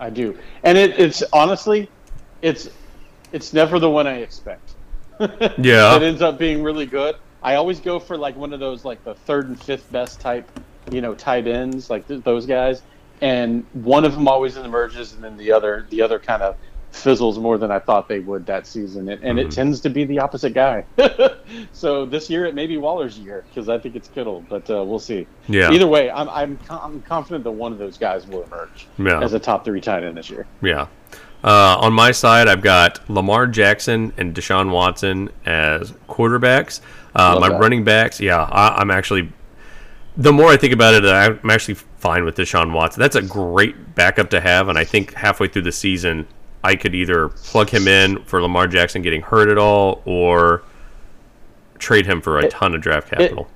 [0.00, 1.90] I do, and it, it's honestly,
[2.40, 2.70] it's
[3.30, 4.72] it's never the one I expect.
[5.58, 7.16] yeah, it ends up being really good.
[7.42, 10.48] I always go for like one of those like the third and fifth best type,
[10.90, 12.80] you know, tight ends like th- those guys,
[13.20, 16.56] and one of them always emerges, and then the other the other kind of
[16.92, 19.48] fizzles more than I thought they would that season, and, and Mm-hmm.
[19.48, 20.84] it tends to be the opposite guy.
[21.72, 24.82] so this year it may be Waller's year because I think it's Kittle, but uh,
[24.84, 25.26] we'll see.
[25.48, 25.70] Yeah.
[25.70, 29.20] Either way, I'm I'm, I'm confident that one of those guys will emerge Yeah.
[29.22, 30.46] as a top three tight end this year.
[30.62, 30.86] Yeah.
[31.42, 36.80] Uh, on my side, I've got Lamar Jackson and Deshaun Watson as quarterbacks.
[37.14, 37.58] Uh, my that.
[37.60, 39.32] running backs, yeah, I, I'm actually.
[40.16, 43.00] The more I think about it, I'm actually fine with Deshaun Watson.
[43.00, 46.26] That's a great backup to have, and I think halfway through the season,
[46.62, 50.62] I could either plug him in for Lamar Jackson getting hurt at all, or
[51.78, 53.48] trade him for a ton of draft capital.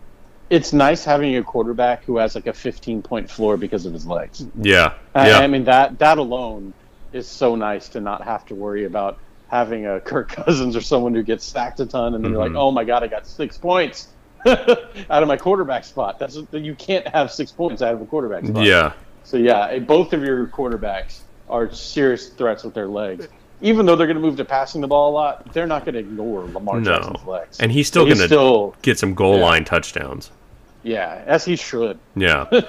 [0.51, 4.06] It's nice having a quarterback who has like a 15 point floor because of his
[4.06, 4.47] legs.
[4.60, 6.72] yeah, I- yeah, I mean that that alone
[7.12, 9.18] is so nice to not have to worry about
[9.48, 12.55] having a Kirk Cousins or someone who gets sacked a ton, and then you're Mm-hmm.
[12.55, 14.09] like, oh my god, I got six points
[14.47, 16.18] out of my quarterback spot.
[16.18, 18.64] That's you can't have six points out of a quarterback spot.
[18.64, 18.93] yeah,
[19.24, 23.28] So yeah, both of your quarterbacks are serious threats with their legs.
[23.60, 25.94] Even though they're going to move to passing the ball a lot, they're not going
[25.94, 26.92] to ignore Lamar No.
[26.96, 27.60] Jackson's legs.
[27.60, 29.44] and he's still gonna get some goal Yeah.
[29.44, 30.30] line touchdowns.
[30.82, 31.98] yeah, as he should.
[32.16, 32.46] Yeah.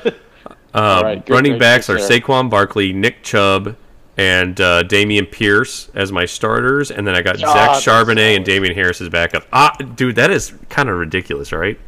[0.75, 2.19] Uh, right, running great backs are there.
[2.19, 3.77] Saquon Barkley, Nick Chubb,
[4.17, 8.45] and uh, Dameon Pierce as my starters, and then I got Zach Charbonnet and.
[8.45, 9.45] Damien Harris as backup.
[9.53, 11.79] Ah, dude, that is kind of ridiculous, right?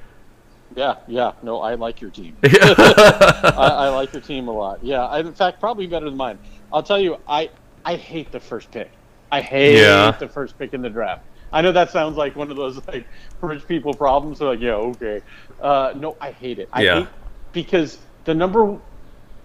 [0.74, 1.34] Yeah, yeah.
[1.44, 2.38] No, I like your team.
[2.44, 4.82] I, I like your team a lot.
[4.82, 6.40] Yeah, I, in fact, probably better than mine.
[6.72, 7.50] I'll tell you, I
[7.86, 8.92] I hate the first pick.
[9.32, 10.12] I hate Yeah.
[10.12, 11.24] the first pick in the draft.
[11.52, 13.06] I know that sounds like one of those like
[13.42, 14.40] rich people problems.
[14.40, 15.22] They're like, yeah, okay.
[15.62, 16.68] Uh, no, I hate it.
[16.74, 17.00] I Yeah.
[17.00, 17.08] hate
[17.54, 18.78] because the number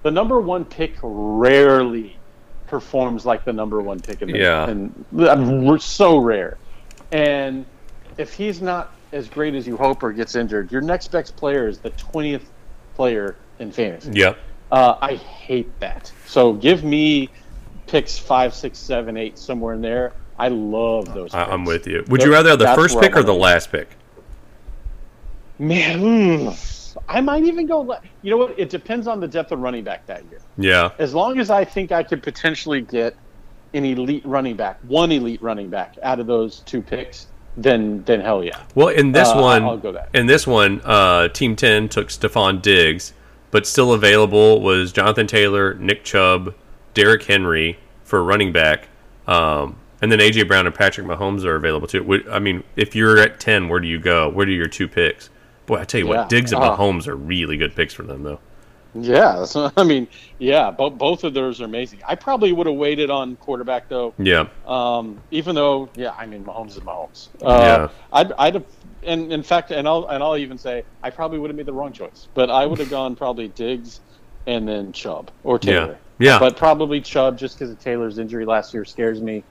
[0.03, 2.17] the number one pick rarely
[2.67, 4.69] performs like the number one pick in the Yeah.
[4.69, 6.57] and I'm r- so rare.
[7.13, 7.67] And
[8.19, 11.69] if he's not as great as you hope or gets injured, your next best player
[11.69, 12.51] is the twentieth
[12.97, 14.11] player in fantasy.
[14.15, 14.39] Yep.
[14.73, 16.11] Uh, I hate that.
[16.27, 17.29] So give me
[17.87, 20.15] picks five, six, seven, eight, somewhere in there.
[20.39, 21.33] I love those.
[21.35, 22.05] I, I'm with you.
[22.09, 23.89] Would you rather have the first pick or the last pick?
[25.59, 27.81] Man, mm, I might even go.
[27.83, 28.59] le- You know what?
[28.59, 30.41] It depends on the depth of running back that year.
[30.59, 30.91] Yeah.
[30.99, 33.15] As long as I think I could potentially get
[33.75, 37.27] an elite running back, one elite running back out of those two picks,
[37.57, 38.63] then then hell yeah.
[38.75, 40.09] Well, in this Uh, one, I'll go that.
[40.15, 43.13] in this one, uh, Team Ten took Stefon Diggs,
[43.53, 46.55] but still available was Jonathan Taylor, Nick Chubb,
[46.95, 48.89] Derrick Henry for running back,
[49.29, 52.25] um, and then AJ Brown and Patrick Mahomes are available too.
[52.31, 54.29] I mean, if you're at ten, where do you go?
[54.29, 55.31] Where do your two picks?
[55.67, 56.17] Boy, I tell you Yeah.
[56.23, 58.41] what, Diggs and Uh, Mahomes are really good picks for them, though.
[58.95, 60.07] Yeah, that's, I mean,
[60.39, 62.01] yeah, both both of those are amazing.
[62.07, 64.13] I probably would have waited on quarterback though.
[64.19, 67.29] Yeah, Um, even though, yeah, I mean, Mahomes is Mahomes.
[67.41, 67.47] Yeah.
[67.49, 68.65] Uh, I'd, I'd have,
[69.05, 71.73] and in fact, and I'll and I'll even say I probably would have made the
[71.73, 74.01] wrong choice, but I would have gone probably Diggs,
[74.47, 75.99] and then Chubb or Taylor.
[76.19, 76.33] Yeah.
[76.33, 76.39] yeah.
[76.39, 79.45] But probably Chubb just because of Taylor's injury last year scares me.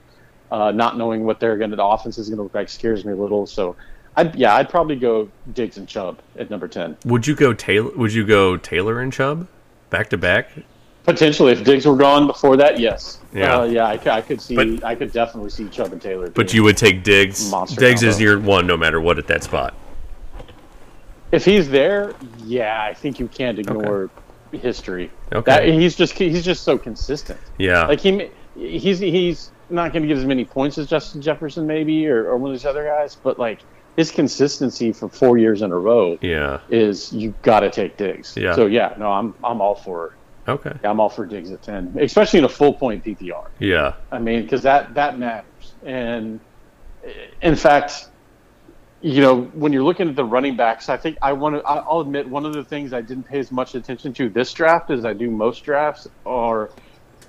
[0.50, 3.06] Uh, not knowing what they're going to, the offense is going to look like scares
[3.06, 3.46] me a little.
[3.46, 3.74] So,
[4.16, 6.96] I'd yeah, I'd probably go Diggs and Chubb at number ten.
[7.06, 7.90] would you go Taylor?
[7.96, 9.48] Would you go Taylor and Chubb
[9.88, 10.50] back to back?
[11.04, 13.18] Potentially, if Diggs were gone before that, yes.
[13.32, 13.58] Yeah.
[13.58, 16.30] uh, yeah, I, could- I could see, But- I could definitely see Chubb and Taylor.
[16.30, 17.50] But you would take Diggs.
[17.50, 19.74] Monster Diggs is your one, no matter what, at that spot.
[21.32, 22.14] If he's there,
[22.44, 24.10] yeah, I think you can't ignore
[24.52, 25.10] history.
[25.32, 25.50] Okay.
[25.50, 27.40] That, he's just he's just so consistent.
[27.58, 27.86] Yeah.
[27.86, 32.06] Like he he's he's not going to get as many points as Justin Jefferson maybe
[32.06, 33.60] or, or one of these other guys, but like
[33.96, 36.60] his consistency for four years in a row yeah.
[36.68, 38.36] is you got to take Diggs.
[38.36, 38.54] Yeah.
[38.54, 40.14] So yeah, no, I'm I'm all for
[40.48, 40.72] Okay.
[40.82, 43.48] Yeah, I'm all for Diggs at ten, especially in a full point PPR.
[43.58, 43.94] Yeah.
[44.10, 45.74] I mean, because that that matters.
[45.84, 46.40] And
[47.40, 48.08] in fact,
[49.00, 51.62] you know, when you're looking at the running backs, I think I want to.
[51.62, 54.90] I'll admit one of the things I didn't pay as much attention to this draft
[54.90, 56.70] as I do most drafts are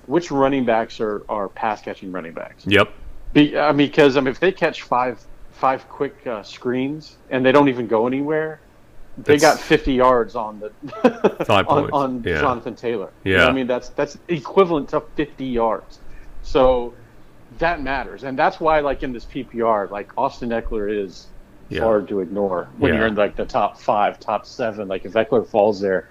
[0.06, 2.66] which running backs are are pass catching running backs.
[2.66, 2.92] Yep.
[3.32, 7.44] Be, I mean, because I mean, if they catch five five quick uh, screens and
[7.44, 8.60] they don't even go anywhere,
[9.16, 12.40] they got 50 yards on the on, on Yeah.
[12.40, 13.12] Jonathan Taylor.
[13.24, 13.48] You know Yeah.
[13.48, 16.00] I mean that's that's equivalent to 50 yards.
[16.42, 16.94] So
[17.58, 21.28] that matters, and that's why, like in this PPR, like Austin Ekeler is
[21.68, 21.82] Yeah.
[21.82, 22.98] hard to ignore when Yeah.
[23.00, 24.88] you're in like the top five, top seven.
[24.88, 26.08] Like if Eckler falls there,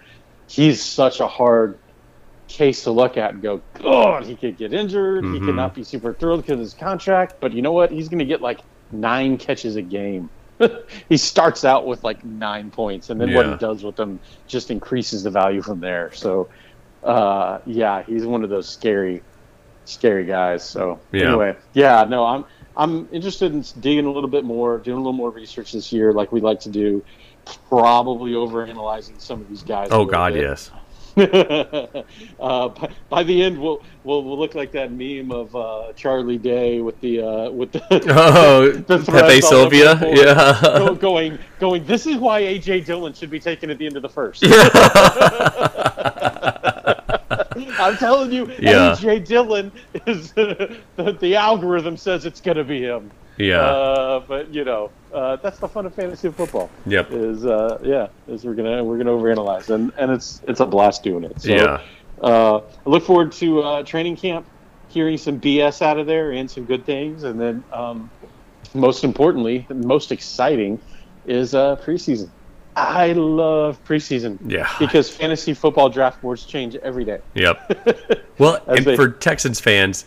[0.47, 1.77] he's such a hard
[2.47, 5.23] case to look at and go, God, he could get injured.
[5.23, 5.45] He Mhm.
[5.45, 7.35] could not be super thrilled because of his contract.
[7.41, 7.91] But you know what?
[7.91, 8.59] He's going to get like
[8.91, 10.30] nine catches a game.
[11.10, 14.72] he starts out with like nine points, and then what he does with them just
[14.72, 16.11] increases the value from there.
[16.14, 16.49] So,
[17.03, 19.23] uh, yeah, he's one of those scary,
[19.85, 20.68] scary guys.
[20.68, 21.30] So Yeah.
[21.30, 22.45] anyway, yeah, no, I'm
[22.76, 26.14] I'm interested in digging a little bit more, doing a little more research this year,
[26.14, 27.03] like we like to do.
[27.68, 29.90] Probably overanalyzing some of these guys.
[29.91, 30.44] Oh God, bit.
[30.44, 30.72] yes.
[32.40, 36.38] uh, by, by the end, we'll, we'll we'll look like that meme of uh, Charlie
[36.38, 39.99] Day with the uh, with the, Oh, the Pepe Sylvia.
[40.02, 40.60] Yeah.
[40.61, 41.85] Go- going going.
[41.85, 44.44] This is why AJ Dillon should be taken at the end of the first.
[47.80, 48.95] I'm telling you, Yeah.
[48.95, 49.72] AJ Dillon
[50.07, 50.80] is the,
[51.19, 53.11] the algorithm says it's going to be him.
[53.38, 53.60] Yeah.
[53.61, 56.69] Uh, but you know, uh, that's the fun of fantasy football.
[56.85, 57.11] Yep.
[57.11, 61.03] Is uh, yeah, is we're gonna we're gonna overanalyze, and and it's it's a blast
[61.03, 61.41] doing it.
[61.41, 61.81] So, Yeah.
[62.22, 64.45] Uh, I look forward to uh, training camp,
[64.88, 68.10] hearing some BS out of there and some good things, and then um,
[68.73, 70.80] most importantly, most exciting
[71.26, 72.30] is uh, preseason.
[72.76, 74.68] I love preseason Yeah.
[74.80, 77.19] because fantasy football draft boards change every day.
[77.35, 78.19] Yep.
[78.39, 80.05] Well, and they- for Texans fans,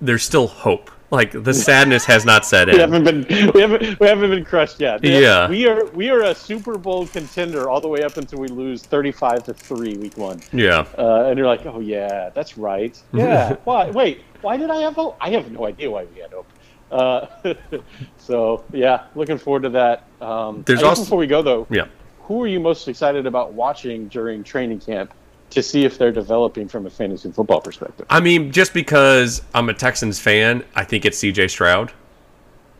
[0.00, 0.90] there's still hope.
[1.10, 2.74] Like the sadness has not set in.
[2.74, 5.04] We haven't been we haven't we haven't been crushed yet.
[5.04, 5.48] Yeah.
[5.48, 8.82] we are we are a Super Bowl contender all the way up until we lose
[8.82, 10.40] thirty five to three week one.
[10.52, 10.84] Yeah.
[10.98, 13.00] Uh, and you're like, oh yeah, that's right.
[13.12, 13.56] Yeah.
[13.64, 13.90] why?
[13.90, 15.16] Wait, why did I have hope?
[15.20, 16.48] I have no idea why we had hope.
[16.90, 17.26] Uh,
[18.18, 20.04] so yeah, looking forward to that.
[20.20, 21.86] Um, There's also- before we go though, Yeah.
[22.22, 25.12] who are you most excited about watching during training camp
[25.50, 28.06] to see if they're developing from a fantasy football perspective?
[28.10, 31.48] I mean, just because I'm a Texans fan, I think it's C.J.
[31.48, 31.90] Stroud.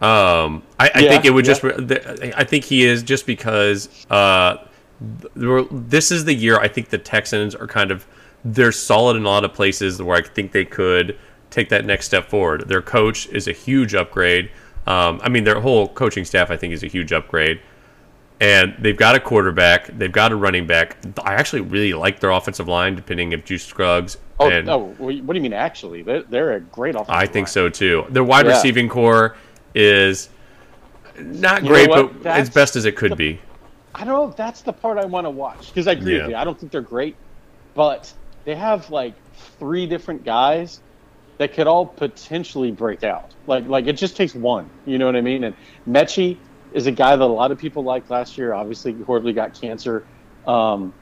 [0.01, 1.55] Um, I, I Yeah, think it would yeah.
[1.55, 1.64] just.
[2.36, 3.88] I think he is just because.
[4.10, 4.59] Uh,
[5.70, 8.06] this is the year I think the Texans are kind of
[8.44, 11.18] they're solid in a lot of places where I think they could
[11.51, 12.68] take that next step forward.
[12.68, 14.51] Their coach is a huge upgrade.
[14.86, 17.60] Um, I mean, their whole coaching staff I think is a huge upgrade.
[18.38, 20.98] And they've got a quarterback, they've got a running back.
[21.24, 25.14] I actually really like their offensive line, depending if Juice Scruggs Oh, and oh, no,
[25.24, 25.54] what do you mean?
[25.54, 27.52] Actually, they're, they're a great offensive I think line.
[27.52, 28.04] so too.
[28.10, 28.52] Their wide Yeah.
[28.52, 29.34] receiving corps
[29.74, 30.28] is
[31.18, 33.40] not You great, but That's as best as it could be.
[33.94, 36.22] I don't know if that's the part I want to watch because I agree Yeah.
[36.24, 36.36] with you.
[36.36, 37.16] I don't think they're great,
[37.74, 38.12] but
[38.44, 39.14] they have like
[39.58, 40.80] three different guys
[41.38, 43.34] that could all potentially break out.
[43.46, 44.68] Like like it just takes one.
[44.84, 45.44] You know what I mean?
[45.44, 45.54] And
[45.88, 46.36] Metchie
[46.77, 48.53] is a guy that a lot of people liked last year.
[48.53, 50.07] Obviously, horribly got cancer.
[50.47, 50.93] Um,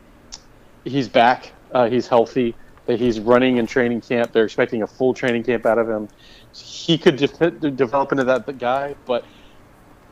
[0.85, 1.53] he's back.
[1.73, 2.55] Uh, he's healthy.
[2.87, 4.33] That he's running in training camp.
[4.33, 6.09] They're expecting a full training camp out of him.
[6.53, 9.25] He could de- develop into that guy, but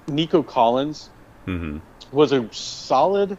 [0.08, 1.10] Nico Collins
[1.46, 1.78] hmm
[2.10, 3.38] was a solid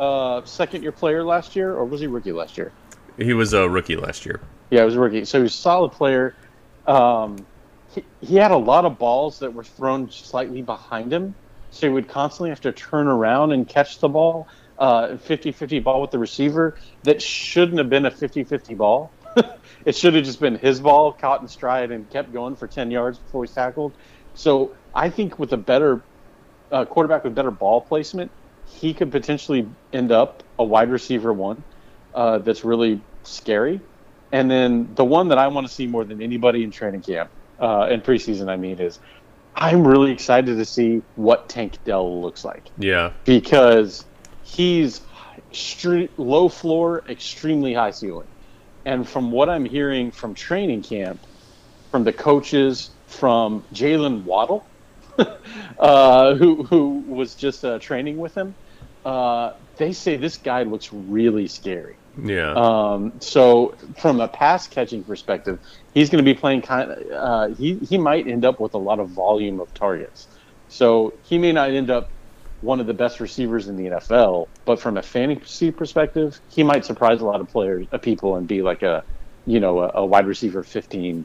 [0.00, 2.72] uh, second year player last year, or was he rookie last year?
[3.18, 4.40] He was a rookie last year.
[4.70, 5.24] Yeah, he was a rookie.
[5.24, 6.34] So he was a solid player.
[6.86, 7.46] Um,
[7.94, 11.34] he, he had a lot of balls that were thrown slightly behind him.
[11.70, 16.00] So he would constantly have to turn around and catch the ball, uh, 50-50 ball
[16.00, 16.76] with the receiver.
[17.02, 19.12] That shouldn't have been a 50-50 ball.
[19.84, 22.90] it should have just been his ball, caught in stride, and kept going for 10
[22.90, 23.92] yards before he's tackled.
[24.34, 26.02] So I think with a better
[26.70, 28.30] uh, quarterback with better ball placement,
[28.66, 31.62] he could potentially end up a wide receiver one
[32.14, 33.80] uh, that's really scary.
[34.32, 37.30] And then the one that I want to see more than anybody in training camp,
[37.58, 38.98] uh, in preseason, I mean, is
[39.60, 43.12] I'm really excited to see what Tank Dell looks like Yeah.
[43.24, 44.04] because
[44.44, 45.00] he's
[45.52, 48.28] extre- low floor, extremely high ceiling.
[48.84, 51.20] And from what I'm hearing from training camp,
[51.90, 54.64] from the coaches, from Jaylen Waddle,
[55.78, 58.54] uh, who who was just uh, training with him,
[59.04, 61.97] uh, they say this guy looks really scary.
[62.22, 62.52] Yeah.
[62.54, 65.58] Um, so from a pass catching perspective,
[65.94, 67.10] he's going to be playing kind of.
[67.10, 70.26] Uh, he he might end up with a lot of volume of targets.
[70.68, 72.10] So he may not end up
[72.60, 76.84] one of the best receivers in the NFL, but from a fantasy perspective, he might
[76.84, 79.04] surprise a lot of players, uh, people, and be like a,
[79.46, 81.24] you know, a, a wide receiver 15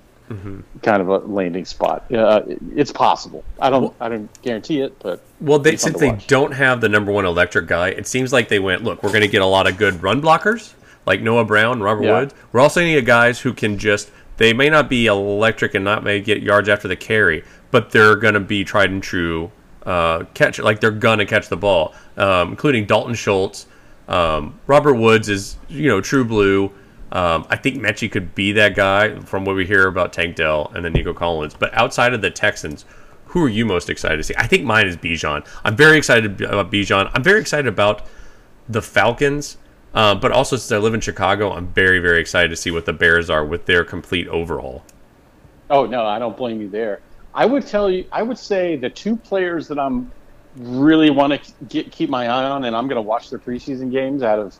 [0.81, 2.11] kind of a landing spot.
[2.11, 2.41] Uh,
[2.75, 3.43] it's possible.
[3.59, 6.89] I don't, Well- I don't guarantee it, but Well, they, since they don't have the
[6.89, 9.47] number one electric guy, it seems like they went, look, we're going to get a
[9.47, 10.73] lot of good run blockers,
[11.05, 12.19] like Noah Brown, Robert Yeah.
[12.19, 12.33] Woods.
[12.51, 15.83] We're also going to get guys who can just, they may not be electric and
[15.85, 19.51] not may get yards after the carry, but they're going to be tried and true
[19.85, 23.67] uh, catch, like they're going to catch the ball, um, including Dalton Schultz.
[24.07, 26.71] Um, Robert Woods is, you know, true blue.
[27.11, 30.71] Um, I think Metchie could be that guy from what we hear about Tank Dell
[30.73, 31.53] and then Nico Collins.
[31.53, 32.85] But outside of the Texans,
[33.27, 34.33] who are you most excited to see?
[34.37, 35.45] I think mine is Bijan.
[35.63, 37.11] I'm very excited about Bijan.
[37.13, 38.07] I'm very excited about
[38.67, 39.57] the Falcons.
[39.93, 42.85] Uh, but also, since I live in Chicago, I'm very, very excited to see what
[42.85, 44.83] the Bears are with their complete overhaul.
[45.69, 47.01] Oh no, I don't blame you there.
[47.33, 50.11] I would tell you, I would say the two players that I'm
[50.55, 53.91] really want to get keep my eye on, and I'm going to watch their preseason
[53.91, 54.55] games out of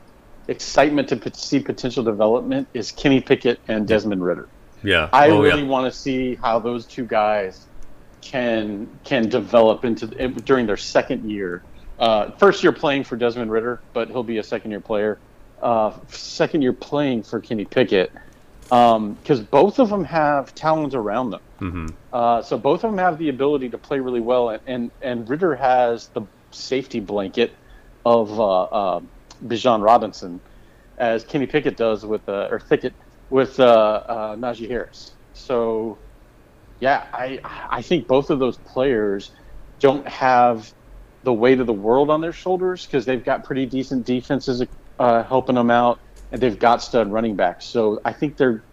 [0.47, 4.47] excitement to p- see potential development is Kenny Pickett and Desmond Ridder.
[4.83, 5.09] Yeah.
[5.13, 5.67] I oh, really yeah.
[5.67, 7.67] want to see how those two guys
[8.21, 11.63] can can develop into during their second year.
[11.99, 15.21] Uh, first year playing for Desmond Ridder, but he'll be a second year player.
[15.61, 18.11] Uh, second year playing for Kenny Pickett
[18.69, 21.41] because both of them have talent around them.
[21.59, 24.91] hmm Uh, so both of them have the ability to play really well, and and,
[25.01, 27.55] and Ritter has the safety blanket
[28.05, 28.99] of uh, uh,
[29.43, 30.41] Bijan Robinson,
[30.97, 32.95] as Kenny Pickett does with uh, or Thicket
[33.29, 33.63] with uh,
[34.07, 35.15] uh, Najee Harris.
[35.33, 35.99] So,
[36.79, 39.31] yeah, I I think both of those players
[39.79, 40.71] don't have
[41.23, 44.63] the weight of the world on their shoulders because they've got pretty decent defenses
[44.99, 45.99] uh, helping them out,
[46.31, 47.65] and they've got stud running backs.
[47.65, 48.63] So I think they're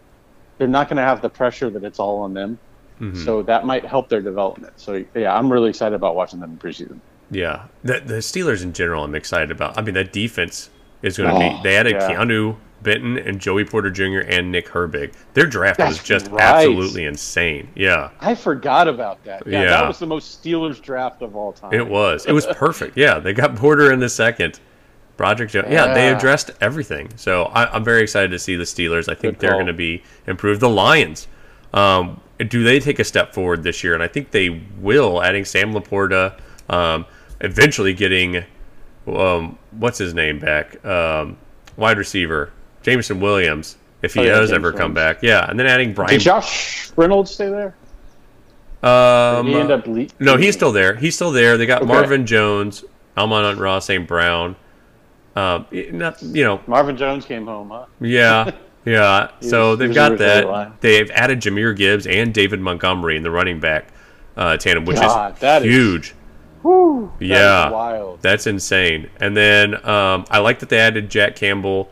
[0.58, 2.58] they're not going to have the pressure that it's all on them.
[3.00, 3.24] Mm-hmm.
[3.24, 4.74] So that might help their development.
[4.76, 7.00] So yeah, I'm really excited about watching them in preseason.
[7.30, 9.78] Yeah, the, the Steelers in general, I'm excited about.
[9.78, 10.68] I mean, that defense
[11.02, 11.62] is going to Oh, be.
[11.62, 12.10] They added yeah.
[12.10, 14.20] Keanu Benton and Joey Porter Jr.
[14.26, 15.14] and Nick Herbig.
[15.34, 16.42] Their draft was just right.
[16.42, 17.68] absolutely insane.
[17.74, 19.46] Yeah, I forgot about that.
[19.46, 19.70] Yeah, Yeah.
[19.70, 21.72] that was the most Steelers draft of all time.
[21.72, 22.26] it was.
[22.26, 22.96] It was perfect.
[22.96, 24.60] Yeah, they got Porter in the second.
[25.16, 25.66] Broderick Jones.
[25.68, 27.10] Yeah, they addressed everything.
[27.16, 29.06] So I, I'm very excited to see the Steelers.
[29.06, 30.62] I think they're going to be improved.
[30.62, 31.28] The Lions.
[31.74, 33.92] Um, do they take a step forward this year?
[33.92, 34.48] And I think they
[34.78, 36.40] will, adding Sam LaPorta,
[36.70, 37.04] um,
[37.42, 38.44] eventually getting
[39.06, 41.36] um, what's his name back, um,
[41.76, 42.50] wide receiver
[42.82, 45.18] Jameson Williams, if he Oh, yeah, does James ever come back.
[45.22, 46.10] Yeah, and then adding Brian.
[46.10, 47.74] Did Josh Reynolds stay there?
[48.82, 50.96] um, Did he end up le- no, he's still there.
[50.96, 51.56] He's still there.
[51.58, 51.92] They got Okay.
[51.92, 52.84] Marvin Jones,
[53.16, 54.06] Almon Ross, St.
[54.06, 54.56] Brown.
[55.36, 57.84] Um, not, you know, Marvin Jones came home, huh?
[58.00, 58.50] Yeah,
[58.84, 59.30] yeah.
[59.40, 60.44] so was- they've got that.
[60.44, 60.72] alive.
[60.80, 63.88] They've added Jahmyr Gibbs and David Montgomery in the running back
[64.36, 66.14] uh, tandem, which God, is that is- huge.
[66.62, 67.70] Whew, that is Yeah.
[67.70, 68.20] wild.
[68.22, 69.08] That's insane.
[69.18, 71.90] And then um, I like that they added Jack Campbell.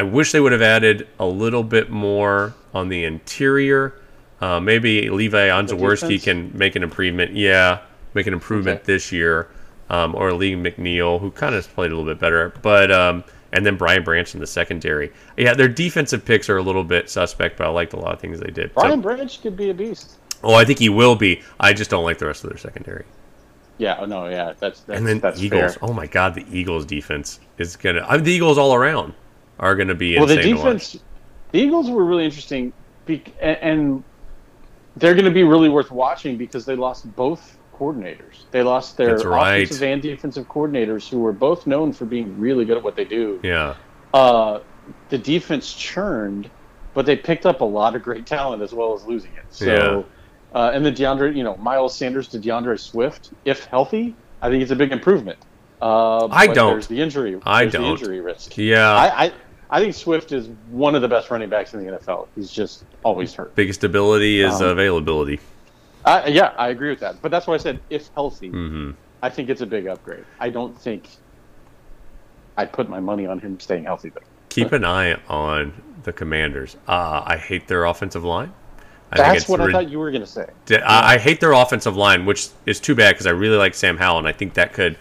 [0.00, 3.92] I wish they would have added a little bit more on the interior.
[4.40, 7.32] Uh, maybe Levi Onwuzurike can make an improvement.
[7.34, 7.80] Yeah,
[8.14, 8.92] make an improvement Okay.
[8.94, 9.48] this year.
[9.90, 12.54] Um, or Lee McNeil, who kind of played a little bit better.
[12.62, 15.12] But um, and then Brian Branch in the secondary.
[15.36, 18.20] Yeah, their defensive picks are a little bit suspect, but I liked a lot of
[18.20, 18.70] things they did.
[18.70, 20.14] So- Brian Branch could be a beast.
[20.42, 21.42] oh, I think he will be.
[21.58, 23.04] I just don't like the rest of their secondary.
[23.76, 25.74] Yeah, oh, no, yeah, that's that's And then that's Eagles.
[25.74, 25.84] fair.
[25.90, 28.06] Oh my God, the Eagles defense is gonna.
[28.08, 29.12] I mean, the Eagles all around
[29.60, 30.64] are gonna be Well, the insane to watch.
[30.64, 31.04] defense,
[31.52, 32.72] the Eagles were really interesting,
[33.40, 34.02] and,
[34.96, 38.44] they're going to be really worth watching because they lost both coordinators.
[38.50, 39.62] They lost their right.
[39.62, 43.04] offensive and defensive coordinators, who were both known for being really good at what they
[43.04, 43.40] do.
[43.42, 43.76] Yeah,
[44.12, 44.60] Uh,
[45.08, 46.50] the defense churned,
[46.92, 49.44] but they picked up a lot of great talent as well as losing it.
[49.50, 50.04] So,
[50.54, 54.62] uh, and then D'Andre, you know, Miles Sanders to D'Andre Swift, if healthy, I think
[54.62, 55.38] it's a big improvement.
[55.80, 56.74] Uh, I don't.
[56.74, 57.40] There's the injury.
[57.44, 57.82] I don't.
[57.82, 58.58] The injury risk.
[58.58, 58.90] yeah.
[58.92, 59.32] I, I
[59.70, 62.26] I think Swift is one of the best running backs in the NFL.
[62.34, 63.54] He's just always hurt.
[63.54, 65.38] Biggest ability is Um, availability.
[66.04, 67.22] I, yeah, I agree with that.
[67.22, 68.92] But that's why I said if healthy, hmm
[69.22, 70.24] I think it's a big upgrade.
[70.40, 71.08] I don't think
[72.56, 74.20] I'd put my money on him staying healthy though.
[74.48, 75.72] Keep an eye on
[76.02, 76.76] the Commanders.
[76.88, 78.52] Uh, I hate their offensive line.
[79.12, 80.46] I That's what rid- I thought you were going to say.
[80.70, 83.96] I, I hate their offensive line, which is too bad because I really like Sam
[83.98, 84.96] Howell, and I think that could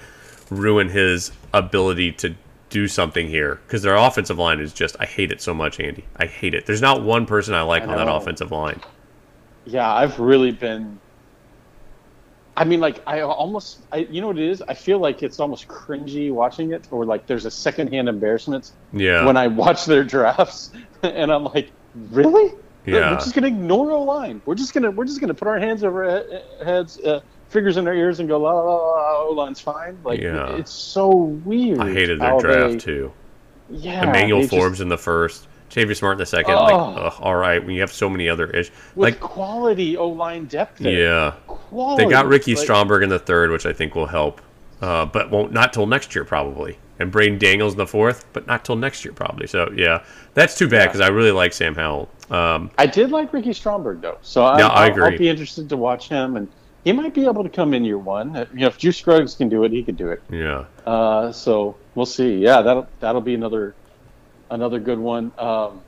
[0.49, 2.35] ruin his ability to
[2.69, 3.59] do something here.
[3.65, 6.05] Because their offensive line is just, I hate it so much, Andy.
[6.15, 6.65] I hate it.
[6.65, 8.79] There's not one person I like I on that offensive line.
[9.65, 10.99] Yeah, I've really been.
[12.57, 14.61] I mean, like I almost, I, you know what it is?
[14.63, 19.25] I feel like it's almost cringy watching it, or like there's a secondhand embarrassment Yeah.
[19.25, 20.71] when I watch their drafts,
[21.03, 21.71] and I'm like,
[22.11, 22.53] really?
[22.85, 23.11] Yeah.
[23.11, 24.41] We're just gonna ignore a line.
[24.45, 27.87] We're just gonna we're just gonna put our hands over our heads, uh, fingers in
[27.87, 28.75] our ears, and go la la la.
[28.75, 29.97] la O line's fine.
[30.03, 30.55] Like Yeah.
[30.55, 31.79] it's so weird.
[31.79, 33.11] I hated their draft they- too.
[33.71, 36.53] Yeah, Emmanuel they just- Forbes in the first, Xavier Smart in the second.
[36.55, 36.63] Oh.
[36.63, 36.73] Like,
[37.05, 38.71] ugh, all right, when you have so many other issues.
[38.95, 40.79] with Like, quality O line depth.
[40.79, 40.91] There.
[40.91, 41.31] yeah.
[41.47, 42.05] quality.
[42.05, 44.41] They got Ricky Like, Stromberg in the third, which I think will help,
[44.81, 46.77] uh, but won't not till next year probably.
[46.99, 49.45] And Braeden Daniels in the fourth, but not till next year probably.
[49.47, 50.01] So yeah,
[50.33, 50.85] that's too bad Yeah.
[50.87, 52.09] because I really like Sam Howell.
[52.31, 55.03] Um, I did like Ricky Stromberg though, so I, Yeah, I I'll.
[55.03, 56.47] I'll be interested to watch him, and
[56.83, 58.35] he might be able to come in year one.
[58.35, 60.21] Uh, You know, if Juice Scruggs can do it, he could do it.
[60.31, 62.37] yeah, Uh, so we'll see.
[62.37, 63.75] Yeah, that'll that'll be another
[64.49, 65.31] another good one.
[65.37, 65.81] Um,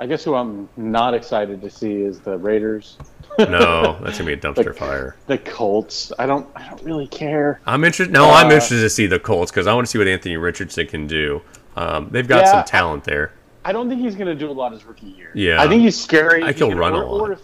[0.00, 2.98] I guess who I'm not excited to see is the Raiders,
[3.40, 5.16] no, that's gonna be a dumpster Like- fire.
[5.26, 6.12] the Colts.
[6.18, 7.60] I don't I don't really care.
[7.66, 8.12] I'm interested.
[8.12, 10.36] No, I'm Uh, interested to see the Colts because I want to see what Anthony
[10.36, 11.42] Richardson can do.
[11.76, 13.32] Um, they've got Yeah, some talent there.
[13.64, 15.30] I don't think he's going to do a lot his rookie year.
[15.34, 15.60] Yeah.
[15.62, 16.42] I think he's scary.
[16.42, 17.20] I think He he'll run a lot.
[17.20, 17.40] Or if,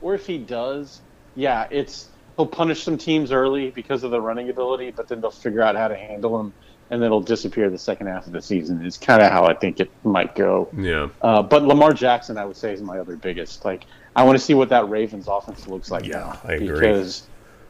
[0.00, 1.00] or if he does,
[1.36, 5.30] yeah, it's he'll punish some teams early because of the running ability, but then they'll
[5.30, 6.52] figure out how to handle him,
[6.90, 8.84] and then he'll disappear the second half of the season.
[8.84, 10.68] Is kind of how I think it might go.
[10.76, 13.64] Yeah, Uh, but Lamar Jackson, I would say, is my other biggest.
[13.64, 13.84] Like,
[14.16, 16.68] I want to see what that Ravens offense looks like Yeah, now I agree.
[16.68, 17.24] because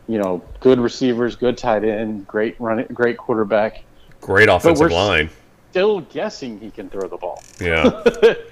[0.08, 3.82] you know, good receivers, good tight end, great running, great quarterback.
[4.20, 5.28] great offensive line.
[5.72, 7.42] Still guessing he can throw the ball.
[7.60, 8.02] Yeah,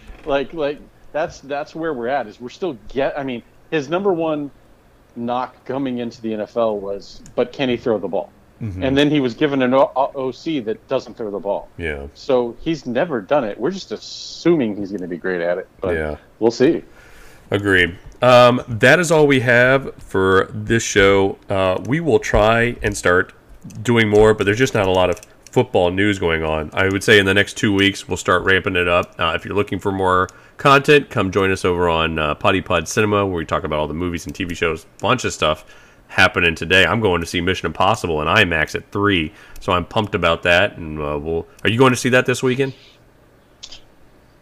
[0.27, 0.79] like like
[1.13, 4.51] that's that's where we're at is we're still get i mean his number one
[5.17, 8.31] knock coming into the nfl was but can he throw the ball
[8.63, 8.85] Mm-hmm.
[8.85, 12.57] and then he was given an o- oc that doesn't throw the ball yeah, so
[12.61, 15.97] he's never done it we're just assuming he's going to be great at it but
[15.97, 16.17] yeah.
[16.39, 16.83] we'll see
[17.51, 17.97] Agreed.
[18.23, 21.39] Um, that is all we have for this show.
[21.49, 23.35] Uh, we will try and start
[23.83, 25.21] doing more, but there's just not a lot of
[25.55, 26.69] football news going on.
[26.73, 29.15] I would say in the next two weeks we'll start ramping it up.
[29.21, 32.89] Uh, if you're looking for more content, come join us over on uh, Poddy Pod
[32.89, 35.65] Cinema, where we talk about all the movies and TV shows, bunch of stuff
[36.09, 36.85] happening today.
[36.85, 40.77] I'm going to see Mission Impossible and IMAX at three, so I'm pumped about that.
[40.77, 41.47] And uh, we'll.
[41.63, 42.75] Are you going to see that this weekend?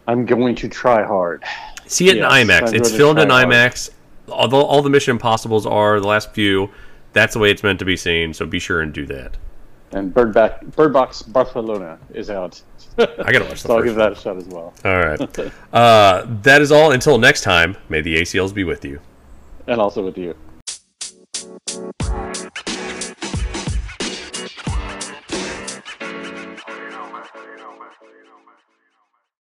[0.07, 1.43] i'm going to try hard
[1.85, 2.69] See it Yes, in IMAX.
[2.69, 3.47] I'm It's filmed in hard.
[3.47, 3.91] IMAX.
[4.29, 6.71] Although all the Mission Impossibles are the last few,
[7.11, 8.33] that's the way it's meant to be seen.
[8.33, 9.37] So be sure and do that
[9.93, 12.61] and Bird, Back, Bird Box Barcelona is out.
[12.97, 13.61] I gotta watch.
[13.61, 14.73] so I'll give that a shot as well.
[14.83, 16.91] All right, uh, that is all.
[16.91, 18.99] Until next time, may the ACLs be with you,
[19.67, 20.35] and also with you.